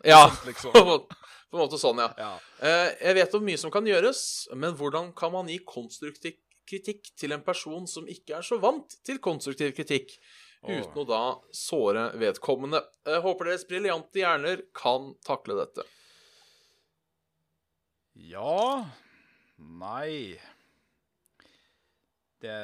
ja, 0.04 0.24
Liksom. 0.46 0.72
på 0.72 0.82
en 0.84 1.58
måte- 1.62 1.78
sånn, 1.80 1.98
ja. 1.98 2.10
Ja. 2.18 2.32
Uh, 2.62 2.90
jeg 3.02 3.14
vet 3.18 3.34
om 3.34 3.44
mye 3.48 3.58
som 3.58 3.72
kan 3.74 3.86
gjøres, 3.88 4.20
men 4.54 4.76
hvordan 4.78 5.12
kan 5.16 5.32
man 5.32 5.48
gi 5.50 5.58
konstruktiv 5.66 6.36
kritikk 6.68 7.08
til 7.16 7.32
en 7.32 7.40
person 7.42 7.86
som 7.88 8.04
ikke 8.06 8.36
er 8.36 8.44
så 8.44 8.58
vant 8.60 8.98
til 9.06 9.18
konstruktiv 9.24 9.72
kritikk, 9.72 10.12
uten 10.62 10.98
å 11.00 11.06
da 11.08 11.20
såre 11.54 12.10
vedkommende? 12.20 12.82
Uh, 13.08 13.18
håper 13.24 13.48
deres 13.48 13.64
briljante 13.68 14.20
hjerner 14.20 14.66
kan 14.76 15.14
takle 15.24 15.56
dette. 15.62 15.86
Ja 18.28 18.84
Nei 19.58 20.36
Det 22.42 22.56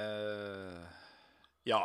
Ja. 1.67 1.85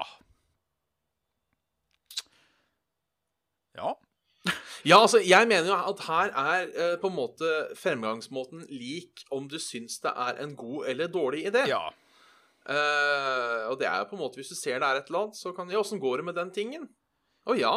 Ja. 3.79 3.95
Ja, 4.87 5.01
altså, 5.01 5.19
jeg 5.19 5.47
mener 5.49 5.67
jo 5.67 5.75
at 5.75 6.03
her 6.07 6.29
er 6.39 6.69
eh, 6.71 6.93
på 7.01 7.09
en 7.09 7.15
måte 7.17 7.49
fremgangsmåten 7.75 8.63
lik 8.71 9.25
om 9.35 9.49
du 9.51 9.57
syns 9.59 9.99
det 10.03 10.13
er 10.15 10.39
en 10.43 10.53
god 10.59 10.87
eller 10.93 11.11
dårlig 11.11 11.43
idé. 11.49 11.65
Ja. 11.67 11.89
Eh, 12.69 13.65
og 13.67 13.79
det 13.81 13.89
er 13.89 14.03
jo 14.03 14.09
på 14.11 14.17
en 14.17 14.21
måte 14.21 14.37
Hvis 14.37 14.51
du 14.51 14.55
ser 14.55 14.77
det 14.77 14.85
er 14.87 14.99
et 14.99 15.07
eller 15.09 15.25
annet, 15.25 15.37
så 15.39 15.53
kan 15.55 15.71
Ja, 15.71 15.79
åssen 15.79 15.99
går 15.99 16.19
det 16.21 16.25
med 16.27 16.35
den 16.37 16.51
tingen? 16.53 16.85
Å 17.49 17.55
ja. 17.57 17.73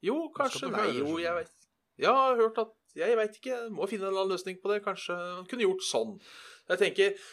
Jo, 0.00 0.30
kanskje. 0.32 0.70
Nei, 0.72 0.88
jo, 0.96 1.18
jeg 1.20 1.34
vet 1.36 1.52
Ja, 2.00 2.12
jeg 2.14 2.14
har 2.14 2.40
hørt 2.40 2.60
at 2.62 2.72
Jeg 2.96 3.18
veit 3.18 3.36
ikke. 3.36 3.58
Må 3.74 3.88
finne 3.90 4.06
en 4.06 4.14
eller 4.14 4.24
annen 4.24 4.32
løsning 4.32 4.56
på 4.62 4.72
det. 4.72 4.80
Kanskje 4.86 5.16
man 5.18 5.48
kunne 5.50 5.66
gjort 5.66 5.84
sånn. 5.84 6.16
Jeg 6.70 6.82
tenker 6.82 7.28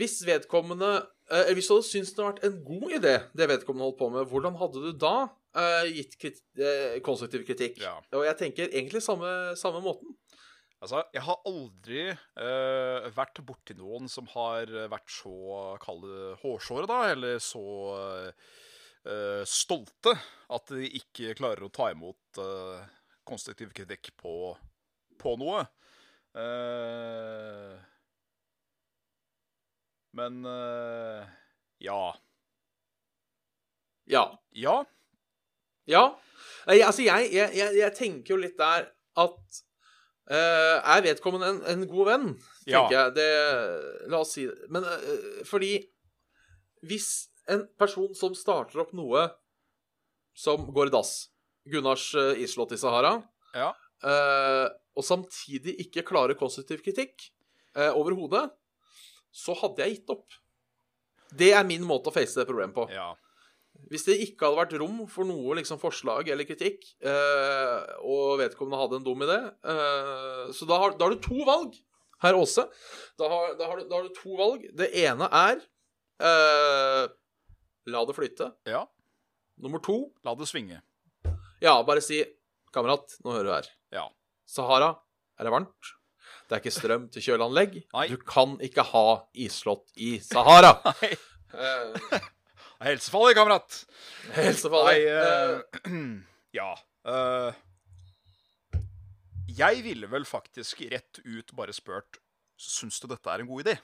Hvis 0.00 0.16
vedkommende 0.26 0.92
eh, 1.28 1.52
Hvis 1.52 1.68
du 1.68 1.76
hadde 1.76 1.90
syntes 1.90 2.14
det 2.14 2.24
hadde 2.24 2.32
vært 2.32 2.48
en 2.48 2.60
god 2.70 2.98
idé, 3.02 3.14
det 3.36 3.50
vedkommende 3.52 3.90
holdt 3.90 4.00
på 4.00 4.10
med, 4.16 4.30
hvordan 4.32 4.60
hadde 4.62 4.86
du 4.86 4.92
da 4.96 5.16
eh, 5.60 5.86
gitt 5.94 6.18
krit 6.20 6.42
uh, 6.60 6.98
konstruktiv 7.04 7.44
kritikk? 7.48 7.80
Ja. 7.82 7.96
Og 8.16 8.26
jeg 8.26 8.38
tenker 8.40 8.68
egentlig 8.70 9.02
samme, 9.04 9.28
samme 9.60 9.82
måten. 9.84 10.16
Altså, 10.84 11.00
jeg 11.14 11.24
har 11.24 11.46
aldri 11.48 12.02
uh, 12.12 13.06
vært 13.16 13.40
borti 13.46 13.76
noen 13.78 14.10
som 14.12 14.28
har 14.34 14.68
vært 14.92 15.08
så 15.12 15.34
kalde 15.82 16.34
hårsåre, 16.42 16.88
da, 16.90 16.98
eller 17.14 17.40
så 17.40 17.64
uh, 17.94 19.40
stolte 19.48 20.12
at 20.52 20.74
de 20.74 20.90
ikke 21.00 21.36
klarer 21.38 21.64
å 21.64 21.72
ta 21.72 21.88
imot 21.94 22.42
uh, 22.42 22.84
konstruktiv 23.24 23.72
kritikk 23.76 24.12
på, 24.20 24.52
på 25.20 25.34
noe. 25.40 25.64
Uh, 26.36 27.80
men 30.14 30.44
eh, 30.46 31.26
ja. 31.78 32.16
Ja. 34.04 34.42
Ja. 34.50 34.84
Ja. 35.90 36.04
Nei, 36.68 36.80
altså, 36.80 37.04
jeg, 37.04 37.28
jeg, 37.34 37.52
jeg, 37.76 37.92
tenker 37.96 38.34
jo 38.34 38.40
litt 38.40 38.56
der 38.58 38.88
at 39.20 39.58
uh, 40.32 40.78
Er 40.96 41.04
vedkommende 41.04 41.50
en, 41.52 41.60
en 41.74 41.86
god 41.90 42.08
venn? 42.08 42.26
Ja. 42.68 42.86
Jeg. 42.92 43.12
Det 43.18 43.28
La 44.12 44.22
oss 44.24 44.32
si 44.38 44.46
det. 44.48 44.70
Men 44.72 44.86
uh, 44.88 45.42
fordi 45.48 45.76
Hvis 46.88 47.28
en 47.52 47.66
person 47.80 48.14
som 48.16 48.36
starter 48.36 48.80
opp 48.80 48.94
noe 48.96 49.26
som 50.34 50.64
går 50.74 50.88
i 50.88 50.94
dass 50.94 51.12
Gunnars 51.70 52.08
uh, 52.16 52.32
islott 52.40 52.72
i 52.74 52.80
Sahara 52.80 53.18
Ja. 53.54 53.70
Uh, 54.04 54.66
og 54.94 55.04
samtidig 55.06 55.76
ikke 55.86 56.04
klarer 56.06 56.36
konstruktiv 56.38 56.82
kritikk 56.84 57.28
uh, 57.78 57.92
overhodet, 57.96 58.44
så 59.34 59.54
hadde 59.58 59.82
jeg 59.82 59.96
gitt 59.96 60.12
opp. 60.12 60.36
Det 61.34 61.50
er 61.56 61.64
min 61.66 61.82
måte 61.86 62.10
å 62.10 62.14
face 62.14 62.36
det 62.38 62.46
problemet 62.46 62.76
på. 62.76 62.86
ja. 62.92 63.12
Hvis 63.90 64.06
det 64.06 64.14
ikke 64.24 64.46
hadde 64.46 64.58
vært 64.60 64.76
rom 64.80 65.02
for 65.10 65.26
noe 65.28 65.56
liksom, 65.58 65.78
forslag 65.82 66.28
eller 66.32 66.46
kritikk, 66.48 66.86
eh, 67.04 67.90
og 68.04 68.38
vedkommende 68.40 68.80
hadde 68.80 69.00
en 69.00 69.04
dum 69.06 69.24
idé 69.26 69.36
eh, 69.44 70.52
Så 70.56 70.66
da 70.70 70.78
har, 70.80 70.94
da 70.98 71.04
har 71.08 71.14
du 71.16 71.20
to 71.24 71.44
valg, 71.48 71.76
herr 72.24 72.38
Aase. 72.38 72.64
Da 73.20 73.28
har, 73.28 73.54
da, 73.60 73.68
har 73.70 73.80
du, 73.82 73.88
da 73.90 73.98
har 74.00 74.08
du 74.08 74.14
to 74.16 74.36
valg. 74.38 74.64
Det 74.78 74.88
ene 75.04 75.28
er 75.28 75.60
eh, 76.24 77.04
La 77.92 78.04
det 78.08 78.16
flyte. 78.16 78.52
ja. 78.70 78.84
Nummer 79.62 79.78
to 79.84 79.98
La 80.26 80.32
det 80.34 80.48
svinge. 80.50 80.80
Ja, 81.62 81.76
bare 81.86 82.02
si 82.02 82.24
Kamerat, 82.74 83.12
nå 83.22 83.30
hører 83.36 83.46
du 83.46 83.52
her. 83.54 83.68
Ja. 83.94 84.06
Sahara, 84.50 84.88
er 85.38 85.46
det 85.46 85.52
varmt? 85.54 85.92
Det 86.48 86.56
er 86.56 86.60
ikke 86.64 86.72
strøm 86.74 87.04
til 87.14 87.22
kjøleanlegg. 87.22 87.76
Nei. 87.94 88.08
Du 88.10 88.16
kan 88.18 88.56
ikke 88.64 88.82
ha 88.88 89.04
isslott 89.44 89.92
i 90.02 90.16
Sahara. 90.24 90.72
Nei. 90.90 91.12
Eh, 91.54 92.18
Helsefarlig, 92.84 93.34
kamerat! 93.38 93.76
Helsefarlig. 94.36 95.04
Nei, 95.06 95.08
eh, 95.08 95.94
ja. 96.58 96.70
Uh, 97.04 97.52
jeg 99.54 99.80
ville 99.84 100.08
vel 100.10 100.26
faktisk 100.28 100.82
rett 100.92 101.20
ut 101.24 101.52
bare 101.56 101.72
spurt 101.76 102.16
Syns 102.60 102.96
du 103.02 103.08
dette 103.10 103.28
er 103.28 103.42
en 103.42 103.48
god 103.50 103.66
idé? 103.66 103.74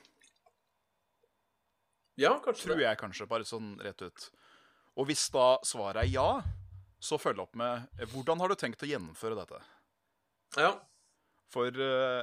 ja, 2.20 2.34
kanskje 2.44 2.66
Tror 2.68 2.76
det. 2.78 2.84
jeg 2.84 2.98
kanskje, 3.00 3.26
bare 3.28 3.46
sånn 3.48 3.72
rett 3.80 4.02
ut. 4.04 4.24
Og 5.00 5.06
hvis 5.08 5.22
da 5.32 5.54
svaret 5.64 6.02
er 6.04 6.10
ja, 6.12 6.28
så 7.00 7.16
følg 7.20 7.40
opp 7.40 7.56
med 7.56 7.88
Hvordan 8.12 8.40
har 8.42 8.52
du 8.52 8.56
tenkt 8.60 8.84
å 8.84 8.88
gjennomføre 8.90 9.38
dette? 9.38 9.60
Ja. 10.60 10.74
For 11.50 11.72
eh, 11.72 12.20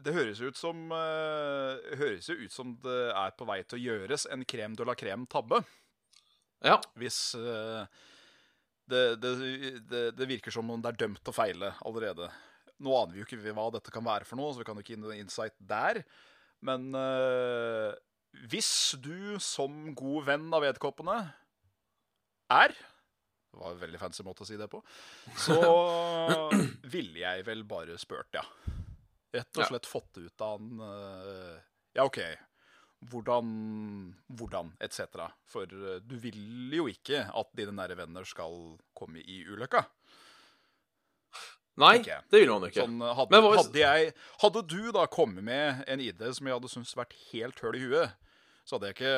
det 0.00 0.14
høres 0.16 0.40
ut 0.40 0.58
som 0.58 0.88
uh, 0.94 1.76
høres 1.98 2.30
jo 2.30 2.38
ut 2.40 2.54
som 2.54 2.74
det 2.82 3.00
er 3.10 3.34
på 3.36 3.46
vei 3.48 3.60
til 3.64 3.78
å 3.78 3.82
gjøres 3.82 4.26
en 4.32 4.44
krem 4.48 4.76
de 4.78 4.86
la 4.88 4.96
crème-tabbe. 4.98 5.62
ja. 6.64 6.78
Hvis 6.98 7.34
uh, 7.36 7.84
det, 8.90 9.02
det, 9.22 9.32
det, 9.88 10.04
det 10.18 10.28
virker 10.30 10.54
som 10.54 10.70
om 10.70 10.80
det 10.82 10.92
er 10.92 11.02
dømt 11.04 11.22
til 11.22 11.32
å 11.32 11.36
feile 11.36 11.74
allerede. 11.86 12.30
Nå 12.82 12.94
aner 12.98 13.14
vi 13.14 13.22
jo 13.22 13.28
ikke 13.28 13.54
hva 13.54 13.68
dette 13.74 13.92
kan 13.94 14.04
være 14.04 14.26
for 14.26 14.40
noe, 14.40 14.52
så 14.52 14.62
vi 14.62 14.66
kan 14.66 14.78
jo 14.78 14.84
ikke 14.84 14.96
gi 14.96 15.02
noe 15.02 15.18
insight 15.20 15.54
der. 15.58 16.02
Men 16.66 16.90
uh, 16.96 17.92
hvis 18.48 18.96
du 19.02 19.36
som 19.42 19.92
god 19.98 20.28
venn 20.30 20.48
av 20.54 20.64
vedkommende 20.64 21.18
er 22.52 22.72
Det 22.72 23.60
var 23.60 23.74
en 23.74 23.82
veldig 23.82 24.00
fancy 24.00 24.24
måte 24.24 24.44
å 24.44 24.48
si 24.48 24.56
det 24.56 24.68
på. 24.72 24.80
Så 25.36 25.58
ville 26.94 27.20
jeg 27.20 27.44
vel 27.44 27.66
bare 27.68 27.98
spurt, 28.00 28.32
ja. 28.32 28.44
Rett 29.32 29.56
og 29.56 29.62
Ja. 29.62 29.68
slett 29.70 29.86
fått 29.88 30.18
ut 30.20 30.40
av 30.44 30.58
han 30.58 30.80
uh, 30.80 31.60
Ja, 31.96 32.04
OK. 32.04 32.18
Hvordan, 33.10 33.46
hvordan, 34.30 34.68
etc. 34.78 35.24
For 35.50 35.66
eh, 35.66 35.96
du 36.06 36.14
vil 36.22 36.70
jo 36.70 36.84
ikke 36.86 37.24
at 37.34 37.48
dine 37.58 37.72
nære 37.74 37.96
venner 37.98 38.22
skal 38.28 38.76
komme 38.94 39.18
i 39.18 39.40
ulykka. 39.42 39.82
Nei, 41.82 41.96
okay. 41.98 42.20
det 42.30 42.42
vil 42.42 42.52
man 42.52 42.68
ikke. 42.68 42.84
Sånn, 42.84 43.00
hadde, 43.02 43.32
Men 43.32 43.42
hva 43.42 43.50
hvis- 43.54 43.66
hadde, 43.66 43.80
jeg, 43.82 44.14
hadde 44.42 44.62
du 44.68 44.92
da 44.92 45.06
kommet 45.10 45.42
med 45.42 45.82
en 45.88 46.00
ID 46.04 46.20
som 46.36 46.46
jeg 46.46 46.54
hadde 46.58 46.70
syntes 46.70 46.94
vært 46.94 47.16
helt 47.32 47.58
høl 47.64 47.78
i 47.78 47.82
huet, 47.86 48.12
så 48.64 48.76
hadde 48.76 48.92
jeg 48.92 48.98
ikke 49.00 49.14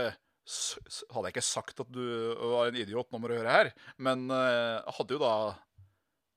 hadde 1.14 1.24
jeg 1.24 1.32
ikke 1.34 1.42
sagt 1.42 1.80
at 1.80 1.90
du 1.92 2.02
var 2.52 2.68
en 2.68 2.76
idiot, 2.76 3.08
nå 3.10 3.18
må 3.18 3.28
du 3.28 3.36
høre 3.36 3.50
her. 3.52 3.70
Men 3.96 4.26
uh, 4.30 4.80
hadde 4.96 5.16
jo 5.16 5.20
da 5.22 5.34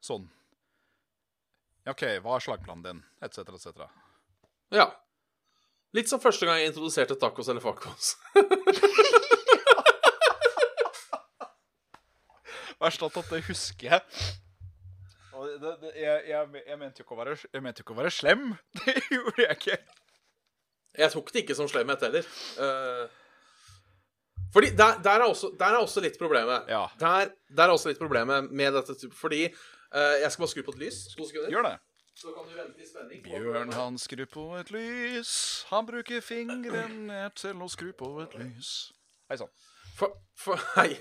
sånn 0.03 0.28
Ja, 0.28 0.34
OK, 1.88 2.04
hva 2.24 2.36
er 2.36 2.44
slagplanen 2.44 2.84
din? 2.84 3.00
Etc., 3.24 3.38
etc. 3.48 3.68
Ja. 4.76 4.88
Litt 5.96 6.10
som 6.12 6.20
første 6.22 6.46
gang 6.48 6.60
jeg 6.60 6.74
introduserte 6.74 7.16
tacos 7.20 7.48
eller 7.52 7.64
facos. 7.64 8.16
Verst 12.78 13.02
at 13.02 13.16
det 13.32 13.40
husker 13.48 13.88
jeg. 13.90 14.02
Og 15.38 15.48
det, 15.62 15.72
det, 15.82 15.92
jeg, 16.02 16.18
jeg, 16.30 16.64
jeg, 16.66 16.78
mente 16.82 17.02
jo 17.02 17.06
ikke 17.06 17.16
å 17.16 17.20
være, 17.22 17.38
jeg 17.54 17.64
mente 17.64 17.82
jo 17.82 17.86
ikke 17.86 17.96
å 17.96 18.02
være 18.02 18.14
slem. 18.14 18.44
Det 18.82 18.96
gjorde 19.14 19.44
jeg 19.44 19.58
ikke. 19.58 19.78
Jeg 20.98 21.14
tok 21.14 21.28
det 21.34 21.42
ikke 21.44 21.58
som 21.58 21.68
slemhet 21.70 22.04
heller. 22.08 22.26
Uh, 22.58 23.06
fordi 24.54 24.72
der, 24.74 24.98
der, 25.06 25.22
er 25.22 25.28
også, 25.28 25.52
der 25.60 25.76
er 25.76 25.82
også 25.84 26.02
litt 26.02 26.18
problemet. 26.18 26.66
Ja. 26.72 26.88
Der, 26.98 27.34
der 27.54 27.68
er 27.68 27.74
også 27.76 27.92
litt 27.92 28.02
problemet 28.02 28.50
med 28.50 28.74
dette. 28.74 28.96
Fordi 29.14 29.44
Jeg 29.94 30.32
skal 30.32 30.44
bare 30.44 30.52
skru 30.52 30.64
på 30.68 30.74
et 30.76 30.82
lys. 30.86 30.98
Gjør 31.52 31.64
det. 31.68 31.78
Så 32.18 32.32
kan 32.34 32.48
du 32.50 32.56
vente 32.58 32.82
i 32.82 32.88
spenning. 32.90 33.22
Bjørn 33.24 33.72
han 33.78 33.98
skrur 34.02 34.26
på 34.34 34.46
et 34.58 34.72
lys, 34.74 35.32
han 35.70 35.86
bruker 35.86 36.22
fingeren 36.26 37.12
til 37.38 37.62
å 37.62 37.68
skru 37.70 37.92
på 37.98 38.10
et 38.24 38.34
lys. 38.42 38.72
Hei 39.30 39.38
sann. 39.38 39.52
For, 39.98 40.18
for. 40.38 40.58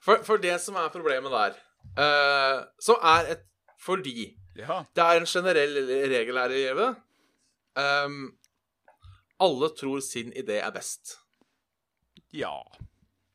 For, 0.00 0.22
for 0.24 0.40
det 0.40 0.54
som 0.64 0.78
er 0.80 0.86
problemet 0.88 1.28
der, 1.28 1.56
uh, 2.00 2.62
som 2.80 2.96
er 3.04 3.34
et 3.34 3.42
Fordi 3.84 4.30
Ja. 4.56 4.78
det 4.96 5.02
er 5.04 5.20
en 5.20 5.26
generell 5.28 5.76
regel 6.08 6.38
her 6.40 6.50
i 6.54 6.62
livet 6.62 6.96
Um, 7.76 8.32
Alle 9.40 9.68
tror 9.78 10.00
sin 10.00 10.32
idé 10.32 10.56
er 10.58 10.70
best. 10.74 11.18
Ja. 12.32 12.56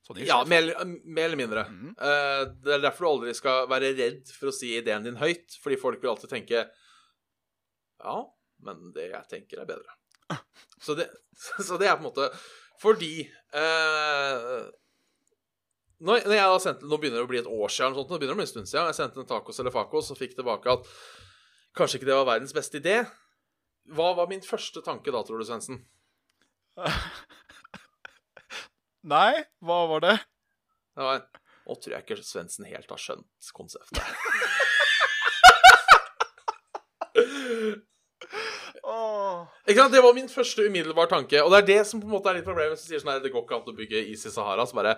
Sånn 0.05 0.21
Ja, 0.21 0.37
mer, 0.45 0.67
mer 0.85 1.27
eller 1.31 1.39
mindre. 1.39 1.65
Eh, 1.97 2.43
det 2.61 2.75
er 2.75 2.83
derfor 2.83 3.07
du 3.07 3.09
aldri 3.09 3.33
skal 3.37 3.69
være 3.71 3.93
redd 3.97 4.29
for 4.35 4.51
å 4.51 4.55
si 4.55 4.75
ideen 4.77 5.05
din 5.07 5.17
høyt, 5.17 5.57
fordi 5.63 5.79
folk 5.81 6.03
vil 6.03 6.13
alltid 6.13 6.33
tenke 6.35 6.65
Ja, 8.03 8.17
men 8.65 8.91
det 8.93 9.09
jeg 9.09 9.29
tenker, 9.31 9.63
er 9.63 9.69
bedre. 9.69 9.97
Så 10.85 10.93
det, 10.97 11.07
så 11.63 11.77
det 11.81 11.87
er 11.87 11.95
på 11.95 12.03
en 12.03 12.07
måte 12.07 12.25
Fordi 12.81 13.27
uh, 13.55 14.65
når, 16.03 16.25
når 16.25 16.33
jeg 16.35 16.49
da 16.49 16.57
sendte, 16.63 16.89
Nå 16.89 16.97
begynner 16.99 17.21
det 17.21 17.27
å 17.27 17.29
bli 17.29 17.39
et 17.39 17.49
år 17.49 17.71
siden, 17.71 17.95
sånt, 17.95 18.09
nå 18.09 18.17
begynner 18.17 18.33
det 18.33 18.37
å 18.37 18.41
bli 18.41 18.47
en 18.47 18.51
stund 18.51 18.69
siden. 18.69 18.89
Jeg 18.89 18.97
sendte 18.97 19.21
en 19.21 19.29
tacos 19.29 19.61
eller 19.61 19.73
facos 19.73 20.11
og 20.11 20.19
fikk 20.19 20.35
tilbake 20.37 20.73
at 20.73 20.89
kanskje 21.77 22.01
ikke 22.01 22.09
det 22.09 22.17
var 22.17 22.27
verdens 22.33 22.55
beste 22.55 22.81
idé. 22.81 22.97
Hva 23.95 24.11
var 24.17 24.29
min 24.29 24.43
første 24.43 24.83
tanke 24.85 25.13
da, 25.13 25.21
tror 25.25 25.39
du, 25.39 25.47
Svendsen? 25.47 25.79
Nei, 29.05 29.43
hva 29.61 29.85
var 29.91 30.01
det? 30.01 30.15
Det 30.97 31.03
var 31.05 31.19
Nå 31.65 31.75
tror 31.81 31.93
jeg 31.95 32.03
ikke 32.05 32.15
Svendsen 32.21 32.65
helt 32.69 32.89
har 32.93 32.99
skjønt 33.01 33.47
konseptet. 33.57 33.97
oh. 38.85 39.49
Ikke 39.65 39.79
sant? 39.79 39.93
Det 39.95 40.03
var 40.05 40.13
min 40.13 40.29
første 40.29 40.61
umiddelbare 40.67 41.09
tanke. 41.09 41.41
Og 41.41 41.49
det 41.53 41.59
er 41.63 41.67
det 41.71 41.81
som 41.89 42.01
på 42.01 42.05
en 42.05 42.13
måte 42.13 42.29
er 42.29 42.37
litt 42.37 42.45
problemet. 42.45 42.77
Hvis 42.77 42.85
du 42.85 42.89
sier 42.93 43.01
sånn 43.01 43.13
her, 43.15 43.23
det 43.23 43.33
går 43.33 43.43
ikke 43.47 43.57
an 43.57 43.73
å 43.73 43.79
bygge 43.81 43.99
is 44.13 44.25
i 44.29 44.33
Sahara, 44.33 44.65
så 44.69 44.77
bare 44.77 44.93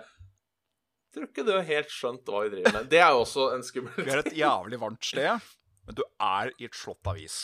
Tror 1.08 1.24
ikke 1.24 1.40
du 1.46 1.54
har 1.54 1.64
helt 1.64 1.88
skjønt 1.88 2.28
hva 2.28 2.42
vi 2.44 2.50
driver 2.52 2.72
med. 2.74 2.84
Det 2.92 3.00
er 3.00 3.10
jo 3.16 3.22
også 3.22 3.42
en 3.54 3.64
skummel 3.64 3.96
Vi 3.96 4.12
er 4.12 4.20
et 4.20 4.36
jævlig 4.36 4.76
varmt 4.82 5.04
sted, 5.08 5.40
men 5.88 5.96
du 5.96 6.04
er 6.04 6.52
i 6.60 6.68
et 6.68 6.76
slott 6.76 7.08
avis. 7.08 7.38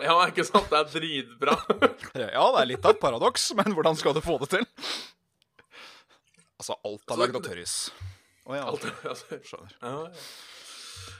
Ja, 0.00 0.16
ikke 0.24 0.44
sant? 0.48 0.72
Det 0.72 0.78
er 0.80 0.88
dritbra. 0.94 1.56
Ja, 2.24 2.44
det 2.54 2.60
er 2.62 2.70
litt 2.72 2.88
av 2.88 2.96
et 2.96 3.02
paradoks, 3.04 3.50
men 3.58 3.76
hvordan 3.76 4.00
skal 4.00 4.16
du 4.16 4.22
få 4.24 4.40
det 4.40 4.48
til? 4.54 4.64
Altså, 6.56 6.76
alt 6.88 7.12
er 7.12 7.20
lagd 7.20 7.38
av 7.38 7.44
tørris. 7.44 7.74
Å 8.46 8.54
ja. 8.56 8.66
Alt, 8.70 8.86
altså, 9.10 9.40
Skjønner. 9.44 9.74
ja, 9.82 9.96
ja. 10.06 10.28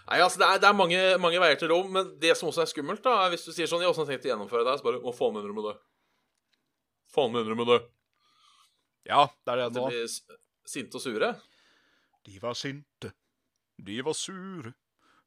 Nei, 0.07 0.21
altså, 0.23 0.39
det 0.41 0.47
er, 0.47 0.61
det 0.63 0.69
er 0.69 0.79
mange, 0.79 1.01
mange 1.19 1.41
veier 1.43 1.59
til 1.59 1.71
Rom, 1.73 1.89
men 1.93 2.13
det 2.23 2.33
som 2.39 2.49
også 2.49 2.63
er 2.63 2.71
skummelt, 2.71 3.03
da, 3.05 3.17
er 3.25 3.33
hvis 3.35 3.45
du 3.47 3.51
sier 3.53 3.69
sånn 3.71 3.83
Jeg 3.83 3.89
har 3.91 3.95
også 3.95 4.07
tenkt 4.09 4.27
å 4.27 4.31
gjennomføre 4.31 4.63
det 4.67 4.77
så 4.79 4.87
bare 4.87 5.01
Å, 5.03 5.13
faen 5.15 5.35
mener 5.35 5.51
du 5.51 5.57
med 5.59 5.67
det? 5.67 5.75
Faen 7.15 7.35
mener 7.35 7.51
du 7.51 7.59
med 7.59 7.71
det? 7.73 7.81
Ja, 9.11 9.27
det 9.45 9.53
er 9.53 9.61
det 9.65 9.69
De 9.75 9.83
nå. 9.83 9.91
blir 9.91 10.07
sinte 10.67 10.99
og 10.99 11.03
sure. 11.05 11.33
De 12.27 12.39
var 12.43 12.57
sinte, 12.59 13.13
de 13.79 14.01
var 14.07 14.17
sure. 14.19 14.73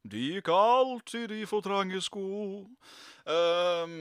De 0.04 0.20
gikk 0.34 0.48
alltid 0.52 1.32
i 1.36 1.42
for 1.48 1.64
trange 1.64 2.00
sko. 2.04 2.24
Um, 3.28 3.94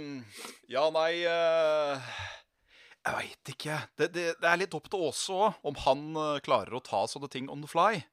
ja, 0.72 0.86
nei 0.96 1.22
eh, 1.28 2.12
Jeg 3.10 3.18
veit 3.18 3.50
ikke. 3.56 3.76
Det, 3.98 4.08
det, 4.14 4.26
det 4.38 4.50
er 4.50 4.60
litt 4.62 4.76
opp 4.78 4.90
til 4.92 5.08
Åse 5.08 5.34
òg, 5.34 5.62
om 5.66 5.78
han 5.86 6.04
eh, 6.14 6.42
klarer 6.46 6.76
å 6.78 6.84
ta 6.86 7.02
sånne 7.10 7.30
ting 7.32 7.50
on 7.50 7.64
the 7.64 7.70
fly. 7.70 8.04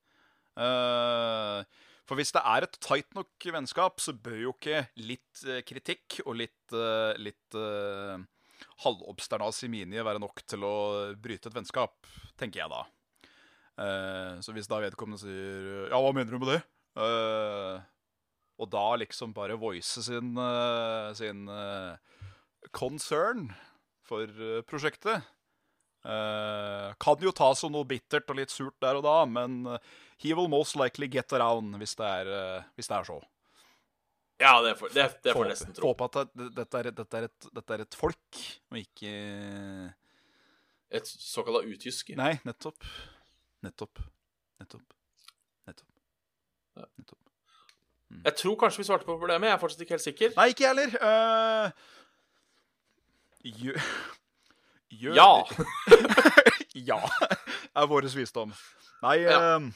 Uh, 0.56 1.66
for 2.08 2.16
hvis 2.16 2.32
det 2.32 2.40
er 2.48 2.64
et 2.64 2.78
tight 2.80 3.10
nok 3.16 3.48
vennskap, 3.52 4.00
så 4.00 4.14
bør 4.14 4.38
jo 4.40 4.54
ikke 4.54 4.86
litt 5.04 5.42
eh, 5.44 5.60
kritikk 5.66 6.22
og 6.24 6.38
litt, 6.40 6.62
uh, 6.72 7.12
litt 7.20 7.58
uh, 7.58 8.16
være 10.06 10.22
nok 10.22 10.40
til 10.48 10.64
å 10.64 10.76
bryte 11.20 11.50
et 11.50 11.58
vennskap, 11.58 12.08
tenker 12.40 12.62
jeg 12.62 12.72
da. 12.72 12.86
Uh, 13.76 14.32
så 14.40 14.54
hvis 14.56 14.70
da 14.70 14.80
vedkommende 14.80 15.20
sier 15.20 15.90
Ja, 15.90 16.00
hva 16.00 16.14
mener 16.16 16.32
du 16.32 16.40
med 16.40 16.54
det? 16.54 16.62
Og 18.56 18.70
da 18.72 18.86
liksom 18.96 19.34
bare 19.36 19.58
voice 19.60 20.00
sin, 20.06 20.30
sin 21.18 21.42
concern 22.72 23.50
for 24.06 24.24
eh, 24.30 24.62
prosjektet 24.66 25.16
eh, 26.06 26.90
Kan 27.02 27.22
jo 27.24 27.32
ta 27.36 27.52
som 27.58 27.74
noe 27.74 27.88
bittert 27.88 28.28
og 28.32 28.38
litt 28.40 28.54
surt 28.54 28.76
der 28.82 28.98
og 29.00 29.06
da, 29.06 29.18
men 29.28 29.64
eh, 29.74 29.94
he 30.24 30.34
will 30.36 30.50
most 30.52 30.78
likely 30.78 31.08
get 31.12 31.32
around 31.36 31.76
hvis 31.80 31.96
det 31.98 32.12
er, 32.22 32.30
hvis 32.78 32.88
det 32.88 32.96
er 32.96 33.08
så. 33.10 33.18
Ja, 34.40 34.54
det 34.64 34.74
får, 34.76 34.92
det, 34.92 35.06
det 35.24 35.34
får 35.36 35.48
nesten 35.48 35.76
tro. 35.76 35.90
håpe 35.92 36.08
at 36.10 36.32
det, 36.36 36.50
dette, 36.56 36.80
er, 36.80 36.90
dette, 36.92 37.20
er 37.20 37.28
et, 37.30 37.50
dette 37.56 37.76
er 37.76 37.84
et 37.86 37.96
folk, 37.96 38.40
og 38.72 38.80
ikke 38.80 39.12
Et 40.96 41.08
såkalt 41.08 41.66
utjyske. 41.66 42.16
Nei, 42.20 42.36
nettopp. 42.46 42.84
Nettopp. 43.64 44.02
Nettopp. 44.60 44.92
Nettopp. 45.66 45.94
Ja. 46.76 46.84
Nettopp. 47.00 47.22
Jeg 48.24 48.36
tror 48.38 48.56
kanskje 48.60 48.82
vi 48.82 48.86
svarte 48.86 49.06
på 49.06 49.16
problemet. 49.18 49.48
Jeg 49.48 49.56
er 49.56 49.60
fortsatt 49.60 49.82
ikke 49.82 49.96
helt 49.96 50.04
sikker. 50.04 50.34
Nei, 50.36 50.46
ikke 50.52 50.64
jeg 50.64 50.72
heller. 50.72 50.94
Uh, 51.00 51.95
gjør 53.46 53.80
Gjør 54.96 55.16
Ja! 55.16 55.30
ja, 56.90 56.98
er 57.76 57.86
vår 57.90 58.06
visdom. 58.14 58.52
Nei 59.02 59.16
Ja. 59.24 59.38
eh, 59.56 59.70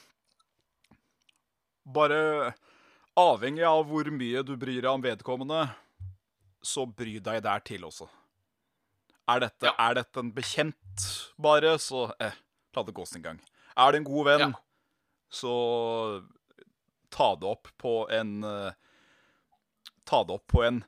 Bare 1.91 2.53
avhengig 3.18 3.64
av 3.66 3.87
hvor 3.89 4.07
mye 4.14 4.43
du 4.47 4.53
bryr 4.61 4.83
deg 4.85 4.91
om 4.93 5.03
vedkommende, 5.03 5.62
så 6.62 6.85
bry 6.87 7.16
deg 7.25 7.41
der 7.43 7.62
til 7.66 7.85
også. 7.89 8.07
Er 9.31 9.41
dette, 9.47 9.66
Ja. 9.66 9.75
er 9.79 9.95
dette 9.95 10.21
en 10.21 10.31
bekjent, 10.33 11.07
bare, 11.39 11.77
så 11.79 12.12
eh, 12.21 12.33
la 12.77 12.83
det 12.87 12.95
gå 12.95 13.07
sin 13.07 13.23
gang. 13.23 13.41
Er 13.77 13.93
det 13.93 13.99
en 14.03 14.05
god 14.09 14.25
venn, 14.27 14.41
Ja. 14.41 14.61
så 15.31 16.23
ta 17.11 17.35
det 17.37 17.49
opp 17.49 17.68
på 17.79 18.09
en 18.11 18.45
eh, 18.45 18.73
Ta 20.07 20.25
det 20.25 20.35
opp 20.35 20.47
på 20.51 20.64
en 20.66 20.85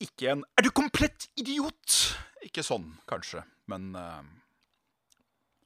Ikke 0.00 0.30
en 0.32 0.44
'Er 0.56 0.62
du 0.62 0.70
komplett 0.70 1.28
idiot?' 1.36 2.16
Ikke 2.42 2.62
sånn, 2.64 2.96
kanskje, 3.06 3.42
men 3.68 3.94
uh, 3.94 4.22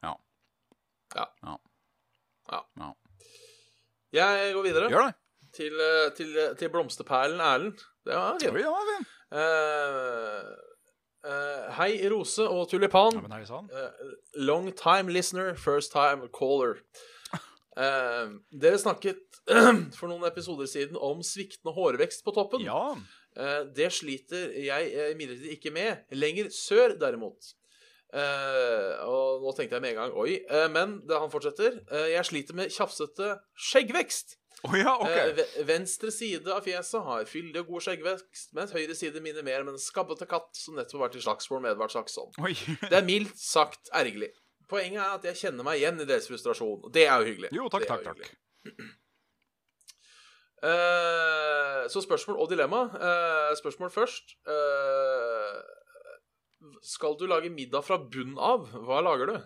ja. 0.03 0.15
Ja. 1.15 1.27
ja. 1.47 1.57
Ja. 2.51 2.61
ja. 2.77 2.91
Jeg 4.15 4.55
går 4.55 4.63
videre 4.63 4.91
Gjør 4.91 5.07
det. 5.09 5.15
til, 5.55 5.81
eh, 5.81 6.11
til, 6.17 6.37
til 6.59 6.71
blomsterperlen 6.71 7.41
Erlend. 7.41 7.79
Det 8.05 8.15
var 8.15 8.37
fint. 8.43 8.59
ja, 8.61 8.71
var 8.71 8.87
fint. 8.91 9.09
eh, 11.25 11.73
hei, 11.79 11.91
Rose 12.13 12.47
og 12.49 12.69
Tulipan. 12.71 13.23
Ja, 13.31 13.45
sann. 13.49 13.71
Eh, 13.73 14.15
long 14.37 14.71
time 14.77 15.13
listener, 15.13 15.55
first 15.55 15.93
time 15.93 16.29
caller. 16.35 16.83
Uh, 17.75 18.39
dere 18.55 18.79
snakket 18.79 19.41
for 19.99 20.07
noen 20.07 20.23
episoder 20.29 20.69
siden 20.71 20.95
om 20.95 21.25
sviktende 21.27 21.73
hårvekst 21.75 22.23
på 22.23 22.31
toppen. 22.37 22.63
Ja. 22.63 22.95
Eh, 23.35 23.61
det 23.75 23.91
sliter 23.95 24.55
jeg 24.63 24.93
eh, 24.93 25.11
imidlertid 25.15 25.57
ikke 25.57 25.75
med. 25.75 26.07
Lenger 26.15 26.51
sør, 26.55 26.95
derimot. 27.01 27.55
Eh, 28.15 29.03
og 29.09 29.43
nå 29.43 29.55
tenkte 29.57 29.75
jeg 29.75 29.83
med 29.83 29.95
en 29.97 30.01
gang 30.05 30.13
Oi. 30.23 30.37
men 30.71 31.01
det 31.03 31.19
han 31.19 31.33
fortsetter. 31.33 31.81
jeg 32.13 32.29
sliter 32.29 32.55
med 32.55 32.71
tjafsete 32.71 33.33
skjeggvekst. 33.59 34.37
Oh, 34.65 34.77
ja, 34.79 34.95
okay. 35.03 35.43
Venstre 35.67 36.13
side 36.15 36.49
av 36.49 36.63
fjeset 36.65 37.03
har 37.05 37.27
fyldig 37.29 37.65
og 37.65 37.75
god 37.75 37.85
skjeggvekst, 37.85 38.55
mens 38.57 38.73
høyre 38.73 38.95
side 38.97 39.21
minner 39.21 39.45
mer 39.45 39.61
om 39.61 39.75
en 39.75 39.83
skabbete 39.83 40.29
katt 40.31 40.55
som 40.57 40.79
nettopp 40.79 41.03
har 41.03 41.09
vært 41.09 41.19
i 41.19 41.25
slagsmål 41.27 41.61
med 41.67 41.75
Edvard 41.75 41.93
Saxon. 41.93 42.31
Det 42.91 42.97
er 42.97 43.05
mildt 43.05 43.37
sagt 43.41 43.91
ergerlig. 43.93 44.31
Poenget 44.71 45.03
er 45.03 45.19
at 45.19 45.27
jeg 45.29 45.43
kjenner 45.43 45.67
meg 45.67 45.83
igjen 45.83 46.01
i 46.01 46.07
deres 46.09 46.31
frustrasjon, 46.31 46.87
og 46.87 46.95
det 46.95 47.05
er 47.05 47.19
jo 47.21 47.33
hyggelig. 47.35 47.51
Jo, 47.53 47.67
takk, 47.69 47.85
er 47.85 47.93
takk, 47.93 48.07
jo 48.07 48.15
takk. 48.23 48.95
Eh, 50.65 51.81
så 51.93 52.01
spørsmål 52.01 52.39
og 52.41 52.49
dilemma. 52.51 52.87
Uh, 52.89 53.53
spørsmål 53.59 53.91
først. 53.93 54.37
Uh, 54.49 55.61
skal 56.83 57.19
du 57.21 57.27
lage 57.29 57.53
middag 57.53 57.85
fra 57.85 57.99
bunnen 58.01 58.39
av? 58.41 58.71
Hva 58.73 59.03
lager 59.05 59.33
du? 59.33 59.37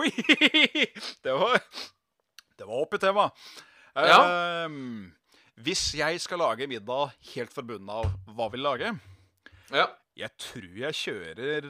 Oi! 0.00 0.10
Det 1.24 1.34
var 1.34 1.58
Det 2.58 2.66
var 2.66 2.76
opp 2.80 2.94
i 2.94 3.02
tema. 3.02 3.28
Ja. 3.94 4.66
Hvis 5.62 5.94
jeg 5.94 6.20
skal 6.22 6.40
lage 6.40 6.66
middag 6.66 7.12
helt 7.34 7.52
fra 7.52 7.62
bunnen 7.66 7.90
av, 7.92 8.06
hva 8.34 8.48
vil 8.50 8.62
jeg 8.62 8.66
lage? 8.66 8.92
Ja. 9.70 9.86
Jeg 10.18 10.30
tror 10.40 10.78
jeg 10.80 10.96
kjører 10.96 11.68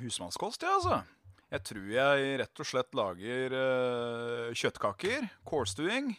husmannskost, 0.00 0.64
jeg, 0.64 0.72
altså. 0.78 1.02
Jeg 1.50 1.66
tror 1.66 1.86
jeg 1.92 2.38
rett 2.40 2.62
og 2.62 2.68
slett 2.70 2.96
lager 2.96 3.56
kjøttkaker, 4.56 5.28
kålstuing, 5.50 6.14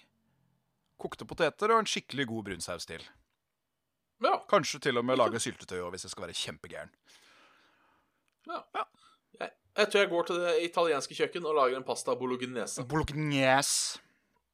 kokte 1.01 1.27
poteter 1.27 1.73
og 1.73 1.83
en 1.83 1.89
skikkelig 1.89 2.27
god 2.29 2.47
brunsaus 2.49 2.87
til. 2.89 3.03
ja. 4.23 4.35
Kanskje 4.51 4.79
til 4.87 5.01
og 5.01 5.05
med 5.07 5.19
lage 5.19 5.41
syltetøy 5.41 5.79
òg, 5.81 5.91
hvis 5.95 6.05
jeg 6.07 6.13
skal 6.13 6.27
være 6.27 6.37
kjempegæren. 6.37 6.93
Jeg, 9.39 9.49
jeg 9.77 9.89
tror 9.89 9.99
jeg 10.01 10.09
går 10.11 10.29
til 10.29 10.39
det 10.43 10.53
italienske 10.67 11.17
kjøkken 11.17 11.45
og 11.49 11.57
lager 11.57 11.79
en 11.79 11.87
pasta 11.87 12.15
bolognese. 12.17 12.85
Bolognese. 12.89 14.01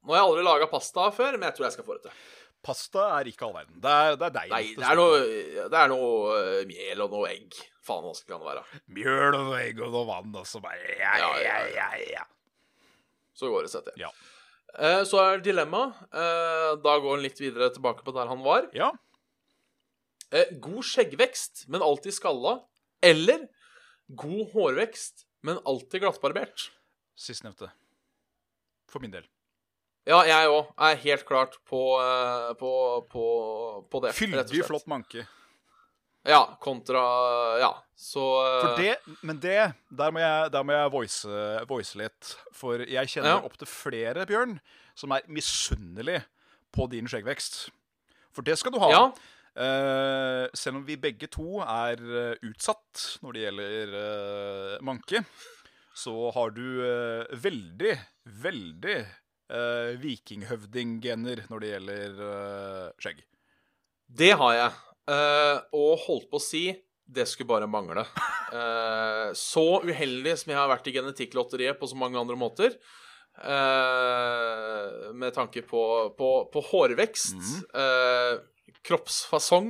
Nå 0.04 0.14
har 0.14 0.22
jeg 0.22 0.28
aldri 0.30 0.44
laga 0.46 0.68
pasta 0.70 1.08
før, 1.12 1.36
men 1.36 1.48
jeg 1.48 1.56
tror 1.56 1.66
jeg 1.66 1.76
skal 1.76 1.86
få 1.88 1.96
det 1.98 2.08
til. 2.08 2.20
Pasta 2.64 3.04
er 3.18 3.28
ikke 3.30 3.46
all 3.46 3.54
verden. 3.54 3.76
Det 3.82 3.90
er, 3.90 4.16
det 4.18 4.26
er 4.28 4.34
deig. 4.34 4.52
Nei, 4.52 4.62
det 4.78 4.86
er 4.88 4.98
noe, 4.98 5.18
det 5.72 5.78
er 5.78 5.90
noe 5.92 6.38
uh, 6.38 6.62
mel 6.70 7.04
og 7.04 7.12
noe 7.14 7.28
egg. 7.30 7.58
Faen, 7.86 8.02
hva 8.04 8.14
skal 8.16 8.40
det 8.40 8.48
være? 8.48 8.64
Mjøl 8.96 9.36
og 9.38 9.44
noe 9.50 9.60
egg 9.62 9.82
og 9.84 9.92
noe 9.94 10.08
vann, 10.08 10.34
og 10.36 10.48
så 10.48 10.60
bare 10.64 10.96
ja, 10.98 11.12
ja, 11.22 11.28
ja, 11.44 11.60
ja, 11.76 11.88
ja. 12.16 12.24
Så 13.38 13.50
går 13.52 13.68
det 13.68 13.72
sett 13.72 13.86
til. 13.90 14.02
Ja. 14.02 14.10
Eh, 14.76 15.02
så 15.08 15.20
er 15.22 15.44
dilemma. 15.44 15.88
Eh, 16.12 16.72
da 16.84 16.96
går 17.00 17.16
han 17.16 17.24
litt 17.24 17.40
videre 17.40 17.70
tilbake 17.74 18.04
på 18.04 18.14
der 18.16 18.28
han 18.30 18.44
var. 18.44 18.68
ja. 18.76 18.92
Eh, 20.28 20.50
god 20.60 20.84
skjeggvekst, 20.84 21.64
men 21.72 21.80
alltid 21.80 22.12
skalla. 22.12 22.58
Eller 23.00 23.46
god 24.12 24.50
hårvekst, 24.52 25.24
men 25.40 25.56
alltid 25.64 26.02
glattbarbert. 26.02 26.66
Sistnevnte. 27.16 27.70
For 28.92 29.00
min 29.00 29.14
del. 29.14 29.24
Ja, 30.08 30.20
jeg 30.28 30.48
òg 30.52 30.68
er 30.84 31.00
helt 31.00 31.24
klart 31.28 31.56
på, 31.68 31.80
på, 32.60 32.70
på, 33.12 33.24
på 33.88 34.00
det. 34.04 34.12
Fyldig, 34.16 34.62
flott 34.68 34.86
manke. 34.88 35.24
Ja, 36.26 36.58
kontra 36.60 37.02
Ja, 37.60 37.70
så 37.98 38.24
eh, 38.42 38.60
For 38.62 38.80
det, 38.82 38.96
men 39.22 39.38
det, 39.42 39.72
der 39.90 40.10
må 40.14 40.22
jeg, 40.22 40.50
der 40.52 40.66
må 40.66 40.74
jeg 40.74 40.92
voice, 40.92 41.40
voice 41.70 41.98
litt. 41.98 42.34
For 42.54 42.82
jeg 42.82 43.14
kjenner 43.14 43.38
Ja. 43.38 43.44
opptil 43.46 43.70
flere, 43.70 44.26
Bjørn, 44.26 44.58
som 44.98 45.14
er 45.14 45.26
misunnelig 45.28 46.22
på 46.74 46.88
din 46.90 47.08
skjeggvekst. 47.08 47.68
For 48.34 48.42
det 48.46 48.58
skal 48.58 48.74
du 48.74 48.78
ha. 48.82 48.90
Ja. 48.92 49.04
Uh, 49.58 50.46
selv 50.54 50.78
om 50.78 50.84
vi 50.86 50.94
begge 51.00 51.26
to 51.26 51.58
er 51.64 51.98
eh, 51.98 52.42
utsatt 52.46 53.18
når 53.24 53.34
det 53.34 53.40
gjelder 53.42 53.94
uh, 53.96 54.74
manke, 54.86 55.24
så 55.98 56.28
har 56.36 56.52
du 56.54 56.66
uh, 56.78 57.24
veldig, 57.34 57.96
veldig 58.44 59.00
vikinghøvdinggener 60.02 61.46
når 61.48 61.62
det 61.62 61.68
gjelder 61.70 62.18
skjegg. 63.00 63.22
Det 64.20 64.28
har 64.36 64.52
jeg. 64.52 64.74
Eh, 65.08 65.58
og 65.72 66.04
holdt 66.04 66.28
på 66.30 66.40
å 66.40 66.44
si 66.44 66.66
det 67.08 67.24
skulle 67.28 67.48
bare 67.48 67.68
mangle. 67.70 68.04
Uh, 68.52 69.32
så 69.36 69.80
uheldig 69.84 70.34
som 70.40 70.52
jeg 70.52 70.58
har 70.60 70.70
vært 70.70 70.88
i 70.90 70.94
genetikklotteriet 70.96 71.78
på 71.80 71.88
så 71.90 71.98
mange 71.98 72.20
andre 72.20 72.38
måter, 72.38 72.78
Uh, 73.38 75.12
med 75.14 75.30
tanke 75.30 75.60
på, 75.62 75.80
på, 76.18 76.28
på 76.50 76.62
hårvekst, 76.72 77.36
eh, 77.70 78.72
kroppsfasong 78.82 79.68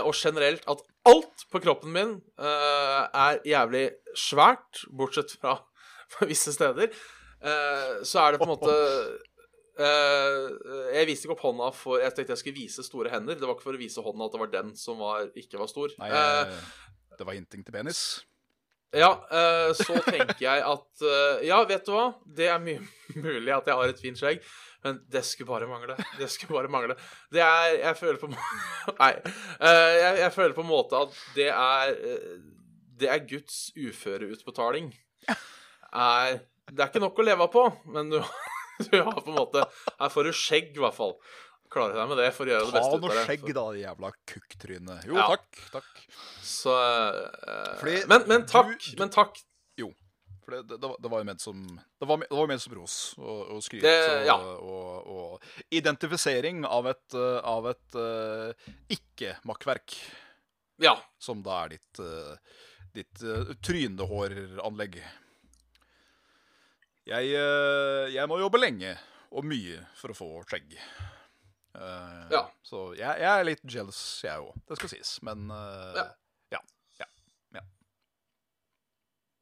og 0.00 0.10
generelt 0.10 0.66
at 0.66 0.82
alt 1.06 1.44
på 1.54 1.60
kroppen 1.62 1.94
min 1.94 2.16
er 2.34 3.38
jævlig 3.46 3.84
svært, 4.18 4.82
bortsett 4.90 5.36
fra, 5.36 5.54
visse 6.32 6.50
steder, 6.56 6.90
så 8.02 8.24
er 8.24 8.34
det 8.34 8.42
på 8.42 8.48
en 8.48 8.54
måte 8.56 8.74
jeg 9.80 11.06
viste 11.08 11.26
ikke 11.28 11.36
opp 11.36 11.44
hånda 11.46 11.68
for 11.76 12.00
Jeg 12.02 12.12
tenkte 12.16 12.34
jeg 12.34 12.40
skulle 12.42 12.60
vise 12.60 12.84
store 12.86 13.10
hender. 13.12 13.38
Det 13.38 13.46
var 13.48 13.54
ikke 13.56 13.66
for 13.68 13.78
å 13.78 13.80
vise 13.80 14.02
hånda 14.04 14.26
at 14.26 14.34
det 14.34 14.40
var 14.42 14.50
den 14.54 14.72
som 14.76 14.98
var, 15.00 15.28
ikke 15.38 15.60
var 15.60 15.70
stor. 15.70 15.94
Nei, 16.00 16.10
Eh, 16.10 16.40
eh, 16.56 17.14
det 17.20 17.26
var 17.28 17.36
hinting 17.36 17.64
til 17.66 17.72
penis. 17.74 18.00
ja, 18.96 19.10
eh, 19.30 19.70
så 19.78 20.00
tenker 20.06 20.40
jeg 20.42 20.62
at 20.66 21.04
eh, 21.06 21.46
Ja, 21.46 21.60
vet 21.68 21.84
du 21.86 21.92
hva? 21.94 22.06
Det 22.26 22.48
er 22.50 22.58
mye 22.62 22.80
mulig 23.26 23.52
at 23.54 23.66
jeg 23.70 23.76
har 23.78 23.88
et 23.92 24.00
fint 24.02 24.18
skjegg, 24.18 24.40
men 24.84 24.98
det 25.12 25.22
skulle 25.28 25.46
bare 25.52 25.68
mangle. 25.70 25.94
Det 26.18 26.28
skulle 26.32 26.56
bare 26.56 26.70
mangle. 26.72 26.96
Det 27.30 27.42
er 27.44 27.76
Jeg 27.84 27.96
føler 28.00 28.18
på 28.22 28.30
Nei. 29.02 29.12
Eh, 29.60 29.92
jeg, 30.00 30.14
jeg 30.24 30.32
føler 30.38 30.56
på 30.56 30.64
en 30.64 30.72
måte 30.72 31.04
at 31.06 31.20
det 31.36 31.50
er 31.54 31.92
eh, 31.94 32.38
Det 33.00 33.08
er 33.12 33.26
Guds 33.30 33.70
uføreutbetaling. 33.76 34.90
Er 35.92 36.40
Det 36.70 36.78
er 36.84 36.88
ikke 36.90 37.02
nok 37.02 37.18
å 37.18 37.24
leve 37.26 37.46
på, 37.50 37.62
men 37.94 38.10
du, 38.12 38.18
du 38.90 38.96
har 39.02 39.20
på 39.20 39.30
en 39.30 39.38
måte 39.38 39.64
Her 40.00 40.12
får 40.12 40.28
du 40.28 40.32
skjegg, 40.36 40.72
i 40.76 40.82
hvert 40.82 40.96
fall. 40.96 41.16
Klarer 41.70 41.94
deg 42.00 42.08
med 42.10 42.18
det 42.18 42.30
for 42.34 42.48
å 42.48 42.50
gjøre 42.50 42.66
det 42.66 42.74
beste 42.74 42.90
ut 42.90 42.94
av 42.96 43.00
det. 43.00 43.08
Ta 43.08 43.14
noe 43.14 43.26
skjegg, 43.28 43.44
da, 43.54 43.64
jævla 43.78 44.08
kukktryne. 44.32 44.96
Jo, 45.06 45.14
Ja. 45.20 45.26
takk. 45.36 45.60
takk. 45.76 46.00
Så 46.50 46.72
uh, 46.74 47.84
men, 48.10 48.24
men 48.26 48.46
takk. 48.50 48.72
du- 48.82 48.98
Men 48.98 49.12
takk. 49.14 49.38
Jo. 49.78 49.92
For 50.42 50.56
det, 50.56 50.78
det, 50.82 50.88
det, 51.04 51.10
var, 51.12 51.20
jo 51.22 51.28
ment 51.28 51.40
som 51.44 51.60
Det 52.00 52.08
var, 52.10 52.24
det 52.24 52.34
var 52.34 52.48
ment 52.50 52.62
som 52.64 52.74
ros 52.74 52.94
og, 53.20 53.52
og 53.54 53.60
skryt 53.62 53.84
og, 53.86 54.24
ja. 54.26 54.34
og, 54.34 55.12
og 55.14 55.70
identifisering 55.70 56.64
av 56.66 56.88
et, 56.90 57.14
av 57.44 57.68
et 57.70 57.94
uh, 58.00 58.72
ikke-makkverk, 58.96 59.94
Ja. 60.82 60.96
som 61.22 61.42
da 61.46 61.60
er 61.68 61.76
ditt, 61.76 62.00
uh, 62.02 62.34
ditt 62.96 63.22
uh, 63.22 63.52
trynehåranlegg. 63.62 64.98
Jeg, 67.08 67.30
eh, 67.32 68.10
jeg 68.12 68.28
må 68.28 68.36
jobbe 68.40 68.60
lenge 68.60 68.92
og 69.30 69.46
mye 69.46 69.78
for 69.98 70.12
å 70.12 70.16
få 70.18 70.28
skjegg. 70.50 70.74
Uh, 71.70 72.26
Ja. 72.32 72.42
Så 72.66 72.90
jeg, 72.98 73.22
jeg 73.22 73.30
er 73.30 73.46
litt 73.46 73.62
jealous, 73.64 74.00
jeg 74.26 74.42
òg. 74.42 74.56
Det 74.68 74.76
skal 74.78 74.90
sies. 74.92 75.12
Men 75.26 75.46
uh, 75.54 75.96
Ja. 76.52 76.60
ja. 76.98 77.06
ja. 77.56 77.62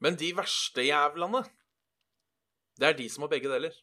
Men 0.04 0.18
de 0.20 0.30
verste 0.36 0.84
jævlene, 0.86 1.42
det 2.78 2.90
er 2.90 2.98
de 3.00 3.09
som 3.11 3.24
har 3.26 3.32
begge 3.32 3.50
deler. 3.50 3.74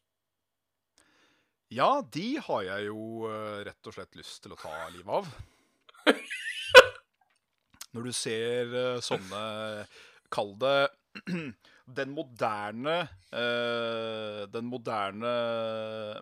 Ja, 1.74 1.90
de 2.14 2.38
har 2.46 2.62
jeg 2.64 2.88
jo 2.88 3.26
rett 3.66 3.90
og 3.90 3.96
slett 3.98 4.16
lyst 4.16 4.44
til 4.46 4.54
å 4.54 4.60
ta 4.62 4.72
livet 4.94 5.10
av. 5.10 5.28
Når 7.96 8.06
du 8.06 8.14
ser 8.14 8.76
sånne 9.04 9.42
Kall 10.32 10.54
det 10.62 10.78
den 11.86 12.14
moderne 12.16 12.96
uh, 13.30 14.46
Den 14.50 14.70
moderne 14.70 15.34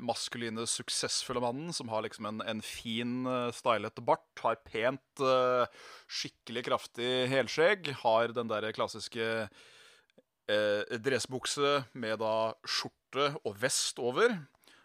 maskuline, 0.04 0.66
suksessfulle 0.68 1.44
mannen 1.44 1.74
som 1.76 1.92
har 1.94 2.04
liksom 2.06 2.28
en, 2.30 2.42
en 2.44 2.64
fin, 2.66 3.22
uh, 3.28 3.52
stylete 3.56 4.04
bart, 4.04 4.28
har 4.44 4.60
pent, 4.68 5.24
uh, 5.24 5.64
skikkelig 6.12 6.66
kraftig 6.68 7.12
helskjegg, 7.32 7.94
har 8.04 8.36
den 8.36 8.52
der 8.52 8.72
klassiske 8.76 9.30
uh, 9.48 10.98
dressbukse 11.00 11.78
med 11.96 12.20
da 12.24 12.36
skjorte 12.68 13.32
og 13.44 13.56
vest 13.62 14.02
over. 14.04 14.36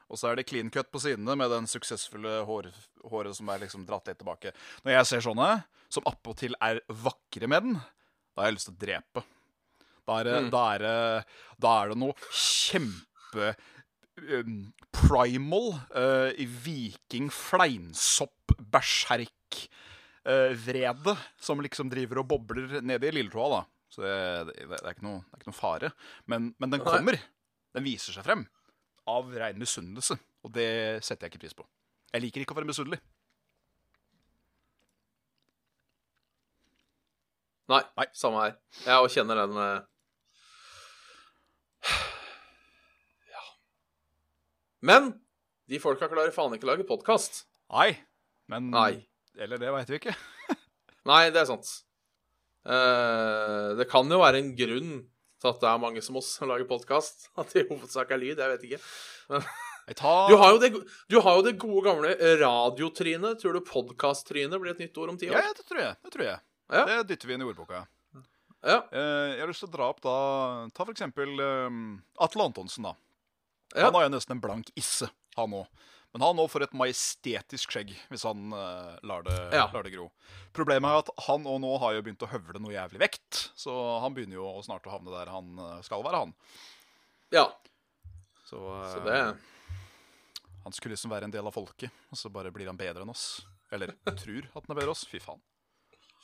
Og 0.09 0.17
så 0.17 0.31
er 0.31 0.39
det 0.39 0.47
clean 0.49 0.71
cut 0.73 0.89
på 0.93 1.03
sidene 1.03 1.35
med 1.37 1.51
den 1.53 1.67
suksessfulle 1.69 2.43
hår, 2.49 2.71
håret 3.11 3.37
som 3.37 3.51
er 3.53 3.65
liksom 3.65 3.85
dratt 3.89 4.09
litt 4.09 4.21
tilbake. 4.23 4.55
Når 4.87 4.95
jeg 4.95 5.11
ser 5.11 5.27
sånne, 5.27 5.51
som 5.93 6.07
appåtil 6.09 6.57
er 6.65 6.81
vakre 6.89 7.51
menn, 7.51 7.77
da 8.33 8.45
har 8.45 8.53
jeg 8.53 8.57
lyst 8.57 8.71
til 8.71 8.79
å 8.79 8.81
drepe. 8.87 9.25
Da 10.09 10.21
er 10.23 10.25
det, 10.29 10.37
Mm. 10.47 10.51
da 10.55 10.63
er 10.75 10.79
det, 10.85 10.95
da 11.61 11.73
er 11.83 11.91
det 11.93 11.99
noe 12.01 12.15
kjempe 12.33 13.51
um, 14.39 14.55
primal 14.97 15.75
uh, 15.93 16.31
viking 16.65 17.29
fleinsopp 17.35 18.55
berserk 18.73 19.59
uh, 20.25 20.55
vrede 20.65 21.13
som 21.37 21.61
liksom 21.61 21.91
driver 21.93 22.23
og 22.23 22.31
bobler 22.33 22.81
nede 22.81 23.11
i 23.11 23.13
lilletåa, 23.19 23.51
da. 23.59 23.61
Så 23.93 24.03
det, 24.05 24.15
det, 24.49 24.57
det, 24.69 24.81
er 24.81 24.95
ikke 24.97 25.05
noe, 25.07 25.21
det 25.29 25.37
er 25.37 25.43
ikke 25.43 25.53
noe 25.53 25.61
fare. 25.61 25.93
Men, 26.29 26.51
men 26.61 26.73
den 26.73 26.83
kommer. 26.85 27.17
Den 27.77 27.85
viser 27.85 28.13
seg 28.17 28.25
frem. 28.27 28.43
Av 29.09 29.29
rein 29.41 29.57
misunnelse. 29.61 30.17
Og 30.45 30.53
det 30.53 31.05
setter 31.05 31.25
jeg 31.29 31.33
ikke 31.35 31.45
pris 31.47 31.57
på. 31.57 31.65
Jeg 32.13 32.25
liker 32.25 32.43
ikke 32.45 32.53
å 32.53 32.59
være 32.59 32.69
misunnelig. 32.69 32.99
Nei, 37.69 37.83
Nei. 38.01 38.07
samme 38.17 38.41
her. 38.47 38.55
Jeg 38.87 38.97
òg 39.05 39.11
kjenner 39.13 39.43
den 39.43 39.59
eh, 39.61 39.81
Ja. 43.33 43.45
Men 44.81 45.13
de 45.69 45.81
folka 45.83 46.09
klarer 46.11 46.33
faen 46.35 46.55
ikke 46.57 46.67
å 46.69 46.73
lage 46.73 46.87
podkast. 46.89 47.45
Nei. 47.75 47.93
Men 48.49 48.71
Nei. 48.73 48.93
Eller 49.39 49.61
det 49.61 49.71
veit 49.75 49.91
vi 49.93 49.99
ikke. 50.01 50.15
Nei, 51.11 51.29
det 51.35 51.43
er 51.43 51.49
sant. 51.51 51.69
Eh, 52.69 53.69
det 53.79 53.87
kan 53.91 54.09
jo 54.11 54.19
være 54.23 54.41
en 54.43 54.55
grunn 54.59 54.93
til 55.39 55.51
at 55.53 55.61
det 55.63 55.69
er 55.71 55.81
mange 55.83 56.03
som 56.03 56.17
oss 56.19 56.33
som 56.39 56.51
lager 56.51 56.67
podkast. 56.69 57.29
At 57.39 57.53
det 57.55 57.63
i 57.63 57.69
hovedsak 57.69 58.11
er 58.11 58.19
lyd. 58.23 58.41
Jeg 58.43 58.55
vet 58.57 58.65
ikke. 58.67 58.81
Men 59.31 59.45
tar 60.01 60.27
Du 60.33 60.37
har 60.41 60.57
jo 60.57 60.59
det, 60.65 60.73
du 61.13 61.19
har 61.23 61.39
jo 61.39 61.45
det 61.47 61.55
gode 61.63 61.85
gamle 61.87 62.11
radiotrynet. 62.43 63.39
Tror 63.43 63.55
du 63.59 63.63
podkast-trynet 63.69 64.59
blir 64.59 64.75
et 64.75 64.83
nytt 64.83 64.99
ord 64.99 65.15
om 65.15 65.21
ti 65.21 65.29
Ja, 65.31 65.39
år? 65.39 65.47
ja, 65.47 65.55
det 65.61 65.69
tror 65.69 65.85
jeg. 65.85 65.95
Det 66.03 66.15
tror 66.17 66.27
jeg. 66.27 66.43
Ja. 66.75 66.83
Det 66.91 66.99
dytter 67.13 67.31
vi 67.31 67.37
inn 67.39 67.45
i 67.45 67.49
ordboka. 67.49 67.85
Ja. 68.67 68.81
Eh, 68.91 69.35
jeg 69.37 69.43
har 69.43 69.51
lyst 69.51 69.63
til 69.63 69.69
å 69.71 69.75
dra 69.77 69.87
opp 69.93 70.01
da 70.03 70.15
Ta 70.75 70.83
for 70.83 70.91
eksempel 70.91 71.39
eh, 71.39 71.77
Atle 72.25 72.49
Antonsen, 72.49 72.89
da. 72.89 72.95
Ja. 73.77 73.85
Han 73.87 73.99
har 73.99 74.09
jo 74.09 74.15
nesten 74.17 74.35
en 74.37 74.43
blank 74.43 74.73
isse, 74.79 75.11
han 75.37 75.55
òg. 75.55 75.69
Men 76.17 76.25
han 76.25 76.39
òg 76.41 76.49
får 76.49 76.65
et 76.65 76.73
majestetisk 76.81 77.75
skjegg 77.75 77.91
hvis 78.09 78.23
han 78.25 78.49
uh, 78.57 78.97
lar, 79.05 79.27
det, 79.27 79.35
Ja. 79.53 79.67
lar 79.75 79.85
det 79.85 79.93
gro. 79.93 80.07
Problemet 80.57 80.89
er 80.89 81.03
at 81.03 81.11
han 81.27 81.45
òg 81.45 81.59
nå 81.61 81.75
har 81.83 81.99
jo 81.99 82.05
begynt 82.07 82.25
å 82.25 82.31
høvle 82.33 82.63
noe 82.65 82.73
jævlig 82.73 83.03
vekt. 83.03 83.43
Så 83.61 83.75
han 84.01 84.17
begynner 84.17 84.39
jo 84.41 84.49
snart 84.65 84.89
å 84.89 84.95
havne 84.95 85.13
der 85.13 85.29
han 85.29 85.53
skal 85.85 86.01
være, 86.07 86.23
han. 86.25 86.33
ja. 87.37 87.45
Så, 88.49 88.57
uh, 88.57 88.89
Så 88.89 89.05
det 89.05 89.21
han 90.65 90.73
skulle 90.77 90.97
liksom 90.97 91.13
være 91.13 91.25
en 91.29 91.33
del 91.33 91.47
av 91.49 91.55
folket, 91.55 91.93
og 92.13 92.19
så 92.21 92.29
bare 92.33 92.51
blir 92.53 92.67
han 92.69 92.77
bedre 92.77 93.05
enn 93.05 93.13
oss. 93.13 93.43
Eller 93.73 93.93
tror 94.05 94.49
at 94.49 94.65
han 94.67 94.73
er 94.75 94.77
bedre 94.81 94.89
enn 94.91 94.97
oss. 94.97 95.05
Fy 95.09 95.21
faen. 95.23 95.41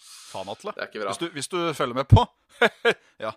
Faen, 0.03 0.49
Atle. 0.49 0.73
Det 0.75 0.83
er 0.83 0.87
ikke 0.91 1.01
bra. 1.05 1.13
Hvis 1.13 1.19
du, 1.23 1.29
hvis 1.33 1.49
du 1.49 1.59
følger 1.75 1.95
med 1.95 2.05
på 2.05 2.27
Ja. 3.25 3.31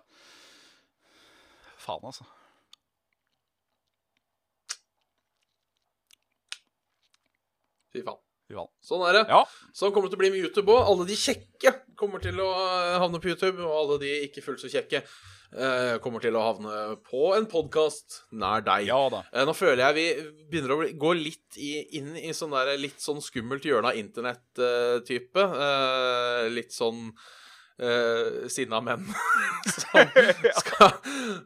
Faen, 1.78 2.04
altså. 2.04 2.24
Fy 7.92 8.02
faen. 8.04 8.27
Fy. 8.48 8.56
Sånn 8.80 9.02
er 9.04 9.18
det. 9.18 9.24
Ja. 9.28 9.42
Sånn 9.76 9.92
kommer 9.92 10.08
det 10.08 10.14
til 10.14 10.18
å 10.18 10.22
bli 10.22 10.30
med 10.32 10.44
YouTube 10.46 10.72
òg. 10.72 10.86
Alle 10.88 11.04
de 11.08 11.16
kjekke 11.20 11.74
kommer 12.00 12.22
til 12.24 12.38
å 12.40 12.48
eh, 12.48 12.94
havne 13.02 13.20
på 13.20 13.28
YouTube, 13.28 13.60
og 13.60 13.74
alle 13.76 13.98
de 14.00 14.12
ikke 14.24 14.44
fullt 14.44 14.62
så 14.62 14.70
kjekke 14.72 15.02
eh, 15.02 15.96
kommer 16.00 16.24
til 16.24 16.38
å 16.38 16.44
havne 16.46 16.78
på 17.04 17.34
en 17.36 17.48
podkast 17.50 18.22
nær 18.32 18.64
deg. 18.64 18.86
Ja 18.88 19.02
da. 19.12 19.20
Eh, 19.34 19.44
Nå 19.44 19.52
føler 19.56 19.84
jeg 19.84 19.98
vi 19.98 20.06
begynner 20.48 20.76
å 20.78 20.92
gå 21.04 21.12
litt 21.18 21.58
i, 21.60 21.74
inn 22.00 22.14
i 22.16 22.32
sånn 22.36 22.56
der, 22.56 22.72
litt 22.80 23.04
sånn 23.04 23.20
skummelt 23.24 23.68
hjørne 23.68 23.92
av 23.92 24.00
internett-type. 24.00 25.44
Eh, 25.68 26.48
litt 26.54 26.72
sånn 26.72 27.10
uh, 27.84 28.48
sinna 28.50 28.80
menn 28.82 29.04
skal 30.62 30.96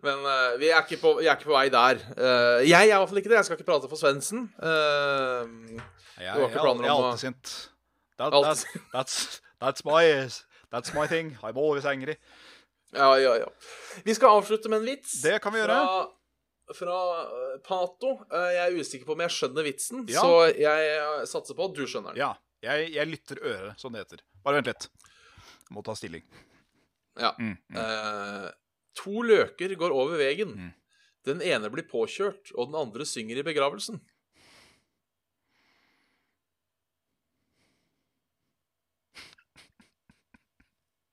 Men 0.06 0.22
uh, 0.22 0.54
vi, 0.60 0.70
er 0.70 0.84
ikke 0.84 1.00
på, 1.02 1.16
vi 1.18 1.26
er 1.26 1.34
ikke 1.34 1.50
på 1.50 1.56
vei 1.56 1.66
der. 1.72 1.98
Uh, 2.14 2.62
jeg 2.62 2.78
er 2.78 2.94
iallfall 2.94 3.18
ikke 3.20 3.32
det. 3.32 3.40
Jeg 3.40 3.50
skal 3.50 3.58
ikke 3.58 3.68
prate 3.72 3.90
for 3.90 3.98
Svendsen. 3.98 4.46
Uh, 4.62 5.82
Jeg, 6.22 6.34
Du 6.34 6.40
har 6.40 6.48
jeg, 6.48 6.50
ikke 6.50 6.58
jeg, 6.58 6.66
planer 6.66 6.88
er 6.88 6.94
alltid 6.94 7.22
sint. 7.26 7.52
That, 8.18 8.32
that, 8.32 8.44
that's, 8.46 8.64
that's, 8.92 9.14
that's, 9.60 9.84
my, 9.84 10.02
that's 10.70 10.94
my 10.94 11.06
thing. 11.10 11.36
I'm 11.42 11.58
always 11.58 11.86
angry. 11.88 12.16
ja, 12.92 13.18
ja, 13.18 13.36
ja. 13.40 13.48
Vi 14.04 14.14
skal 14.14 14.38
avslutte 14.38 14.68
med 14.68 14.82
en 14.82 14.90
vits. 14.92 15.22
Det 15.22 15.38
kan 15.42 15.54
vi 15.54 15.62
gjøre. 15.62 15.78
Fra, 15.80 16.74
fra 16.78 16.98
eh, 17.24 17.58
Pato. 17.66 18.12
Eh, 18.30 18.50
jeg 18.56 18.62
er 18.66 18.78
usikker 18.78 19.08
på 19.08 19.16
om 19.16 19.24
jeg 19.24 19.34
skjønner 19.38 19.66
vitsen, 19.66 20.06
Ja. 20.12 20.22
så 20.22 20.52
jeg 20.54 20.94
eh, 20.96 21.24
satser 21.30 21.58
på 21.58 21.70
at 21.70 21.76
du 21.78 21.84
skjønner 21.86 22.14
den. 22.14 22.22
Ja. 22.22 22.34
Jeg, 22.62 22.92
jeg 22.94 23.10
lytter 23.10 23.40
øret, 23.42 23.80
som 23.80 23.94
det 23.94 24.04
heter. 24.04 24.20
Bare 24.44 24.60
vent 24.60 24.68
litt. 24.70 24.86
Jeg 25.66 25.74
må 25.74 25.82
ta 25.82 25.96
stilling. 25.98 26.22
Ja. 27.18 27.32
Mm, 27.40 27.56
mm. 27.72 27.80
Eh, 27.80 28.46
to 29.02 29.24
løker 29.26 29.74
går 29.80 29.94
over 29.96 30.20
veien. 30.20 30.54
Mm. 30.54 30.70
Den 31.26 31.42
ene 31.42 31.70
blir 31.70 31.86
påkjørt, 31.90 32.52
og 32.54 32.70
den 32.70 32.78
andre 32.78 33.06
synger 33.06 33.40
i 33.40 33.46
begravelsen. 33.46 34.00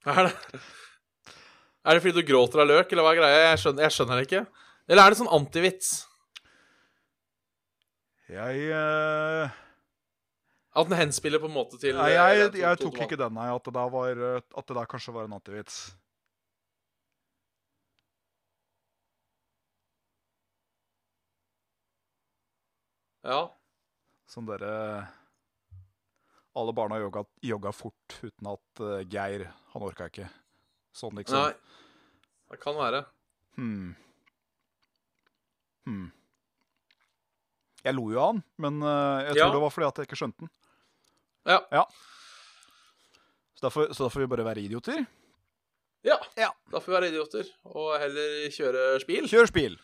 Er 0.07 0.29
det 0.29 0.33
Er 1.85 1.95
det 1.95 2.03
fordi 2.03 2.21
du 2.21 2.27
gråter 2.27 2.61
av 2.61 2.67
løk, 2.67 2.91
eller 2.91 3.05
hva 3.05 3.11
er 3.15 3.19
greia? 3.19 3.39
Jeg 3.49 3.59
skjønner, 3.63 3.85
jeg 3.87 3.95
skjønner 3.95 4.19
det 4.19 4.27
ikke. 4.27 4.43
Eller 4.89 5.03
er 5.03 5.13
det 5.13 5.19
sånn 5.19 5.31
antivits? 5.31 5.89
Jeg, 8.29 8.67
uh... 8.75 9.49
At 10.77 10.89
den 10.89 10.99
henspiller 10.99 11.41
på 11.41 11.49
en 11.49 11.55
måte 11.55 11.79
til 11.81 11.95
nei, 11.97 12.11
jeg, 12.13 12.35
jeg, 12.37 12.51
jeg 12.61 12.79
tok 12.83 12.99
ikke 13.05 13.17
den, 13.17 13.33
nei. 13.33 13.47
At 13.55 13.65
det 13.65 13.73
der, 13.73 13.89
var, 13.95 14.21
eh, 14.27 14.43
at 14.61 14.67
det 14.69 14.77
der 14.77 14.91
kanskje 14.91 15.15
var 15.15 15.25
en 15.25 15.33
antivits. 15.39 15.79
Ja. 23.25 23.41
Sånn 24.29 24.45
derre 24.47 25.09
Alle 26.59 26.73
barna 26.75 26.97
jogga, 26.99 27.23
jogga 27.45 27.71
fort 27.75 28.17
uten 28.25 28.49
at 28.51 28.83
uh, 28.83 28.99
Geir 29.07 29.45
Han 29.73 29.85
orka 29.85 30.09
ikke. 30.11 30.27
Sånn, 30.95 31.15
liksom. 31.19 31.39
Nei. 31.39 31.53
Det 32.49 32.57
kan 32.59 32.75
være. 32.75 33.03
Hmm. 33.59 33.91
Hmm. 35.85 36.07
Jeg 37.85 37.95
lo 37.95 38.09
jo 38.11 38.19
av 38.19 38.33
han, 38.33 38.41
men 38.59 38.81
uh, 38.83 39.21
jeg 39.23 39.37
tror 39.37 39.45
Ja. 39.45 39.51
det 39.55 39.61
var 39.63 39.71
fordi 39.75 39.87
at 39.87 40.01
jeg 40.01 40.09
ikke 40.09 40.19
skjønte 40.19 40.43
den. 40.43 40.51
Ja. 41.49 41.85
Så 43.55 43.65
da 43.67 43.71
får, 43.73 43.93
så 43.95 44.05
da 44.05 44.09
får 44.13 44.25
vi 44.25 44.31
bare 44.33 44.45
være 44.49 44.61
idioter. 44.65 45.05
Ja. 46.05 46.17
Ja. 46.39 46.49
Da 46.71 46.79
får 46.81 46.91
vi 46.91 46.97
være 46.97 47.09
idioter 47.13 47.47
og 47.71 47.93
heller 48.01 48.35
kjøre 48.55 48.83
spil. 49.03 49.29
Kjør 49.31 49.49
spil. 49.49 49.79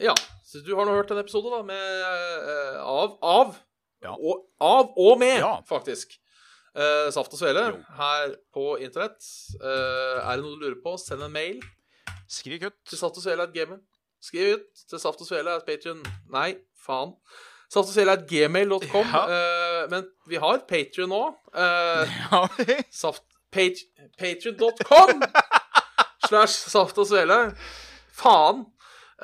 Ja. 0.00 0.14
Så 0.44 0.60
du 0.64 0.72
har 0.76 0.88
nå 0.88 0.96
hørt 0.96 1.10
en 1.14 1.20
episode 1.22 1.52
da 1.52 1.60
med 1.66 2.02
uh, 2.04 2.80
av 2.84 3.18
av 3.24 3.56
Ja. 4.02 4.12
og, 4.14 4.44
av 4.60 4.92
og 4.96 5.18
med, 5.18 5.38
Ja. 5.40 5.60
faktisk. 5.68 6.14
Uh, 6.78 7.08
Saft 7.10 7.32
og 7.32 7.38
Svele 7.40 7.64
Jo. 7.72 7.78
her 7.98 8.34
på 8.54 8.76
internett. 8.80 9.18
Uh, 9.58 10.20
er 10.22 10.36
det 10.36 10.44
noe 10.44 10.54
du 10.54 10.62
lurer 10.66 10.80
på, 10.84 10.96
send 11.00 11.22
en 11.22 11.32
mail 11.32 11.60
Skriv 12.28 12.62
ut. 12.68 12.76
til 12.86 12.98
Saft 12.98 13.16
og 13.16 13.22
Svele 13.24 13.42
at 13.42 13.54
gamet. 13.54 13.80
Skriv 14.22 14.54
ut 14.58 14.84
til 14.90 14.98
Saft 15.00 15.20
og 15.20 15.26
Svele 15.26 15.50
at 15.56 15.64
Patrion 15.66 16.02
Nei, 16.30 16.56
faen. 16.86 17.14
Saft 17.72 17.88
og 17.88 17.94
Svele 17.96 18.12
at 18.12 18.26
gmail.com. 18.28 19.06
Ja. 19.14 19.24
Uh, 19.26 19.90
men 19.90 20.06
vi 20.28 20.36
har 20.36 20.58
Patrion 20.68 21.08
nå. 21.10 21.24
Ja. 21.56 22.46
Saft... 22.92 23.24
Page, 23.50 23.80
Patreon.com 24.18 25.22
slash 26.28 26.68
saft 26.68 26.98
og 27.00 27.06
svele. 27.08 27.38
Faen. 28.12 28.66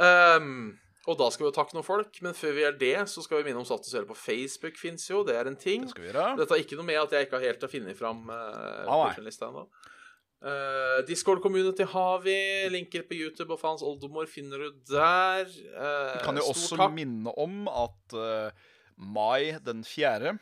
Ehm, 0.00 0.78
og 1.04 1.18
da 1.20 1.26
skal 1.32 1.44
vi 1.44 1.48
jo 1.50 1.54
takke 1.56 1.76
noen 1.76 1.84
folk, 1.84 2.20
men 2.24 2.36
før 2.36 2.54
vi 2.56 2.62
gjør 2.64 2.76
det, 2.80 2.94
så 3.12 3.20
skal 3.24 3.40
vi 3.42 3.48
minne 3.50 3.60
om 3.60 3.66
status 3.68 3.90
svele 3.92 4.08
på 4.08 4.16
Facebook 4.16 4.78
fins 4.80 5.04
jo, 5.10 5.20
det 5.26 5.34
er 5.36 5.50
en 5.50 5.58
ting. 5.60 5.82
Det 5.84 5.92
skal 5.92 6.04
vi 6.06 6.08
gjøre. 6.08 6.28
Dette 6.40 6.56
er 6.56 6.62
ikke 6.64 6.78
noe 6.80 6.88
med 6.88 7.00
at 7.02 7.12
jeg 7.12 7.26
ikke 7.26 7.36
har 7.40 7.44
helt 7.50 7.66
har 7.66 7.72
funnet 7.74 7.98
fram 7.98 8.22
uh, 8.30 8.38
Ah, 8.38 8.86
nei. 8.86 9.10
Patreon-lista 9.10 9.50
ennå. 9.50 9.66
Uh, 10.44 11.00
Discord-community 11.08 11.84
har 11.92 12.24
vi. 12.24 12.36
Linker 12.72 13.04
på 13.08 13.16
YouTube 13.16 13.52
og 13.54 13.60
faens 13.60 13.84
oldemor 13.84 14.28
finner 14.28 14.64
du 14.64 14.80
der. 14.90 15.48
Eh, 15.48 16.16
Kan 16.24 16.40
jo 16.40 16.48
også 16.52 16.76
takk. 16.80 16.92
minne 16.96 17.32
om 17.40 17.68
at 17.68 18.16
uh, 18.16 18.66
mai 18.96 19.54
den 19.64 19.84
fjerde 19.88 20.36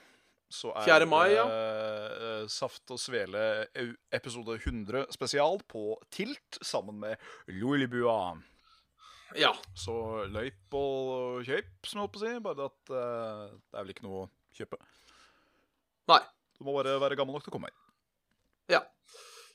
så 0.53 0.69
er 0.77 0.85
4. 0.85 1.07
mai, 1.09 1.31
ja. 1.33 1.45
uh, 1.49 2.49
Saft 2.51 2.91
og 2.93 2.99
Svele 3.01 3.65
episode 4.13 4.59
100 4.59 5.07
spesial 5.15 5.63
på 5.71 5.95
Tilt 6.13 6.59
sammen 6.61 6.99
med 7.01 7.17
Lolibua. 7.49 8.35
Ja. 9.39 9.53
Så 9.79 9.95
løyp 10.33 10.75
og 10.79 11.43
kjøp, 11.47 11.69
som 11.87 11.99
jeg 11.99 12.05
holdt 12.07 12.15
på 12.17 12.21
å 12.21 12.25
si. 12.27 12.33
Bare 12.45 12.67
at 12.71 12.93
eh, 12.93 13.45
det 13.57 13.79
er 13.79 13.85
vel 13.87 13.95
ikke 13.95 14.07
noe 14.09 14.25
å 14.25 14.31
kjøpe. 14.59 14.79
Nei. 16.13 16.21
Du 16.59 16.67
må 16.67 16.75
bare 16.77 16.99
være 17.03 17.17
gammel 17.19 17.35
nok 17.39 17.47
til 17.47 17.53
å 17.53 17.57
komme 17.57 17.71
her. 17.71 17.79
Ja. 18.77 18.83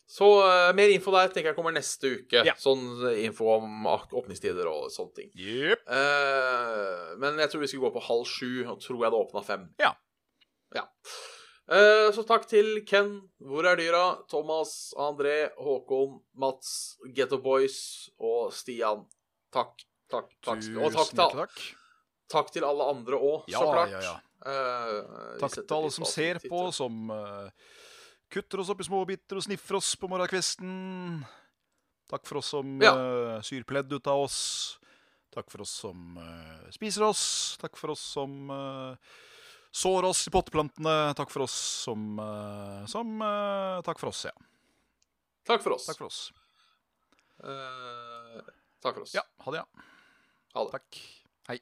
Så 0.08 0.28
eh, 0.48 0.70
mer 0.76 0.92
info 0.94 1.12
der 1.12 1.28
tenker 1.36 1.52
jeg 1.52 1.58
kommer 1.58 1.74
neste 1.76 2.14
uke. 2.22 2.44
Ja. 2.48 2.54
Sånn 2.60 2.84
eh, 3.10 3.24
info 3.28 3.50
om 3.58 3.88
ak- 3.92 4.14
åpningstider 4.16 4.70
og 4.72 4.88
sånne 4.94 5.16
ting. 5.22 5.32
Jepp. 5.36 5.84
Eh, 5.92 7.16
men 7.20 7.40
jeg 7.44 7.52
tror 7.52 7.64
vi 7.66 7.72
skulle 7.72 7.90
gå 7.90 7.98
på 7.98 8.06
halv 8.08 8.28
sju, 8.32 8.52
og 8.72 8.80
tror 8.84 9.04
jeg 9.04 9.12
det 9.14 9.20
åpna 9.26 9.44
fem. 9.48 9.66
Ja. 9.84 9.92
Ja. 10.76 10.86
Eh, 11.68 12.08
så 12.16 12.24
takk 12.28 12.46
til 12.48 12.82
Ken, 12.88 13.18
Hvor 13.44 13.68
er 13.68 13.76
dyra? 13.80 14.06
Thomas, 14.32 14.94
André, 14.96 15.50
Håkon, 15.60 16.22
Mats, 16.40 16.96
Getto 17.16 17.42
Boys 17.44 18.08
og 18.24 18.54
Stian. 18.56 19.04
Takk. 19.58 19.84
Takk. 20.12 20.30
takk. 20.46 20.62
Tusen 20.62 20.78
Og 20.80 20.94
takk 20.96 21.10
til, 21.12 21.42
takk. 21.42 21.58
takk 22.32 22.54
til 22.56 22.64
alle 22.68 22.88
andre 22.94 23.18
òg, 23.20 23.50
Ja, 23.52 23.60
så 23.60 23.74
klart. 23.74 23.92
ja, 23.98 24.02
ja. 24.06 24.16
Uh, 24.48 25.38
Takk 25.42 25.56
til 25.58 25.76
alle 25.76 25.90
som 25.92 26.06
ser 26.08 26.38
på, 26.46 26.60
som 26.72 27.10
uh, 27.12 27.50
kutter 28.32 28.62
oss 28.62 28.70
opp 28.72 28.80
i 28.84 28.86
små 28.88 29.02
biter 29.10 29.40
og 29.40 29.44
sniffer 29.48 29.80
oss 29.80 29.96
på 30.00 30.08
morgenkvisten. 30.12 31.24
Takk 32.08 32.24
for 32.30 32.40
oss 32.40 32.54
som 32.54 32.78
Ja. 32.86 32.94
uh, 32.96 33.42
syr 33.44 33.66
pledd 33.68 33.92
ut 33.92 34.08
av 34.08 34.28
oss. 34.30 34.78
Takk 35.34 35.50
for 35.52 35.62
oss 35.66 35.74
som 35.84 36.16
eh, 36.18 36.70
spiser 36.74 37.04
oss. 37.06 37.58
Takk 37.62 37.76
for 37.78 37.92
oss 37.94 38.02
som 38.16 38.48
uh, 38.50 38.96
sår 39.76 40.08
oss 40.08 40.24
i 40.30 40.32
potteplantene. 40.34 41.14
Takk 41.20 41.30
for 41.30 41.44
oss 41.46 41.54
som 41.84 42.16
eh, 42.24 42.86
Som 42.90 43.20
eh, 43.22 43.82
Takk 43.86 44.00
for 44.02 44.10
oss, 44.10 44.24
ja. 44.26 44.32
Takk 45.46 45.62
for 45.62 45.76
oss. 45.76 45.86
Takk 45.92 46.00
for 46.00 46.08
oss. 46.10 46.22
Eh, 47.44 48.17
takk 48.82 48.96
for 48.96 49.02
oss. 49.08 49.14
Ja, 49.18 49.24
ha 49.46 49.52
det, 49.52 49.58
ja. 49.64 49.68
Ha 50.54 50.60
det. 50.66 50.72
Takk. 50.78 50.92
Hei. 51.48 51.60